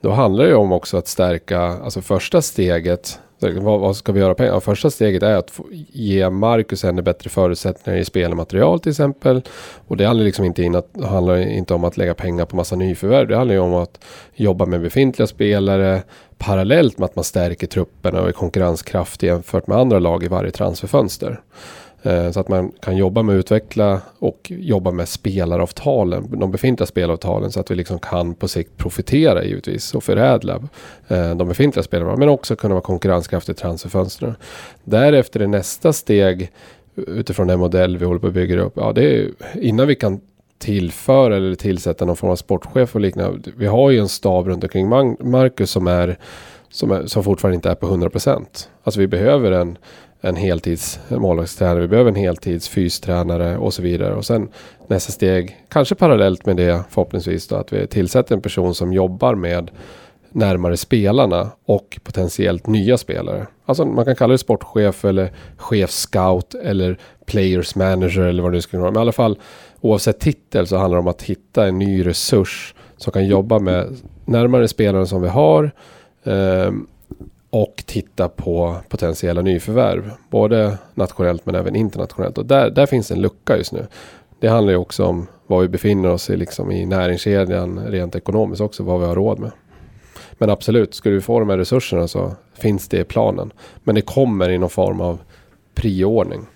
Då 0.00 0.10
handlar 0.10 0.44
det 0.44 0.50
ju 0.50 0.56
om 0.56 0.72
också 0.72 0.96
att 0.96 1.08
stärka, 1.08 1.60
alltså 1.60 2.00
första 2.00 2.42
steget 2.42 3.20
vad, 3.40 3.80
vad 3.80 3.96
ska 3.96 4.12
vi 4.12 4.20
göra 4.20 4.34
pengar? 4.34 4.52
Ja, 4.52 4.60
första 4.60 4.90
steget 4.90 5.22
är 5.22 5.36
att 5.36 5.60
ge 5.92 6.30
Marcus 6.30 6.84
ännu 6.84 7.02
bättre 7.02 7.30
förutsättningar 7.30 7.98
i 7.98 8.04
spelmaterial 8.04 8.80
till 8.80 8.90
exempel. 8.90 9.42
Och 9.86 9.96
det 9.96 10.04
handlar 10.04 10.24
liksom 10.24 10.44
inte, 10.44 10.62
in 10.62 10.74
att, 10.74 10.88
handlar 11.04 11.36
inte 11.36 11.74
om 11.74 11.84
att 11.84 11.96
lägga 11.96 12.14
pengar 12.14 12.44
på 12.44 12.56
massa 12.56 12.76
nyförvärv. 12.76 13.28
Det 13.28 13.36
handlar 13.36 13.54
ju 13.54 13.60
om 13.60 13.74
att 13.74 14.04
jobba 14.34 14.66
med 14.66 14.80
befintliga 14.80 15.26
spelare 15.26 16.02
parallellt 16.38 16.98
med 16.98 17.04
att 17.04 17.16
man 17.16 17.24
stärker 17.24 17.66
truppen 17.66 18.16
och 18.16 18.28
är 18.28 18.32
konkurrenskraftig 18.32 19.26
jämfört 19.26 19.66
med 19.66 19.78
andra 19.78 19.98
lag 19.98 20.24
i 20.24 20.28
varje 20.28 20.50
transferfönster. 20.50 21.40
Eh, 22.08 22.30
så 22.30 22.40
att 22.40 22.48
man 22.48 22.72
kan 22.80 22.96
jobba 22.96 23.22
med 23.22 23.34
att 23.34 23.38
utveckla 23.38 24.00
och 24.18 24.52
jobba 24.54 24.90
med 24.90 25.08
spelaravtalen, 25.08 26.40
de 26.40 26.50
befintliga 26.50 26.86
spelavtalen 26.86 27.50
så 27.50 27.60
att 27.60 27.70
vi 27.70 27.74
liksom 27.74 27.98
kan 27.98 28.34
på 28.34 28.48
sikt 28.48 28.76
profitera 28.76 29.44
givetvis 29.44 29.94
och 29.94 30.04
förädla 30.04 30.62
eh, 31.08 31.36
de 31.36 31.48
befintliga 31.48 31.82
spelarna 31.82 32.16
men 32.16 32.28
också 32.28 32.56
kunna 32.56 32.74
vara 32.74 32.82
konkurrenskraftig 32.82 33.52
i 33.52 33.56
transferfönstren. 33.56 34.34
Därefter 34.84 35.40
är 35.40 35.46
nästa 35.46 35.92
steg 35.92 36.52
utifrån 36.96 37.46
den 37.46 37.58
modell 37.58 37.98
vi 37.98 38.04
håller 38.04 38.20
på 38.20 38.26
att 38.26 38.32
bygga 38.32 38.60
upp. 38.60 38.72
Ja, 38.76 38.92
det 38.92 39.16
är 39.16 39.30
innan 39.60 39.86
vi 39.86 39.94
kan 39.94 40.20
tillföra 40.58 41.36
eller 41.36 41.54
tillsätta 41.54 42.04
någon 42.04 42.16
form 42.16 42.30
av 42.30 42.36
sportchef 42.36 42.94
och 42.94 43.00
liknande. 43.00 43.50
Vi 43.56 43.66
har 43.66 43.90
ju 43.90 43.98
en 43.98 44.08
stab 44.08 44.48
runt 44.48 44.64
omkring 44.64 44.88
Marcus 44.88 45.70
som 45.70 45.86
är 45.86 46.18
som, 46.70 46.90
är, 46.90 47.06
som 47.06 47.24
fortfarande 47.24 47.54
inte 47.54 47.70
är 47.70 47.74
på 47.74 47.86
100%. 47.86 48.46
Alltså 48.82 49.00
vi 49.00 49.06
behöver 49.06 49.52
en 49.52 49.78
en 50.20 50.36
heltids 50.36 51.00
målvaktstränare, 51.08 51.80
vi 51.80 51.88
behöver 51.88 52.10
en 52.10 52.16
heltids 52.16 52.68
fystränare 52.68 53.58
och 53.58 53.74
så 53.74 53.82
vidare. 53.82 54.14
Och 54.14 54.24
sen 54.24 54.48
nästa 54.86 55.12
steg, 55.12 55.56
kanske 55.68 55.94
parallellt 55.94 56.46
med 56.46 56.56
det 56.56 56.84
förhoppningsvis 56.90 57.48
då, 57.48 57.56
att 57.56 57.72
vi 57.72 57.86
tillsätter 57.86 58.34
en 58.34 58.42
person 58.42 58.74
som 58.74 58.92
jobbar 58.92 59.34
med 59.34 59.70
närmare 60.30 60.76
spelarna 60.76 61.50
och 61.64 61.98
potentiellt 62.04 62.66
nya 62.66 62.98
spelare. 62.98 63.46
Alltså 63.64 63.84
man 63.84 64.04
kan 64.04 64.16
kalla 64.16 64.32
det 64.32 64.38
sportchef 64.38 65.04
eller 65.04 65.32
chefscout 65.56 66.54
eller 66.54 66.98
players 67.26 67.74
manager 67.74 68.22
eller 68.22 68.42
vad 68.42 68.52
det 68.52 68.56
nu 68.56 68.62
skulle 68.62 68.80
vara. 68.80 68.90
Men 68.90 69.00
i 69.00 69.02
alla 69.02 69.12
fall 69.12 69.38
oavsett 69.80 70.20
titel 70.20 70.66
så 70.66 70.76
handlar 70.76 70.96
det 70.96 71.02
om 71.02 71.08
att 71.08 71.22
hitta 71.22 71.66
en 71.66 71.78
ny 71.78 72.06
resurs 72.06 72.74
som 72.96 73.12
kan 73.12 73.26
jobba 73.26 73.58
med 73.58 73.96
närmare 74.24 74.68
spelare 74.68 75.06
som 75.06 75.22
vi 75.22 75.28
har. 75.28 75.70
ehm, 76.24 76.86
och 77.50 77.82
titta 77.86 78.28
på 78.28 78.76
potentiella 78.88 79.42
nyförvärv. 79.42 80.10
Både 80.30 80.78
nationellt 80.94 81.46
men 81.46 81.54
även 81.54 81.76
internationellt. 81.76 82.38
Och 82.38 82.46
där, 82.46 82.70
där 82.70 82.86
finns 82.86 83.10
en 83.10 83.20
lucka 83.20 83.56
just 83.56 83.72
nu. 83.72 83.86
Det 84.40 84.48
handlar 84.48 84.72
ju 84.72 84.76
också 84.76 85.04
om 85.04 85.26
var 85.46 85.60
vi 85.60 85.68
befinner 85.68 86.08
oss 86.08 86.30
i, 86.30 86.36
liksom 86.36 86.70
i 86.70 86.86
näringskedjan 86.86 87.78
rent 87.86 88.16
ekonomiskt 88.16 88.60
också. 88.60 88.82
Vad 88.82 89.00
vi 89.00 89.06
har 89.06 89.14
råd 89.14 89.38
med. 89.38 89.50
Men 90.32 90.50
absolut, 90.50 90.94
skulle 90.94 91.14
vi 91.14 91.20
få 91.20 91.40
de 91.40 91.50
här 91.50 91.58
resurserna 91.58 92.08
så 92.08 92.32
finns 92.54 92.88
det 92.88 93.00
i 93.00 93.04
planen. 93.04 93.52
Men 93.84 93.94
det 93.94 94.00
kommer 94.00 94.50
i 94.50 94.58
någon 94.58 94.70
form 94.70 95.00
av 95.00 95.18
prioordning. 95.74 96.46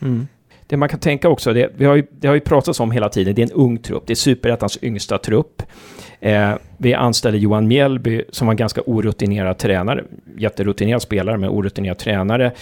Mm. 0.00 0.26
Det 0.66 0.76
man 0.76 0.88
kan 0.88 1.00
tänka 1.00 1.28
också, 1.28 1.52
det, 1.52 1.70
vi 1.76 1.84
har 1.84 1.94
ju, 1.94 2.06
det 2.10 2.28
har 2.28 2.34
ju 2.34 2.40
pratats 2.40 2.80
om 2.80 2.90
hela 2.90 3.08
tiden, 3.08 3.34
det 3.34 3.42
är 3.42 3.46
en 3.46 3.52
ung 3.52 3.78
trupp. 3.78 4.02
Det 4.06 4.12
är 4.12 4.14
superettans 4.14 4.78
yngsta 4.82 5.18
trupp. 5.18 5.62
Eh, 6.20 6.52
vi 6.76 6.94
anställde 6.94 7.38
Johan 7.38 7.68
Mjällby 7.68 8.22
som 8.30 8.46
var 8.46 8.52
en 8.52 8.56
ganska 8.56 8.82
orutinerad 8.86 9.58
tränare. 9.58 10.04
Jätterutinerad 10.38 11.02
spelare, 11.02 11.38
men 11.38 11.50
orutinerad 11.50 11.98
tränare. 11.98 12.52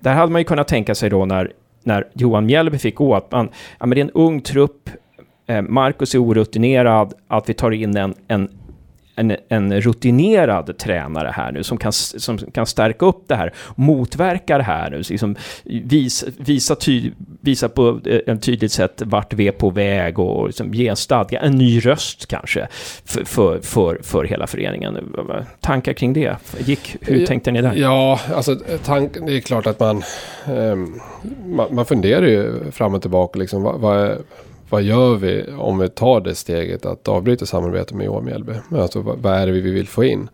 Där 0.00 0.14
hade 0.14 0.32
man 0.32 0.40
ju 0.40 0.44
kunnat 0.44 0.68
tänka 0.68 0.94
sig 0.94 1.10
då 1.10 1.24
när, 1.24 1.52
när 1.82 2.06
Johan 2.12 2.46
Mjällby 2.46 2.78
fick 2.78 2.94
gå 2.94 3.14
att 3.14 3.32
man, 3.32 3.48
ja, 3.78 3.86
men 3.86 3.90
det 3.90 4.00
är 4.00 4.04
en 4.04 4.10
ung 4.10 4.40
trupp, 4.40 4.90
eh, 5.46 5.62
Marcus 5.62 6.14
är 6.14 6.22
orutinerad, 6.22 7.14
att 7.28 7.48
vi 7.48 7.54
tar 7.54 7.70
in 7.70 7.96
en, 7.96 8.14
en 8.28 8.48
en, 9.16 9.36
en, 9.48 9.80
rutinerad 9.80 10.78
tränare 10.78 11.32
här 11.34 11.52
nu 11.52 11.62
som 11.62 11.78
kan, 11.78 11.92
som 11.92 12.38
kan 12.38 12.66
stärka 12.66 13.06
upp 13.06 13.24
det 13.26 13.34
här, 13.34 13.52
motverka 13.74 14.58
det 14.58 14.64
här 14.64 14.90
nu, 14.90 14.98
liksom 14.98 15.36
vis, 15.64 16.24
visa, 16.38 16.74
ty, 16.74 17.10
visa 17.40 17.68
på 17.68 18.00
ett 18.26 18.42
tydligt 18.42 18.72
sätt 18.72 19.02
vart 19.04 19.34
vi 19.34 19.48
är 19.48 19.52
på 19.52 19.70
väg 19.70 20.18
och 20.18 20.46
liksom 20.46 20.74
ge 20.74 20.88
en 20.88 20.96
stadga, 20.96 21.40
en 21.40 21.58
ny 21.58 21.80
röst 21.80 22.26
kanske 22.26 22.68
för, 23.04 23.24
för, 23.24 23.60
för, 23.60 24.00
för 24.02 24.24
hela 24.24 24.46
föreningen. 24.46 25.14
Tankar 25.60 25.92
kring 25.92 26.12
det? 26.12 26.36
Gick, 26.58 26.96
hur 27.00 27.26
tänkte 27.26 27.50
ni 27.50 27.62
där? 27.62 27.74
Ja, 27.76 28.20
alltså 28.34 28.56
tank, 28.84 29.16
det 29.26 29.36
är 29.36 29.40
klart 29.40 29.66
att 29.66 29.80
man, 29.80 30.02
eh, 30.46 30.76
man, 31.46 31.74
man 31.74 31.86
funderar 31.86 32.26
ju 32.26 32.70
fram 32.70 32.94
och 32.94 33.02
tillbaka 33.02 33.38
liksom, 33.38 33.62
vad, 33.62 33.80
vad 33.80 33.98
är 33.98 34.18
vad 34.70 34.82
gör 34.82 35.14
vi 35.14 35.44
om 35.58 35.78
vi 35.78 35.88
tar 35.88 36.20
det 36.20 36.34
steget 36.34 36.86
att 36.86 37.08
avbryta 37.08 37.46
samarbetet 37.46 37.96
med 37.96 38.06
Johan 38.06 38.24
Mjällby? 38.24 38.52
Alltså 38.70 39.00
vad, 39.00 39.34
är 39.34 39.46
det 39.46 39.52
vi 39.52 39.60
vill 39.60 39.88
få 39.88 40.04
in? 40.04 40.28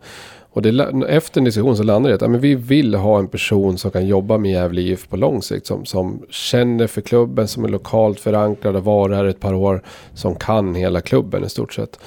Och 0.53 0.61
det, 0.61 0.91
efter 1.07 1.41
en 1.41 1.45
diskussion 1.45 1.77
så 1.77 1.83
landade 1.83 2.11
det 2.11 2.15
att 2.15 2.21
ja, 2.21 2.27
men 2.27 2.39
vi 2.39 2.55
vill 2.55 2.95
ha 2.95 3.19
en 3.19 3.27
person 3.27 3.77
som 3.77 3.91
kan 3.91 4.07
jobba 4.07 4.37
med 4.37 4.51
Gävle 4.51 4.81
IF 4.81 5.09
på 5.09 5.17
lång 5.17 5.41
sikt. 5.41 5.65
Som, 5.65 5.85
som 5.85 6.25
känner 6.29 6.87
för 6.87 7.01
klubben, 7.01 7.47
som 7.47 7.63
är 7.63 7.69
lokalt 7.69 8.19
förankrad 8.19 8.75
och 8.75 8.83
varit 8.83 9.15
här 9.15 9.25
ett 9.25 9.39
par 9.39 9.53
år. 9.53 9.81
Som 10.13 10.35
kan 10.35 10.75
hela 10.75 11.01
klubben 11.01 11.43
i 11.43 11.49
stort 11.49 11.73
sett. 11.73 11.99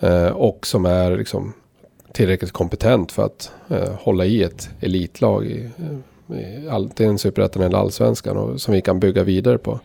Eh, 0.00 0.26
och 0.26 0.66
som 0.66 0.86
är 0.86 1.16
liksom 1.16 1.52
tillräckligt 2.12 2.52
kompetent 2.52 3.12
för 3.12 3.24
att 3.24 3.52
eh, 3.68 3.92
hålla 4.00 4.24
i 4.24 4.42
ett 4.42 4.70
elitlag. 4.80 5.46
I, 5.46 5.70
eh, 5.78 6.38
i 6.38 6.68
antingen 6.68 7.18
superettan 7.18 7.62
eller 7.62 7.78
allsvenskan. 7.78 8.36
Och 8.36 8.60
som 8.60 8.74
vi 8.74 8.80
kan 8.80 9.00
bygga 9.00 9.22
vidare 9.22 9.58
på. 9.58 9.80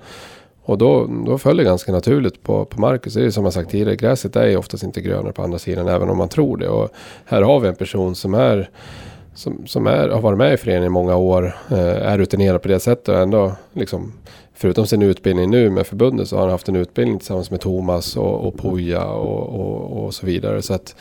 Och 0.67 0.77
då, 0.77 1.10
då 1.25 1.38
föll 1.38 1.58
det 1.58 1.63
ganska 1.63 1.91
naturligt 1.91 2.43
på, 2.43 2.65
på 2.65 2.82
Marcus. 2.82 3.13
Det 3.13 3.25
är 3.25 3.30
som 3.30 3.43
jag 3.43 3.53
sagt 3.53 3.71
tidigare, 3.71 3.95
gräset 3.95 4.36
är 4.36 4.47
ju 4.47 4.58
oftast 4.58 4.84
inte 4.84 5.01
grönare 5.01 5.34
på 5.34 5.43
andra 5.43 5.60
sidan 5.60 5.88
även 5.88 6.10
om 6.10 6.17
man 6.17 6.30
tror 6.30 6.58
det. 6.58 6.69
Och 6.69 6.89
här 7.25 7.41
har 7.41 7.60
vi 7.60 7.67
en 7.67 7.75
person 7.75 8.15
som 8.15 8.34
är 8.34 8.69
som, 9.34 9.67
som 9.67 9.88
är, 9.88 10.10
har 10.10 10.21
varit 10.21 10.38
med 10.38 10.53
i 10.53 10.58
föreningen 10.58 10.86
i 10.86 10.89
många 10.89 11.15
år, 11.15 11.56
eh, 11.71 12.12
är 12.12 12.17
rutinerad 12.17 12.62
på 12.62 12.67
det 12.67 12.80
sättet 12.80 13.08
och 13.10 13.19
ändå 13.19 13.51
liksom 13.73 14.13
Förutom 14.60 14.88
sin 14.88 15.01
utbildning 15.01 15.49
nu 15.49 15.69
med 15.69 15.88
förbundet 15.88 16.27
så 16.27 16.36
har 16.36 16.41
han 16.41 16.51
haft 16.51 16.69
en 16.69 16.75
utbildning 16.75 17.17
tillsammans 17.17 17.51
med 17.51 17.62
Thomas 17.62 18.17
och, 18.17 18.47
och 18.47 18.58
Puja 18.58 19.06
och, 19.06 19.60
och, 19.60 20.03
och, 20.03 20.13
så 20.13 20.25
vidare. 20.25 20.62
Så 20.62 20.73
att 20.73 20.95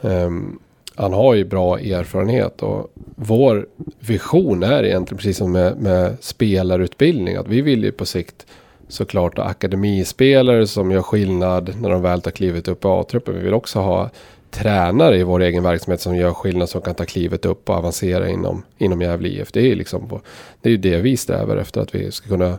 um, 0.00 0.58
han 0.94 1.12
har 1.12 1.34
ju 1.34 1.44
bra 1.44 1.78
erfarenhet 1.78 2.62
och 2.62 2.92
vår 3.16 3.66
vision 3.98 4.62
är 4.62 4.84
egentligen 4.84 5.18
precis 5.18 5.36
som 5.36 5.52
med, 5.52 5.76
med 5.80 6.16
spelarutbildning 6.20 7.36
att 7.36 7.48
vi 7.48 7.60
vill 7.60 7.84
ju 7.84 7.92
på 7.92 8.06
sikt 8.06 8.46
såklart 8.92 9.38
akademispelare 9.38 10.66
som 10.66 10.90
gör 10.90 11.02
skillnad 11.02 11.74
när 11.80 11.90
de 11.90 12.02
väl 12.02 12.22
tar 12.22 12.30
klivet 12.30 12.68
upp 12.68 12.84
i 12.84 12.88
A-truppen. 12.88 13.34
Vi 13.34 13.40
vill 13.40 13.54
också 13.54 13.80
ha 13.80 14.10
tränare 14.50 15.18
i 15.18 15.22
vår 15.22 15.42
egen 15.42 15.62
verksamhet 15.62 16.00
som 16.00 16.16
gör 16.16 16.32
skillnad 16.32 16.68
som 16.68 16.80
kan 16.80 16.94
ta 16.94 17.04
klivet 17.04 17.44
upp 17.44 17.68
och 17.68 17.76
avancera 17.76 18.28
inom, 18.28 18.62
inom 18.78 19.00
Gävle 19.00 19.28
IF. 19.28 19.52
Det 19.52 19.72
är, 19.72 19.76
liksom, 19.76 20.20
det 20.60 20.68
är 20.68 20.70
ju 20.70 20.76
det 20.76 20.96
vi 20.96 21.16
strävar 21.16 21.56
efter 21.56 21.80
att 21.80 21.94
vi 21.94 22.10
ska 22.10 22.28
kunna 22.28 22.58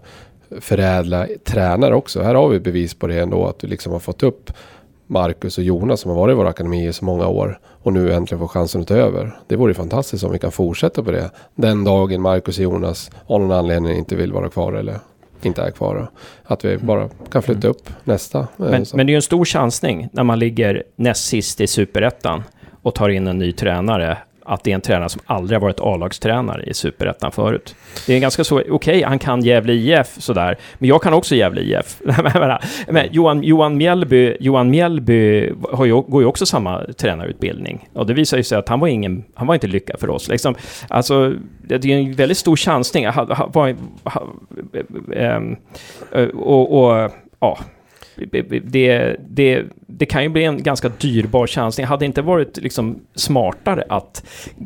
förädla 0.60 1.28
tränare 1.44 1.96
också. 1.96 2.22
Här 2.22 2.36
har 2.36 2.50
vi 2.50 2.60
bevis 2.60 2.94
på 2.94 3.08
det 3.08 3.20
ändå 3.20 3.48
att 3.48 3.64
vi 3.64 3.68
liksom 3.68 3.92
har 3.92 4.00
fått 4.00 4.24
upp 4.24 4.52
Marcus 5.08 5.58
och 5.58 5.64
Jonas 5.64 6.00
som 6.00 6.12
har 6.12 6.18
varit 6.18 6.34
i 6.34 6.36
vår 6.36 6.48
akademi 6.48 6.88
i 6.88 6.94
så 6.94 7.06
många 7.06 7.28
år 7.28 7.60
och 7.84 7.94
nu 7.94 8.14
äntligen 8.14 8.40
får 8.40 8.48
chansen 8.48 8.82
att 8.82 8.88
ta 8.88 8.96
över. 8.96 9.38
Det 9.48 9.56
vore 9.56 9.74
fantastiskt 9.74 10.24
om 10.24 10.32
vi 10.32 10.40
kan 10.40 10.52
fortsätta 10.52 11.04
på 11.04 11.12
det 11.12 11.32
den 11.56 11.84
dagen 11.84 12.22
Marcus 12.22 12.58
och 12.58 12.64
Jonas 12.64 13.12
av 13.26 13.42
någon 13.42 13.52
anledning 13.52 13.98
inte 13.98 14.16
vill 14.16 14.34
vara 14.34 14.50
kvar 14.50 14.74
eller 14.74 15.00
inte 15.46 15.62
är 15.62 15.72
kvar. 15.72 16.12
Att 16.44 16.66
vi 16.66 16.78
bara 16.78 17.10
kan 17.32 17.44
flytta 17.44 17.68
upp 17.68 17.90
nästa. 18.04 18.40
Eh, 18.40 18.46
men, 18.58 18.86
men 18.94 19.06
det 19.06 19.10
är 19.10 19.14
ju 19.14 19.16
en 19.16 19.22
stor 19.22 19.46
chansning 19.46 20.10
när 20.12 20.24
man 20.24 20.40
ligger 20.40 20.84
näst 20.96 21.26
sist 21.26 21.62
i 21.62 21.68
superettan 21.68 22.44
och 22.82 22.96
tar 22.96 23.10
in 23.10 23.28
en 23.28 23.38
ny 23.38 23.52
tränare 23.52 24.18
att 24.46 24.64
det 24.64 24.72
är 24.72 24.76
en 24.76 24.82
tränare 24.82 25.10
som 25.10 25.22
aldrig 25.26 25.56
har 25.56 25.62
varit 25.62 25.80
A-lagstränare 25.80 26.64
i 26.64 26.74
Superettan 26.74 27.32
förut. 27.32 27.76
Det 28.08 28.14
är 28.14 28.20
ganska 28.20 28.44
så, 28.44 28.60
okej, 28.60 28.72
okay, 28.72 29.04
han 29.04 29.20
kan 29.20 29.42
Gävle 29.42 29.74
IF 29.74 30.08
sådär, 30.08 30.58
men 30.78 30.90
jag 30.90 31.02
kan 31.02 31.14
också 31.14 31.36
Gävle 31.36 31.62
IF. 31.62 32.02
men 32.88 33.08
Johan, 33.12 33.44
Johan 33.44 33.78
Mjällby, 33.78 34.38
Johan 34.40 34.70
Mjällby 34.70 35.52
har 35.72 35.86
ju, 35.86 36.02
går 36.02 36.22
ju 36.22 36.28
också 36.28 36.46
samma 36.46 36.84
tränarutbildning. 36.98 37.90
Och 37.94 38.06
det 38.06 38.14
visar 38.14 38.38
ju 38.38 38.44
sig 38.44 38.58
att 38.58 38.70
han 38.70 38.80
var, 38.80 38.88
ingen, 38.88 39.24
han 39.34 39.48
var 39.48 39.54
inte 39.54 39.68
lyckad 39.68 40.00
för 40.00 40.10
oss. 40.10 40.28
Liksom, 40.28 40.56
alltså, 40.88 41.34
det 41.64 41.86
är 41.86 41.90
en 41.90 42.14
väldigt 42.14 42.38
stor 42.38 42.56
chansning. 42.56 43.04
Ehm, 45.16 45.56
och, 46.34 46.84
och 46.84 47.12
ja, 47.40 47.60
det, 48.16 48.42
det, 49.28 49.64
det 49.88 50.06
kan 50.06 50.24
ju 50.24 50.30
bli 50.30 50.44
en 50.44 50.64
ganska 50.64 50.90
dyrbar 50.90 51.48
chansning. 51.48 51.86
Hade 51.86 52.00
det 52.00 52.06
inte 52.06 52.22
varit 52.22 52.58
liksom 52.58 53.00
smartare 53.16 53.84
att 53.90 54.24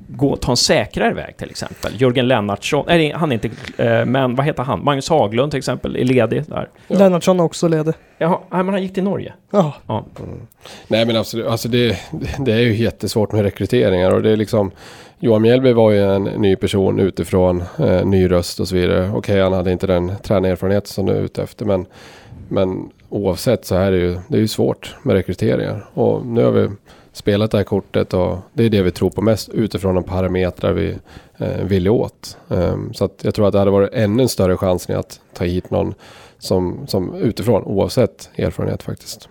gå, 0.07 0.35
ta 0.35 0.51
en 0.51 0.57
säkrare 0.57 1.13
väg 1.13 1.37
till 1.37 1.49
exempel? 1.49 2.01
Jörgen 2.01 2.27
Lennartsson, 2.27 2.85
nej 2.87 3.11
han 3.11 3.31
är 3.31 3.35
inte, 3.35 3.49
eh, 3.83 4.05
men 4.05 4.35
vad 4.35 4.45
heter 4.45 4.63
han? 4.63 4.83
Magnus 4.83 5.09
Haglund 5.09 5.51
till 5.51 5.57
exempel 5.57 5.95
är 5.95 6.03
ledig 6.03 6.43
där. 6.47 6.69
Ja. 6.87 6.97
Lennartsson 6.97 7.39
är 7.39 7.43
också 7.43 7.67
ledig. 7.67 7.93
Jaha, 8.17 8.39
men 8.49 8.69
han 8.69 8.83
gick 8.83 8.93
till 8.93 9.03
Norge? 9.03 9.33
Ja. 9.51 9.73
ja. 9.87 10.05
Mm. 10.19 10.47
Nej 10.87 11.05
men 11.05 11.15
absolut, 11.15 11.47
alltså 11.47 11.67
det, 11.67 11.97
det 12.39 12.53
är 12.53 12.59
ju 12.59 12.75
jättesvårt 12.75 13.31
med 13.31 13.41
rekryteringar 13.41 14.11
och 14.11 14.21
det 14.21 14.31
är 14.31 14.37
liksom 14.37 14.71
Johan 15.19 15.41
Mjällby 15.41 15.73
var 15.73 15.91
ju 15.91 16.15
en 16.15 16.23
ny 16.23 16.55
person 16.55 16.99
utifrån, 16.99 17.63
eh, 17.79 18.05
ny 18.05 18.31
röst 18.31 18.59
och 18.59 18.67
så 18.67 18.75
vidare. 18.75 19.07
Okej, 19.07 19.17
okay, 19.17 19.39
han 19.39 19.53
hade 19.53 19.71
inte 19.71 19.87
den 19.87 20.11
tränarerfarenhet 20.23 20.87
som 20.87 21.05
du 21.05 21.13
är 21.13 21.21
ute 21.21 21.43
efter 21.43 21.65
men 21.65 21.85
men 22.49 22.89
oavsett 23.09 23.65
så 23.65 23.75
är 23.75 23.91
det 23.91 23.97
ju, 23.97 24.17
det 24.27 24.37
är 24.37 24.41
ju 24.41 24.47
svårt 24.47 24.95
med 25.03 25.13
rekryteringar. 25.13 25.85
Och 25.93 26.25
nu 26.25 26.43
har 26.43 26.51
vi 26.51 26.69
spelat 27.11 27.51
det 27.51 27.57
här 27.57 27.65
kortet 27.65 28.13
och 28.13 28.37
det 28.53 28.63
är 28.63 28.69
det 28.69 28.81
vi 28.81 28.91
tror 28.91 29.09
på 29.09 29.21
mest 29.21 29.49
utifrån 29.49 29.95
de 29.95 30.03
parametrar 30.03 30.73
vi 30.73 30.97
eh, 31.37 31.63
vill 31.63 31.89
åt. 31.89 32.37
Um, 32.47 32.93
så 32.93 33.05
att 33.05 33.23
jag 33.23 33.35
tror 33.35 33.47
att 33.47 33.53
det 33.53 33.59
hade 33.59 33.71
varit 33.71 33.93
ännu 33.93 34.23
en 34.23 34.29
större 34.29 34.57
chans 34.57 34.89
att 34.89 35.19
ta 35.33 35.45
hit 35.45 35.71
någon 35.71 35.93
som, 36.39 36.87
som 36.87 37.15
utifrån 37.15 37.63
oavsett 37.63 38.29
erfarenhet 38.37 38.83
faktiskt. 38.83 39.29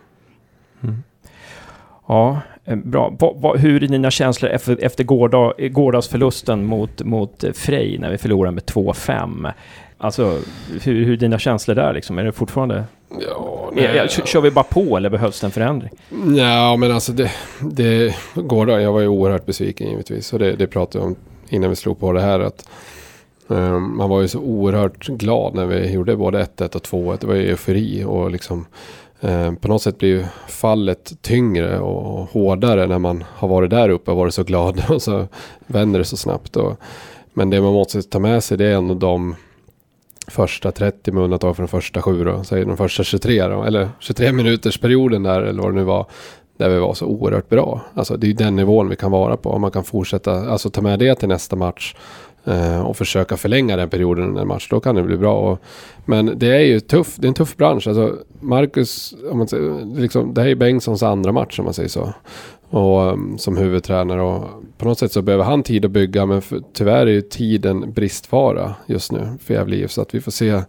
Mm. 0.83 1.03
Ja, 2.09 2.41
eh, 2.65 2.77
bra. 2.77 3.17
Va, 3.19 3.33
va, 3.37 3.55
hur 3.55 3.83
är 3.83 3.89
dina 3.89 4.11
känslor 4.11 4.51
efter, 4.51 4.79
efter 4.85 5.05
gårdag, 5.05 5.55
gårdagsförlusten 5.71 6.65
mot, 6.65 7.03
mot 7.03 7.45
eh, 7.45 7.53
Frej 7.53 7.99
när 7.99 8.11
vi 8.11 8.19
förlorade 8.19 8.55
med 8.55 8.65
2-5? 8.65 9.53
Alltså, 9.99 10.39
hur, 10.83 11.05
hur 11.05 11.13
är 11.13 11.17
dina 11.17 11.39
känslor 11.39 11.75
där 11.75 11.93
liksom? 11.93 12.19
Är 12.19 12.25
det 12.25 12.33
fortfarande... 12.33 12.85
Ja, 13.11 13.71
nej. 13.73 14.09
Kör 14.09 14.41
vi 14.41 14.51
bara 14.51 14.65
på 14.65 14.97
eller 14.97 15.11
behövs 15.11 15.41
det 15.41 15.47
en 15.47 15.51
förändring? 15.51 15.91
Ja, 16.37 16.77
men 16.77 16.93
alltså 16.93 17.13
det, 17.13 17.31
det 17.61 18.15
går 18.35 18.67
då. 18.67 18.81
Jag 18.81 18.93
var 18.93 19.01
ju 19.01 19.09
oerhört 19.09 19.47
besviken 19.47 19.91
givetvis. 19.91 20.33
Och 20.33 20.39
det, 20.39 20.53
det 20.53 20.67
pratade 20.67 21.05
jag 21.05 21.07
om 21.07 21.17
innan 21.49 21.71
vi 21.71 21.77
slog 21.77 22.01
på 22.01 22.13
det 22.13 22.21
här. 22.21 22.41
att 22.41 22.69
um, 23.47 23.97
Man 23.97 24.11
var 24.11 24.21
ju 24.21 24.29
så 24.29 24.39
oerhört 24.39 25.07
glad 25.07 25.55
när 25.55 25.67
vi 25.67 25.93
gjorde 25.93 26.17
både 26.17 26.45
1-1 26.57 26.77
och 26.77 26.83
2-1. 26.83 27.17
Det 27.21 27.27
var 27.27 27.35
ju 27.35 27.51
eufori 27.51 28.05
och 28.05 28.31
liksom 28.31 28.67
um, 29.21 29.57
på 29.57 29.69
något 29.69 29.83
sätt 29.83 29.99
blir 29.99 30.09
ju 30.09 30.25
fallet 30.49 31.13
tyngre 31.23 31.79
och 31.79 32.31
hårdare 32.31 32.87
när 32.87 32.99
man 32.99 33.25
har 33.29 33.49
varit 33.49 33.71
där 33.71 33.89
uppe 33.89 34.11
och 34.11 34.17
varit 34.17 34.35
så 34.35 34.43
glad 34.45 34.83
och 34.89 35.03
så 35.03 35.27
vänder 35.67 35.99
det 35.99 36.05
så 36.05 36.17
snabbt. 36.17 36.57
Och, 36.57 36.81
men 37.33 37.51
det 37.51 37.61
man 37.61 37.73
måste 37.73 38.03
ta 38.03 38.19
med 38.19 38.45
sig 38.45 38.59
det 38.59 38.67
är 38.67 38.75
ändå 38.75 38.95
de 38.95 39.35
första 40.29 40.73
30 40.73 41.13
med 41.13 41.25
undantag 41.25 41.57
för 41.57 41.63
de 41.63 41.69
första 41.69 42.03
7. 42.03 42.25
då, 42.25 42.45
säg 42.45 42.65
de 42.65 42.77
första 42.77 43.05
23 43.05 43.47
då, 43.47 43.63
eller 43.63 43.89
23 43.99 44.33
minuters 44.33 44.79
perioden 44.79 45.23
där 45.23 45.43
eller 45.43 45.63
vad 45.63 45.73
det 45.73 45.77
nu 45.77 45.85
var. 45.85 46.07
Där 46.59 46.69
vi 46.69 46.79
var 46.79 46.95
så 46.95 47.07
oerhört 47.07 47.49
bra. 47.49 47.81
Alltså 47.95 48.17
det 48.17 48.27
är 48.27 48.29
ju 48.29 48.35
den 48.35 48.57
nivån 48.57 48.89
vi 48.89 48.97
kan 48.97 49.11
vara 49.11 49.37
på. 49.37 49.51
Om 49.51 49.61
man 49.61 49.71
kan 49.71 49.85
fortsätta, 49.85 50.33
alltså 50.33 50.71
ta 50.71 50.81
med 50.81 50.99
det 50.99 51.15
till 51.15 51.29
nästa 51.29 51.57
match. 51.57 51.95
Eh, 52.47 52.87
och 52.87 52.97
försöka 52.97 53.37
förlänga 53.37 53.77
den 53.77 53.89
perioden 53.91 54.25
under 54.25 54.43
en 54.43 54.49
match. 54.49 54.69
Då 54.71 54.81
kan 54.81 54.95
det 54.95 55.03
bli 55.03 55.17
bra. 55.17 55.35
Och, 55.35 55.59
men 56.05 56.39
det 56.39 56.47
är 56.47 56.61
ju 56.61 56.81
tuff, 56.81 57.17
det 57.17 57.27
är 57.27 57.29
en 57.29 57.35
tuff 57.35 57.57
bransch. 57.57 57.87
Alltså 57.87 58.17
Marcus, 58.41 59.15
om 59.31 59.39
man 59.39 59.49
säger, 59.49 60.01
liksom, 60.01 60.35
det 60.35 60.41
här 60.41 60.49
är 60.49 60.55
Bengtssons 60.55 61.03
andra 61.03 61.33
match 61.33 61.59
om 61.59 61.65
man 61.65 61.75
säger 61.75 61.89
så 61.89 62.13
och, 62.71 63.13
um, 63.13 63.39
som 63.39 63.57
huvudtränare. 63.57 64.23
Och 64.23 64.45
på 64.79 64.89
något 64.89 64.99
sätt 64.99 65.13
så 65.13 65.23
behöver 65.23 65.45
han 65.45 65.63
tid 65.63 65.85
att 65.85 65.91
bygga 65.91 66.27
men 66.27 66.43
för, 66.43 66.63
tyvärr 66.73 67.07
är 67.07 67.11
ju 67.11 67.21
tiden 67.21 67.93
bristvara 67.93 68.75
just 68.87 69.13
nu 69.13 69.39
för 69.43 69.55
Gävle 69.55 69.77
IF. 69.77 69.91
Så 69.91 70.03
att 70.03 70.15
vi 70.15 70.21
får 70.21 70.33
se. 70.33 70.63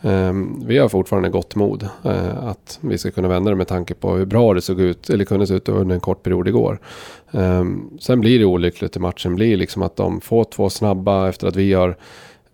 Um, 0.00 0.62
vi 0.66 0.78
har 0.78 0.88
fortfarande 0.88 1.28
gott 1.28 1.54
mod 1.54 1.82
uh, 2.06 2.44
att 2.44 2.78
vi 2.80 2.98
ska 2.98 3.10
kunna 3.10 3.28
vända 3.28 3.50
det 3.50 3.56
med 3.56 3.68
tanke 3.68 3.94
på 3.94 4.14
hur 4.14 4.26
bra 4.26 4.54
det 4.54 4.60
såg 4.60 4.80
ut 4.80 5.10
eller 5.10 5.24
kunde 5.24 5.46
se 5.46 5.54
ut 5.54 5.68
under 5.68 5.94
en 5.94 6.00
kort 6.00 6.22
period 6.22 6.48
igår. 6.48 6.78
Um, 7.30 7.98
sen 8.00 8.20
blir 8.20 8.38
det 8.38 8.44
olyckligt 8.44 8.96
i 8.96 9.00
matchen 9.00 9.34
blir 9.34 9.56
liksom 9.56 9.82
att 9.82 9.96
de 9.96 10.20
får 10.20 10.44
två 10.44 10.70
snabba 10.70 11.28
efter 11.28 11.46
att 11.46 11.56
vi 11.56 11.72
har 11.72 11.96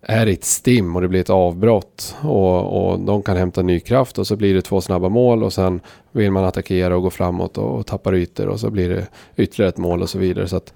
är 0.01 0.27
i 0.27 0.33
ett 0.33 0.43
stim 0.43 0.95
och 0.95 1.01
det 1.01 1.07
blir 1.07 1.21
ett 1.21 1.29
avbrott 1.29 2.15
och, 2.21 2.91
och 2.91 2.99
de 2.99 3.23
kan 3.23 3.37
hämta 3.37 3.61
ny 3.61 3.79
kraft 3.79 4.17
och 4.17 4.27
så 4.27 4.35
blir 4.35 4.53
det 4.53 4.61
två 4.61 4.81
snabba 4.81 5.09
mål 5.09 5.43
och 5.43 5.53
sen 5.53 5.79
vill 6.11 6.31
man 6.31 6.45
attackera 6.45 6.95
och 6.95 7.01
gå 7.01 7.09
framåt 7.09 7.57
och, 7.57 7.79
och 7.79 7.87
tappar 7.87 8.15
ytor 8.15 8.47
och 8.47 8.59
så 8.59 8.69
blir 8.69 8.89
det 8.89 9.07
ytterligare 9.35 9.69
ett 9.69 9.77
mål 9.77 10.01
och 10.01 10.09
så 10.09 10.19
vidare. 10.19 10.47
Så 10.47 10.57
att, 10.57 10.73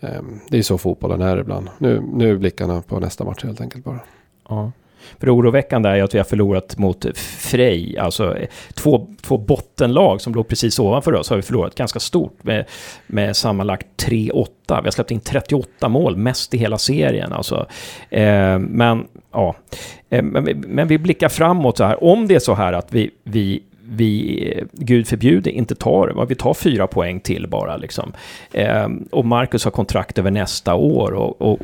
eh, 0.00 0.22
det 0.48 0.58
är 0.58 0.62
så 0.62 0.78
fotbollen 0.78 1.22
är 1.22 1.38
ibland. 1.38 1.68
Nu, 1.78 2.02
nu 2.12 2.30
är 2.30 2.36
blickarna 2.36 2.82
på 2.82 3.00
nästa 3.00 3.24
match 3.24 3.44
helt 3.44 3.60
enkelt 3.60 3.84
bara. 3.84 4.00
Ja. 4.48 4.72
För 5.18 5.26
det 5.26 5.32
oroväckande 5.32 5.88
är 5.88 6.02
att 6.02 6.14
vi 6.14 6.18
har 6.18 6.24
förlorat 6.24 6.78
mot 6.78 7.06
Frej, 7.38 7.98
alltså 7.98 8.36
två, 8.74 9.08
två 9.22 9.38
bottenlag 9.38 10.20
som 10.20 10.34
låg 10.34 10.48
precis 10.48 10.78
ovanför 10.78 11.14
oss 11.14 11.30
har 11.30 11.36
vi 11.36 11.42
förlorat 11.42 11.74
ganska 11.74 12.00
stort 12.00 12.44
med, 12.44 12.64
med 13.06 13.36
sammanlagt 13.36 13.86
3-8. 14.06 14.46
Vi 14.68 14.74
har 14.74 14.90
släppt 14.90 15.10
in 15.10 15.20
38 15.20 15.88
mål, 15.88 16.16
mest 16.16 16.54
i 16.54 16.58
hela 16.58 16.78
serien. 16.78 17.32
Alltså. 17.32 17.66
Eh, 18.10 18.58
men 18.58 19.06
ja, 19.32 19.54
eh, 20.10 20.22
men, 20.22 20.44
men, 20.66 20.88
vi 20.88 20.98
blickar 20.98 21.28
framåt 21.28 21.76
så 21.76 21.84
här. 21.84 22.04
Om 22.04 22.28
det 22.28 22.34
är 22.34 22.38
så 22.38 22.54
här 22.54 22.72
att 22.72 22.92
vi, 22.92 23.10
vi 23.24 23.62
vi, 23.90 24.52
eh, 24.56 24.64
gud 24.72 25.08
förbjude, 25.08 25.50
inte 25.50 25.74
tar, 25.74 26.26
vi 26.28 26.34
tar 26.34 26.54
fyra 26.54 26.86
poäng 26.86 27.20
till 27.20 27.46
bara 27.48 27.76
liksom. 27.76 28.12
Eh, 28.52 28.88
och 29.10 29.24
Marcus 29.24 29.64
har 29.64 29.70
kontrakt 29.70 30.18
över 30.18 30.30
nästa 30.30 30.74
år 30.74 31.12
och, 31.12 31.42
och 31.42 31.58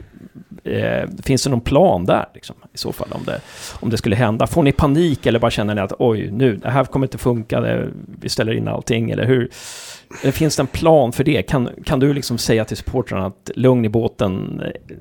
eh, 0.65 1.09
finns 1.23 1.45
det 1.45 1.51
någon 1.51 1.61
plan 1.61 2.05
där 2.05 2.27
liksom, 2.35 2.57
i 2.73 2.79
så 2.79 2.93
fall 2.93 3.09
om 3.11 3.25
det, 3.25 3.41
om 3.81 3.91
det 3.91 3.97
skulle 3.97 4.17
hända? 4.17 4.47
Får 4.47 4.63
ni 4.63 4.73
panik 4.73 5.27
eller 5.27 5.39
bara 5.39 5.51
känner 5.51 5.75
ni 5.75 5.81
att 5.81 5.93
oj, 5.99 6.31
nu, 6.31 6.57
det 6.57 6.71
här 6.71 6.85
kommer 6.85 7.07
inte 7.07 7.19
funka, 7.19 7.61
det, 7.61 7.89
vi 8.21 8.29
ställer 8.29 8.53
in 8.53 8.69
allting 8.69 9.11
eller 9.11 9.27
hur? 9.27 9.51
Eller 10.23 10.33
finns 10.33 10.57
det 10.57 10.63
en 10.63 10.67
plan 10.67 11.13
för 11.13 11.25
det? 11.25 11.43
Kan, 11.43 11.69
kan 11.85 12.01
du 12.01 12.13
liksom 12.13 12.39
säga 12.39 12.65
till 12.65 12.77
supportrarna 12.77 13.27
att 13.27 13.51
lugn 13.55 13.85
i 13.85 13.89
båten 13.89 14.63
eh, 14.65 14.97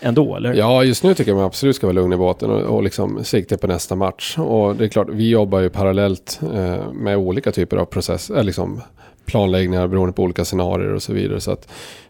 ändå, 0.00 0.36
eller? 0.36 0.54
Ja, 0.54 0.84
just 0.84 1.04
nu 1.04 1.14
tycker 1.14 1.30
jag 1.30 1.36
man 1.36 1.46
absolut 1.46 1.76
ska 1.76 1.86
vara 1.86 1.94
lugn 1.94 2.12
i 2.12 2.16
båten 2.16 2.50
och, 2.50 2.60
och 2.60 2.82
liksom 2.82 3.24
sikta 3.24 3.56
på 3.56 3.66
nästa 3.66 3.94
match. 3.94 4.38
Och 4.38 4.76
det 4.76 4.84
är 4.84 4.88
klart, 4.88 5.08
vi 5.10 5.30
jobbar 5.30 5.60
ju 5.60 5.70
parallellt 5.70 6.40
eh, 6.54 6.92
med 6.92 7.16
olika 7.16 7.52
typer 7.52 7.76
av 7.76 7.84
process, 7.84 8.30
eh, 8.30 8.44
liksom 8.44 8.80
planläggningar 9.26 9.86
beroende 9.86 10.12
på 10.12 10.22
olika 10.22 10.44
scenarier 10.44 10.94
och 10.94 11.02
så 11.02 11.12
vidare. 11.12 11.40
Så 11.40 11.50
att 11.50 11.68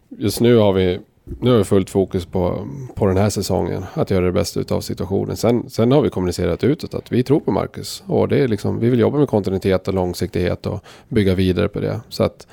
just 0.09 0.41
nu 0.41 0.57
har 0.57 0.73
vi 0.73 1.01
nu 1.25 1.51
har 1.51 1.59
vi 1.59 1.65
fullt 1.65 1.91
fokus 1.91 2.27
på, 2.27 2.69
på 2.95 3.07
den 3.07 3.17
här 3.17 3.31
säsongen. 3.31 3.85
Att 3.95 4.11
göra 4.11 4.25
det 4.25 4.33
bästa 4.33 4.75
av 4.75 4.81
situationen. 4.81 5.37
Sen, 5.37 5.71
sen 5.71 5.93
har 5.93 6.03
vi 6.03 6.11
kommunicerat 6.11 6.65
utåt 6.65 6.95
att 6.95 7.13
vi 7.13 7.23
tror 7.23 7.41
på 7.41 7.51
Marcus. 7.51 8.03
Och 8.07 8.29
det 8.29 8.39
är 8.39 8.49
liksom, 8.49 8.79
vi 8.79 8.91
vill 8.91 9.01
jobba 9.01 9.19
med 9.19 9.29
kontinuitet 9.29 9.89
och 9.89 9.95
långsiktighet 9.95 10.67
och 10.67 10.85
bygga 11.09 11.35
vidare 11.35 11.69
på 11.69 11.81
det. 11.81 12.01
Så 12.09 12.25
att 12.25 12.47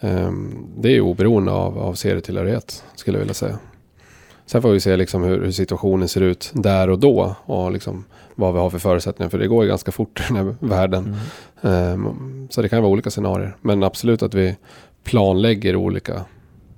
um, 0.00 0.66
det 0.76 0.96
är 0.96 1.00
oberoende 1.00 1.52
av, 1.52 1.78
av 1.78 1.94
serietillhörighet 1.94 2.84
skulle 2.94 3.16
jag 3.16 3.20
vilja 3.20 3.34
säga. 3.34 3.58
Sen 4.46 4.62
får 4.62 4.70
vi 4.70 4.80
se 4.80 4.96
liksom 4.96 5.22
hur, 5.22 5.42
hur, 5.42 5.50
situationen 5.50 6.08
ser 6.08 6.20
ut 6.20 6.50
där 6.54 6.90
och 6.90 6.98
då. 6.98 7.34
Och 7.44 7.72
liksom 7.72 8.04
vad 8.34 8.54
vi 8.54 8.60
har 8.60 8.70
för 8.70 8.78
förutsättningar. 8.78 9.30
För 9.30 9.38
det 9.38 9.46
går 9.46 9.64
ju 9.64 9.68
ganska 9.68 9.92
fort 9.92 10.20
i 10.20 10.32
den 10.32 10.36
här 10.36 10.56
världen. 10.60 11.16
Mm. 11.60 12.06
Um, 12.06 12.48
så 12.50 12.62
det 12.62 12.68
kan 12.68 12.82
vara 12.82 12.92
olika 12.92 13.10
scenarier. 13.10 13.56
Men 13.60 13.82
absolut 13.82 14.22
att 14.22 14.34
vi 14.34 14.56
planlägger 15.04 15.76
olika, 15.76 16.24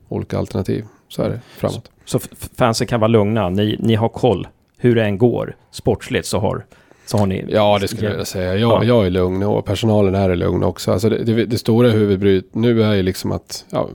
olika 0.09 0.39
alternativ. 0.39 0.85
Så 1.09 1.23
är 1.23 1.29
det 1.29 1.41
framåt. 1.57 1.91
Så, 2.05 2.19
så 2.19 2.29
fansen 2.57 2.87
kan 2.87 3.01
vara 3.01 3.09
lugna. 3.09 3.49
Ni, 3.49 3.77
ni 3.79 3.95
har 3.95 4.09
koll. 4.09 4.49
Hur 4.77 4.95
det 4.95 5.05
än 5.05 5.19
går 5.19 5.57
sportsligt 5.71 6.27
så 6.27 6.39
har, 6.39 6.65
så 7.07 7.19
har 7.19 7.27
ni... 7.27 7.45
Ja, 7.49 7.79
det 7.81 7.89
skulle 7.89 8.15
jag 8.15 8.27
säga. 8.27 8.57
Jag, 8.57 8.61
ja. 8.61 8.85
jag 8.85 9.07
är 9.07 9.11
lugn 9.11 9.43
och 9.43 9.65
personalen 9.65 10.15
här 10.15 10.31
är 10.31 10.37
lugn 10.37 10.65
också. 10.65 10.93
Alltså 10.93 11.09
det, 11.09 11.25
det, 11.25 11.45
det 11.45 11.59
stora 11.59 11.91
huvudbryt 11.91 12.55
nu 12.55 12.83
är 12.83 12.95
ju 12.95 13.03
liksom 13.03 13.33
att 13.33 13.65
ja, 13.71 13.89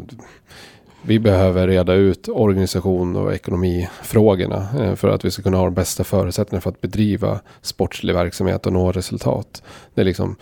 vi 1.06 1.20
behöver 1.20 1.68
reda 1.68 1.94
ut 1.94 2.30
organisation 2.30 3.16
och 3.16 3.34
ekonomifrågorna 3.34 4.68
eh, 4.80 4.96
för 4.96 5.08
att 5.08 5.26
vi 5.26 5.32
ska 5.32 5.44
kunna 5.44 5.58
ha 5.58 5.66
de 5.66 5.74
bästa 5.74 6.04
förutsättningarna 6.04 6.62
för 6.62 6.70
att 6.70 6.82
bedriva 6.82 7.40
sportslig 7.62 8.14
verksamhet 8.14 8.66
och 8.66 8.74
nå 8.74 8.92
resultat. 8.92 9.64
Det 9.94 10.02
är 10.02 10.06
liksom, 10.06 10.36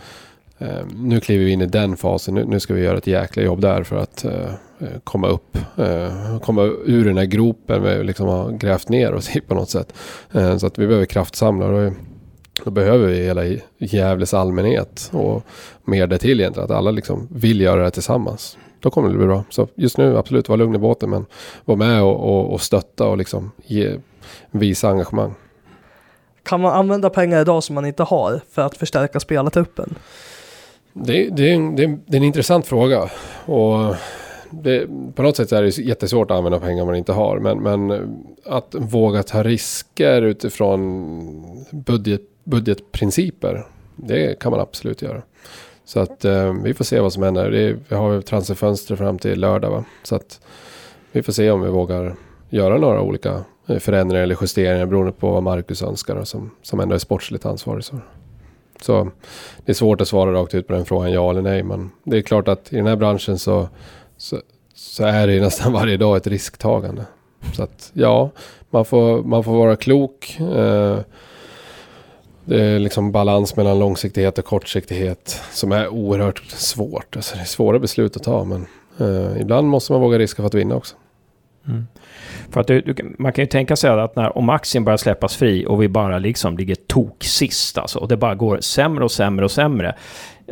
Eh, 0.62 0.86
nu 0.96 1.20
kliver 1.20 1.44
vi 1.44 1.50
in 1.50 1.60
i 1.60 1.66
den 1.66 1.96
fasen. 1.96 2.34
Nu, 2.34 2.44
nu, 2.44 2.60
ska 2.60 2.74
vi 2.74 2.82
göra 2.82 2.98
ett 2.98 3.06
jäkla 3.06 3.42
jobb 3.42 3.60
där 3.60 3.82
för 3.82 3.96
att 3.96 4.24
Eh, 4.24 4.88
eh 4.88 4.98
komma 5.04 5.28
upp, 5.28 5.56
eh, 5.76 6.38
komma 6.38 6.62
ur 6.62 7.04
den 7.04 7.18
här 7.18 7.24
gropen 7.24 7.82
vi 7.82 8.04
liksom 8.04 8.28
har 8.28 8.50
grävt 8.50 8.88
ner 8.88 9.14
oss 9.14 9.36
i 9.36 9.40
på 9.40 9.54
något 9.54 9.70
sätt. 9.70 9.94
Eh, 10.32 10.56
så 10.56 10.66
att 10.66 10.78
vi 10.78 10.86
behöver 10.86 11.06
kraftsamla. 11.06 11.66
Då, 11.68 11.92
då 12.64 12.70
behöver 12.70 13.06
vi 13.06 13.24
hela 13.24 13.42
Gävles 13.78 14.34
allmänhet 14.34 15.10
och 15.12 15.42
mer 15.84 16.06
därtill 16.06 16.40
egentligen. 16.40 16.64
Att 16.64 16.76
alla 16.76 16.90
liksom 16.90 17.28
vill 17.30 17.60
göra 17.60 17.84
det 17.84 17.90
tillsammans. 17.90 18.58
Då 18.80 18.90
kommer 18.90 19.08
det 19.08 19.16
bli 19.16 19.26
bra. 19.26 19.44
Så 19.50 19.68
just 19.74 19.98
nu 19.98 20.18
absolut, 20.18 20.48
var 20.48 20.56
lugn 20.56 20.74
i 20.74 20.78
båten 20.78 21.10
men 21.10 21.26
var 21.64 21.76
med 21.76 22.02
och, 22.02 22.16
och, 22.16 22.52
och 22.52 22.60
stötta 22.60 23.06
och 23.06 23.18
liksom 23.18 23.50
ge, 23.66 23.96
visa 24.50 24.88
engagemang. 24.88 25.34
Kan 26.42 26.60
man 26.60 26.72
använda 26.72 27.10
pengar 27.10 27.40
idag 27.40 27.64
som 27.64 27.74
man 27.74 27.86
inte 27.86 28.02
har 28.02 28.40
för 28.50 28.62
att 28.62 28.76
förstärka 28.76 29.20
spelartruppen? 29.20 29.94
Det, 30.92 31.28
det, 31.28 31.56
det, 31.56 31.86
det 32.06 32.16
är 32.16 32.16
en 32.16 32.22
intressant 32.22 32.66
fråga. 32.66 33.10
Och 33.44 33.94
det, 34.50 34.86
på 35.14 35.22
något 35.22 35.36
sätt 35.36 35.52
är 35.52 35.62
det 35.62 35.78
jättesvårt 35.78 36.30
att 36.30 36.36
använda 36.36 36.60
pengar 36.60 36.84
man 36.84 36.96
inte 36.96 37.12
har. 37.12 37.38
Men, 37.38 37.58
men 37.62 37.90
att 38.44 38.74
våga 38.78 39.22
ta 39.22 39.42
risker 39.42 40.22
utifrån 40.22 41.64
budget, 41.70 42.22
budgetprinciper. 42.44 43.66
Det 43.96 44.38
kan 44.38 44.50
man 44.50 44.60
absolut 44.60 45.02
göra. 45.02 45.22
Så 45.84 46.00
att 46.00 46.24
eh, 46.24 46.54
vi 46.64 46.74
får 46.74 46.84
se 46.84 47.00
vad 47.00 47.12
som 47.12 47.22
händer. 47.22 47.50
Det, 47.50 47.76
vi 47.88 47.96
har 47.96 48.20
transferfönster 48.20 48.96
fram 48.96 49.18
till 49.18 49.40
lördag. 49.40 49.70
Va? 49.70 49.84
Så 50.02 50.16
att 50.16 50.40
vi 51.12 51.22
får 51.22 51.32
se 51.32 51.50
om 51.50 51.62
vi 51.62 51.68
vågar 51.68 52.16
göra 52.50 52.78
några 52.78 53.00
olika 53.02 53.44
eh, 53.66 53.78
förändringar 53.78 54.22
eller 54.22 54.38
justeringar 54.40 54.86
beroende 54.86 55.12
på 55.12 55.30
vad 55.30 55.42
Marcus 55.42 55.82
önskar 55.82 56.16
och 56.16 56.28
som, 56.28 56.50
som 56.62 56.80
ändå 56.80 56.94
är 56.94 56.98
sportsligt 56.98 57.46
ansvarig. 57.46 57.84
Så 57.84 57.98
så 58.84 59.10
det 59.64 59.72
är 59.72 59.74
svårt 59.74 60.00
att 60.00 60.08
svara 60.08 60.32
rakt 60.32 60.54
ut 60.54 60.66
på 60.66 60.72
den 60.72 60.84
frågan 60.84 61.12
ja 61.12 61.30
eller 61.30 61.42
nej. 61.42 61.62
Men 61.62 61.90
det 62.04 62.16
är 62.16 62.22
klart 62.22 62.48
att 62.48 62.72
i 62.72 62.76
den 62.76 62.86
här 62.86 62.96
branschen 62.96 63.38
så 63.38 63.68
så, 64.16 64.40
så 64.74 65.04
är 65.04 65.26
det 65.26 65.34
ju 65.34 65.40
nästan 65.48 65.72
varje 65.72 65.96
dag 65.96 66.16
ett 66.16 66.26
risktagande. 66.26 67.04
Så 67.54 67.62
att 67.62 67.90
ja, 67.92 68.30
man 68.70 68.84
får, 68.84 69.22
man 69.22 69.44
får 69.44 69.52
vara 69.52 69.76
klok. 69.76 70.36
Eh, 70.40 70.98
det 72.44 72.62
är 72.62 72.78
liksom 72.78 73.12
balans 73.12 73.56
mellan 73.56 73.78
långsiktighet 73.78 74.38
och 74.38 74.44
kortsiktighet 74.44 75.40
som 75.52 75.72
är 75.72 75.88
oerhört 75.88 76.42
svårt. 76.46 77.16
Alltså 77.16 77.34
det 77.34 77.40
är 77.40 77.44
svåra 77.44 77.78
beslut 77.78 78.16
att 78.16 78.22
ta 78.22 78.44
men 78.44 78.66
eh, 78.98 79.40
ibland 79.40 79.68
måste 79.68 79.92
man 79.92 80.00
våga 80.00 80.18
riska 80.18 80.42
för 80.42 80.46
att 80.46 80.54
vinna 80.54 80.74
också. 80.74 80.96
Mm. 81.68 81.86
För 82.50 82.60
att 82.60 82.66
du, 82.66 82.80
du, 82.80 83.14
man 83.18 83.32
kan 83.32 83.42
ju 83.42 83.46
tänka 83.46 83.76
sig 83.76 83.90
att 83.90 84.16
när, 84.16 84.38
om 84.38 84.48
aktien 84.48 84.84
börjar 84.84 84.96
släppas 84.96 85.36
fri 85.36 85.66
och 85.68 85.82
vi 85.82 85.88
bara 85.88 86.18
liksom 86.18 86.56
ligger 86.58 86.74
tok 86.74 87.24
sist 87.24 87.78
alltså, 87.78 87.98
och 87.98 88.08
det 88.08 88.16
bara 88.16 88.34
går 88.34 88.60
sämre 88.60 89.04
och 89.04 89.12
sämre 89.12 89.44
och 89.44 89.50
sämre. 89.50 89.94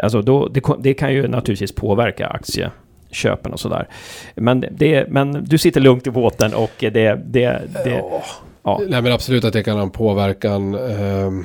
Alltså 0.02 0.22
då, 0.22 0.48
det, 0.48 0.62
det 0.78 0.94
kan 0.94 1.12
ju 1.12 1.28
naturligtvis 1.28 1.72
påverka 1.72 2.26
aktie 2.26 2.70
köpen 3.10 3.52
och 3.52 3.60
sådär. 3.60 3.88
Men, 4.34 4.64
det, 4.70 5.08
men 5.08 5.44
du 5.44 5.58
sitter 5.58 5.80
lugnt 5.80 6.06
i 6.06 6.10
båten 6.10 6.54
och 6.54 6.70
det... 6.78 6.90
det, 6.90 7.62
det 7.84 8.02
ja. 8.62 8.80
Nej 8.88 9.02
men 9.02 9.12
absolut 9.12 9.44
att 9.44 9.52
det 9.52 9.62
kan 9.62 9.76
ha 9.76 9.82
en 9.82 9.90
påverkan. 9.90 10.74
Um, 10.74 11.44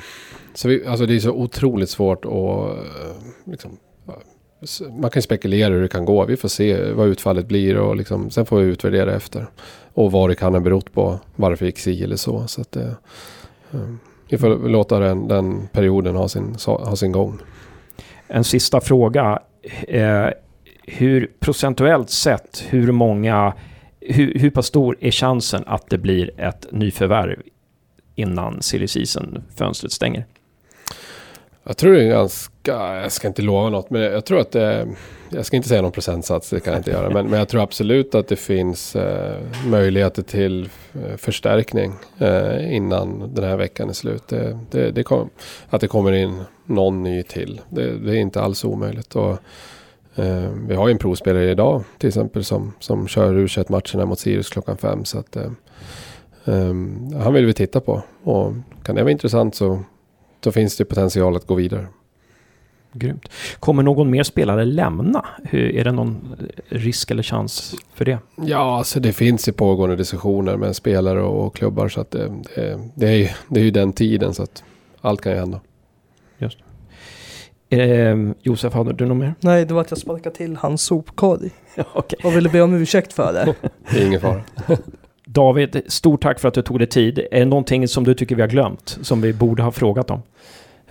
så 0.54 0.68
vi, 0.68 0.86
alltså 0.86 1.06
det 1.06 1.14
är 1.14 1.18
så 1.18 1.30
otroligt 1.30 1.90
svårt 1.90 2.24
att... 2.24 2.30
Uh, 2.30 2.76
liksom, 3.44 3.76
man 4.90 5.10
kan 5.10 5.22
spekulera 5.22 5.74
hur 5.74 5.82
det 5.82 5.88
kan 5.88 6.04
gå. 6.04 6.24
Vi 6.24 6.36
får 6.36 6.48
se 6.48 6.92
vad 6.92 7.08
utfallet 7.08 7.48
blir 7.48 7.76
och 7.76 7.96
liksom, 7.96 8.30
sen 8.30 8.46
får 8.46 8.60
vi 8.60 8.66
utvärdera 8.66 9.14
efter. 9.14 9.46
Och 9.94 10.12
vad 10.12 10.30
det 10.30 10.34
kan 10.34 10.54
ha 10.54 10.60
berott 10.60 10.92
på. 10.92 11.20
Varför 11.36 11.64
det 11.64 11.68
gick 11.68 11.78
si 11.78 12.04
eller 12.04 12.16
så. 12.16 12.46
så 12.46 12.60
att 12.60 12.72
det, 12.72 12.96
um, 13.70 13.98
vi 14.28 14.38
får 14.38 14.68
låta 14.68 14.98
den, 14.98 15.28
den 15.28 15.68
perioden 15.72 16.16
ha 16.16 16.28
sin, 16.28 16.56
ha 16.66 16.96
sin 16.96 17.12
gång. 17.12 17.38
En 18.28 18.44
sista 18.44 18.80
fråga. 18.80 19.42
Eh, 19.88 20.28
hur 20.82 21.30
procentuellt 21.40 22.10
sett, 22.10 22.64
hur 22.68 22.92
många, 22.92 23.54
hur, 24.00 24.38
hur 24.38 24.50
pass 24.50 24.66
stor 24.66 24.96
är 25.00 25.10
chansen 25.10 25.64
att 25.66 25.90
det 25.90 25.98
blir 25.98 26.40
ett 26.40 26.66
nyförvärv 26.72 27.42
innan 28.14 28.62
silly 28.62 28.88
season-fönstret 28.88 29.92
stänger? 29.92 30.26
Jag 31.64 31.76
tror 31.76 31.92
det 31.92 32.02
är 32.02 32.08
ganska, 32.08 32.52
jag 32.72 33.12
ska 33.12 33.28
inte 33.28 33.42
lova 33.42 33.70
något, 33.70 33.90
men 33.90 34.02
jag 34.02 34.24
tror 34.24 34.40
att 34.40 34.52
det, 34.52 34.88
jag 35.30 35.46
ska 35.46 35.56
inte 35.56 35.68
säga 35.68 35.82
någon 35.82 35.92
procentsats, 35.92 36.50
det 36.50 36.60
kan 36.60 36.72
jag 36.72 36.80
inte 36.80 36.90
göra, 36.90 37.10
men, 37.10 37.26
men 37.26 37.38
jag 37.38 37.48
tror 37.48 37.62
absolut 37.62 38.14
att 38.14 38.28
det 38.28 38.36
finns 38.36 38.96
eh, 38.96 39.36
möjligheter 39.66 40.22
till 40.22 40.68
eh, 40.94 41.16
förstärkning 41.16 41.92
eh, 42.18 42.74
innan 42.74 43.34
den 43.34 43.44
här 43.44 43.56
veckan 43.56 43.88
är 43.88 43.92
slut. 43.92 44.28
Det, 44.28 44.58
det, 44.70 44.90
det 44.90 45.02
kom, 45.02 45.30
att 45.68 45.80
det 45.80 45.88
kommer 45.88 46.12
in 46.12 46.42
någon 46.64 47.02
ny 47.02 47.22
till, 47.22 47.60
det, 47.68 47.98
det 47.98 48.10
är 48.10 48.16
inte 48.16 48.40
alls 48.40 48.64
omöjligt. 48.64 49.16
Och, 49.16 49.38
Eh, 50.18 50.50
vi 50.68 50.74
har 50.74 50.88
ju 50.88 50.92
en 50.92 50.98
provspelare 50.98 51.50
idag 51.50 51.84
till 51.98 52.08
exempel 52.08 52.44
som, 52.44 52.72
som 52.80 53.08
kör 53.08 53.34
u 53.34 53.48
matcherna 53.68 54.06
mot 54.06 54.18
Sirius 54.18 54.48
klockan 54.48 54.76
fem. 54.76 55.04
Så 55.04 55.18
att, 55.18 55.36
eh, 55.36 55.50
eh, 56.44 56.74
han 57.22 57.32
vill 57.34 57.46
vi 57.46 57.52
titta 57.52 57.80
på. 57.80 58.02
Och 58.22 58.52
kan 58.82 58.94
det 58.94 59.02
vara 59.02 59.12
intressant 59.12 59.54
så 59.54 59.82
då 60.40 60.52
finns 60.52 60.76
det 60.76 60.84
potential 60.84 61.36
att 61.36 61.46
gå 61.46 61.54
vidare. 61.54 61.86
Grymt. 62.98 63.28
Kommer 63.60 63.82
någon 63.82 64.10
mer 64.10 64.22
spelare 64.22 64.64
lämna? 64.64 65.26
Hur, 65.44 65.76
är 65.76 65.84
det 65.84 65.92
någon 65.92 66.36
risk 66.68 67.10
eller 67.10 67.22
chans 67.22 67.74
för 67.94 68.04
det? 68.04 68.18
Ja, 68.36 68.78
alltså 68.78 69.00
det 69.00 69.12
finns 69.12 69.48
ju 69.48 69.52
pågående 69.52 69.96
diskussioner 69.96 70.56
med 70.56 70.76
spelare 70.76 71.22
och 71.22 71.56
klubbar 71.56 71.88
så 71.88 72.00
att 72.00 72.10
det, 72.10 72.32
det, 72.54 72.80
det, 72.94 73.08
är, 73.08 73.16
ju, 73.16 73.28
det 73.48 73.60
är 73.60 73.64
ju 73.64 73.70
den 73.70 73.92
tiden 73.92 74.34
så 74.34 74.42
att 74.42 74.64
allt 75.00 75.20
kan 75.20 75.32
ju 75.32 75.38
hända. 75.38 75.60
Just 76.38 76.58
eh, 77.68 78.16
Josef, 78.42 78.72
hade 78.72 78.92
du 78.92 79.06
något 79.06 79.16
mer? 79.16 79.34
Nej, 79.40 79.64
det 79.64 79.74
var 79.74 79.80
att 79.80 79.90
jag 79.90 79.98
sparkade 79.98 80.36
till 80.36 80.56
hans 80.56 80.82
sopkorg. 80.82 81.50
Ja, 81.78 81.84
okay. 81.94 82.18
Och 82.24 82.36
ville 82.36 82.48
be 82.48 82.60
om 82.60 82.74
ursäkt 82.74 83.12
för 83.12 83.32
det. 83.32 83.54
Det 83.92 84.02
är 84.02 84.06
ingen 84.06 84.20
fara. 84.20 84.42
David, 85.24 85.82
stort 85.86 86.22
tack 86.22 86.40
för 86.40 86.48
att 86.48 86.54
du 86.54 86.62
tog 86.62 86.78
dig 86.78 86.86
tid. 86.86 87.18
Är 87.30 87.38
det 87.38 87.44
någonting 87.44 87.88
som 87.88 88.04
du 88.04 88.14
tycker 88.14 88.36
vi 88.36 88.42
har 88.42 88.48
glömt? 88.48 88.98
Som 89.02 89.20
vi 89.20 89.32
borde 89.32 89.62
ha 89.62 89.72
frågat 89.72 90.10
om? 90.10 90.22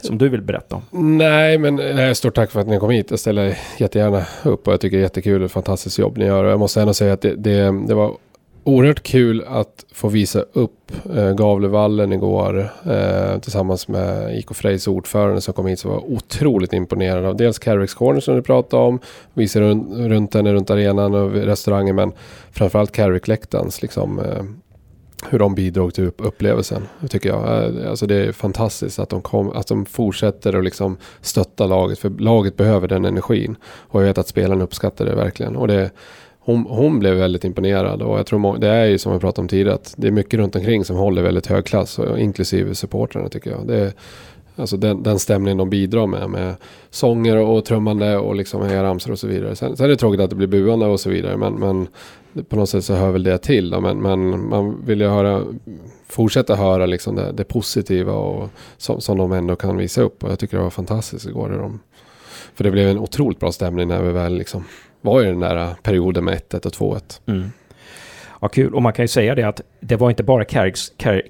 Som 0.06 0.18
du 0.18 0.30
vill 0.30 0.42
berätta 0.42 0.76
om? 0.76 1.18
Nej, 1.18 1.58
men 1.58 1.76
nej, 1.76 2.16
stort 2.16 2.36
tack 2.36 2.52
för 2.52 2.60
att 2.60 2.68
ni 2.68 2.80
kom 2.80 2.90
hit. 2.90 3.10
Jag 3.10 3.20
ställer 3.20 3.58
jättegärna 3.78 4.26
upp 4.44 4.68
och 4.68 4.74
jag 4.74 4.82
tycker 4.82 4.98
det 4.98 5.02
är 5.02 5.06
jättekul 5.06 5.44
och 5.44 5.52
fantastiskt 5.52 6.00
jobb 6.00 6.18
ni 6.18 6.26
gör. 6.26 6.44
Och 6.44 6.52
jag 6.52 6.60
måste 6.60 6.82
ändå 6.82 6.94
säga 6.94 7.14
att 7.14 7.22
det, 7.22 7.36
det, 7.36 7.88
det 7.88 7.94
var 7.94 8.18
oerhört 8.66 9.04
kul 9.04 9.44
att 9.48 9.86
få 9.92 10.08
visa 10.08 10.46
upp 10.54 10.92
eh, 11.16 11.34
Gavlevallen 11.34 12.14
igår 12.14 12.70
eh, 12.86 13.40
tillsammans 13.40 13.88
med 13.88 14.38
IK 14.38 14.56
Frejs 14.56 14.88
ordförande 14.88 15.42
som 15.42 15.54
kom 15.54 15.66
hit 15.66 15.80
som 15.80 15.92
var 15.92 16.12
otroligt 16.12 16.74
imponerad 16.74 17.26
av 17.26 17.36
dels 17.36 17.60
Carricks 17.60 17.94
Corner 17.94 18.20
som 18.20 18.36
du 18.36 18.42
pratade 18.42 18.84
om, 18.84 19.00
Visa 19.34 19.60
runt, 19.60 19.98
runt 19.98 20.32
den 20.32 20.54
runt 20.54 20.70
arenan 20.70 21.14
och 21.14 21.32
restaurangen 21.32 21.96
men 21.96 22.12
framförallt 22.52 22.92
Carrick-läktarens 22.92 23.82
liksom 23.82 24.20
eh, 24.20 24.44
hur 25.30 25.40
de 25.40 25.56
bidrog 25.56 25.94
till 25.94 26.12
upplevelsen. 26.18 26.82
tycker 27.10 27.30
jag. 27.30 27.64
Eh, 27.64 27.90
alltså 27.90 28.08
det 28.08 28.16
är 28.16 28.32
fantastiskt 28.32 29.00
att 29.00 29.10
de, 29.10 29.22
kom, 29.22 29.50
att 29.50 29.68
de 29.68 29.86
fortsätter 29.86 30.58
att 30.58 30.64
liksom 30.64 30.98
stötta 31.22 31.68
laget. 31.68 32.00
För 32.00 32.10
laget 32.10 32.58
behöver 32.58 32.88
den 32.88 33.06
energin. 33.06 33.56
Och 33.66 34.02
jag 34.02 34.08
vet 34.08 34.18
att 34.18 34.28
spelarna 34.28 34.64
uppskattar 34.64 35.06
det 35.06 35.16
verkligen. 35.16 35.56
Och 35.56 35.68
det, 35.68 35.92
hon, 36.40 36.66
hon 36.70 37.00
blev 37.00 37.14
väldigt 37.14 37.44
imponerad. 37.44 38.02
Och 38.02 38.20
jag 38.20 38.26
tror 38.26 38.58
det 38.58 38.68
är 38.68 38.86
ju 38.86 38.98
som 38.98 39.14
vi 39.14 39.20
pratade 39.20 39.42
om 39.42 39.48
tidigare. 39.48 39.76
Att 39.76 39.94
det 39.98 40.08
är 40.08 40.12
mycket 40.12 40.40
runt 40.40 40.56
omkring 40.56 40.86
som 40.86 40.96
håller 40.96 41.22
väldigt 41.22 41.48
hög 41.48 41.66
klass. 41.66 42.00
Inklusive 42.18 42.76
supportrarna 42.76 43.30
tycker 43.30 43.52
jag. 43.52 43.68
Det 43.68 43.80
är, 43.80 43.94
Alltså 44.58 44.78
den, 44.78 45.04
den 45.04 45.20
stämningen 45.20 45.58
de 45.58 45.70
bidrar 45.70 46.08
med. 46.08 46.30
Med 46.30 46.56
sånger 46.90 47.38
och 47.38 47.66
trummande 47.66 48.18
och 48.18 48.36
liksom 48.36 48.70
ramsor 48.70 49.12
och 49.12 49.20
så 49.20 49.28
vidare. 49.28 49.56
Sen, 49.56 49.78
sen 49.78 49.86
är 49.86 49.90
det 49.90 49.96
tråkigt 49.96 50.22
att 50.22 50.30
det 50.30 50.36
blir 50.36 50.48
buande 50.48 50.86
och 50.86 51.00
så 51.00 51.10
vidare. 51.10 51.38
Men, 51.38 51.54
men 51.54 51.88
på 52.50 52.56
något 52.56 52.70
sätt 52.70 52.86
så 52.86 52.94
hör 52.94 53.12
väl 53.12 53.24
det 53.24 53.38
till. 53.38 53.70
Då, 53.70 53.82
men, 53.82 54.02
men 54.02 54.50
man 54.50 54.86
vill 54.86 55.02
ju 55.02 55.08
höra, 55.08 55.44
fortsätta 56.08 56.56
höra 56.56 56.86
liksom 56.86 57.16
det, 57.16 57.32
det 57.32 57.44
positiva 57.44 58.14
och, 58.14 58.50
som, 58.78 59.02
som 59.02 59.18
de 59.18 59.32
ändå 59.32 59.56
kan 59.56 59.78
visa 59.78 60.02
upp. 60.02 60.24
Och 60.24 60.32
jag 60.32 60.40
tycker 60.40 60.58
det 60.58 60.64
var 60.64 60.70
fantastiskt 60.70 61.26
igår. 61.26 61.50
De, 61.50 61.80
för 62.54 62.64
det 62.64 62.72
blev 62.72 62.90
en 62.90 63.00
otroligt 63.00 63.40
bra 63.40 63.52
stämning 63.52 63.88
när 63.88 64.02
vi 64.02 64.12
väl 64.12 64.38
liksom 64.38 64.64
var 65.02 65.22
i 65.22 65.26
den 65.26 65.40
där 65.40 65.76
perioden 65.84 66.26
med 66.26 66.42
1-1 66.50 66.66
och 66.66 66.98
2-1. 66.98 67.22
Mm. 67.26 67.50
Ja, 68.42 68.48
kul. 68.48 68.74
Och 68.74 68.82
man 68.82 68.94
kan 68.94 69.04
ju 69.04 69.08
säga 69.08 69.36
det 69.36 69.44
att 69.44 69.62
det 69.80 69.96
var 69.96 70.10
inte 70.10 70.24
bara 70.24 70.46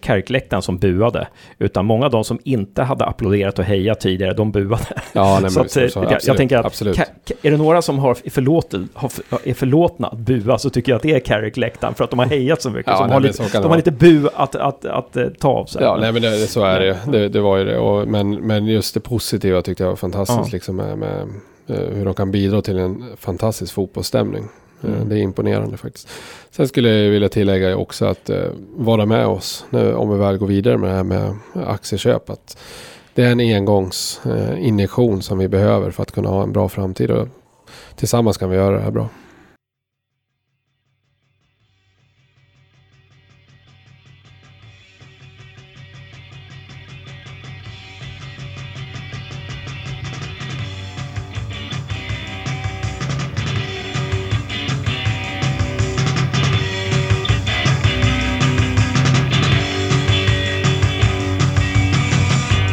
Kärkläktaren 0.01 0.62
som 0.62 0.78
buade, 0.78 1.28
utan 1.60 1.86
många 1.86 2.06
av 2.06 2.12
de 2.12 2.24
som 2.24 2.39
inte 2.43 2.84
hade 2.84 3.06
applåderat 3.06 3.60
och 3.60 3.66
hejat 3.66 3.99
tidigare, 3.99 4.34
de 4.34 4.51
buade. 4.51 5.01
Ja, 5.14 5.39
nej, 5.41 5.51
så 5.51 5.62
att, 5.62 5.72
så, 5.72 5.80
jag, 5.80 5.88
absolut, 5.88 6.28
jag 6.28 6.38
tänker 6.38 6.58
att 6.58 6.66
absolut. 6.66 6.99
är 7.41 7.51
det 7.51 7.58
några 7.58 7.82
som 7.82 7.99
har 7.99 8.18
förlåt, 8.30 8.74
har, 8.93 9.12
är 9.43 9.53
förlåtna 9.53 10.08
att 10.08 10.18
bua 10.18 10.58
så 10.58 10.70
tycker 10.70 10.91
jag 10.91 10.97
att 10.97 11.03
det 11.03 11.12
är 11.12 11.20
Kärkläktaren 11.20 11.93
för 11.93 12.03
att 12.03 12.10
de 12.10 12.20
har 12.20 12.26
hejat 12.26 12.62
så 12.62 12.70
mycket. 12.70 12.88
Ja, 12.88 13.06
nej, 13.06 13.14
har 13.14 13.20
lite, 13.20 13.60
de 13.60 13.68
har 13.68 13.78
lite 13.78 13.91
bu 13.91 14.28
att, 14.34 14.56
att, 14.56 14.86
att, 14.86 15.16
att, 15.18 15.39
ta 15.39 15.49
av 15.49 15.66
sig. 15.66 15.84
Ja, 15.84 15.97
nej, 16.01 16.12
men 16.12 16.22
det, 16.22 16.38
så 16.38 16.64
är 16.64 16.80
det. 16.80 16.97
det. 17.12 17.30
Det 17.30 17.41
var 17.41 17.58
ju 17.58 17.64
det. 17.64 17.78
Och, 17.78 18.08
men, 18.08 18.32
men 18.32 18.66
just 18.66 18.93
det 18.93 18.99
positiva 18.99 19.62
tyckte 19.62 19.84
jag 19.84 19.89
var 19.89 19.95
fantastiskt 19.95 20.39
ja. 20.39 20.49
liksom 20.51 20.76
med, 20.76 20.97
med 20.97 21.22
eh, 21.68 21.76
hur 21.93 22.06
de 22.06 22.14
kan 22.14 22.32
bidra 22.32 22.62
till 22.62 22.78
en 22.78 23.03
fantastisk 23.18 23.74
fotbollsstämning. 23.74 24.47
Mm. 24.84 24.95
Eh, 24.95 25.05
det 25.05 25.15
är 25.15 25.19
imponerande 25.19 25.78
faktiskt. 25.78 26.09
Sen 26.51 26.67
skulle 26.67 26.89
jag 26.89 27.11
vilja 27.11 27.30
tillägga 27.30 27.78
också 27.78 28.05
att 28.05 28.30
eh, 28.30 28.45
vara 28.76 29.05
med 29.05 29.28
oss 29.28 29.65
nu, 29.69 29.93
om 29.93 30.09
vi 30.09 30.17
väl 30.17 30.38
går 30.38 30.47
vidare 30.47 30.78
med 30.78 30.89
det 30.89 30.95
här 30.95 31.03
med 31.03 31.36
aktieköp. 31.53 32.30
Att 32.30 32.57
det 33.13 33.23
är 33.23 33.32
en 33.32 33.39
engångsinjektion 33.39 35.13
eh, 35.13 35.19
som 35.19 35.38
vi 35.38 35.47
behöver 35.47 35.91
för 35.91 36.03
att 36.03 36.11
kunna 36.11 36.30
ha 36.30 36.43
en 36.43 36.53
bra 36.53 36.69
framtid. 36.69 37.11
Och 37.11 37.28
tillsammans 37.95 38.38
kan 38.38 38.49
vi 38.49 38.55
göra 38.55 38.76
det 38.76 38.82
här 38.82 38.91
bra. 38.91 39.09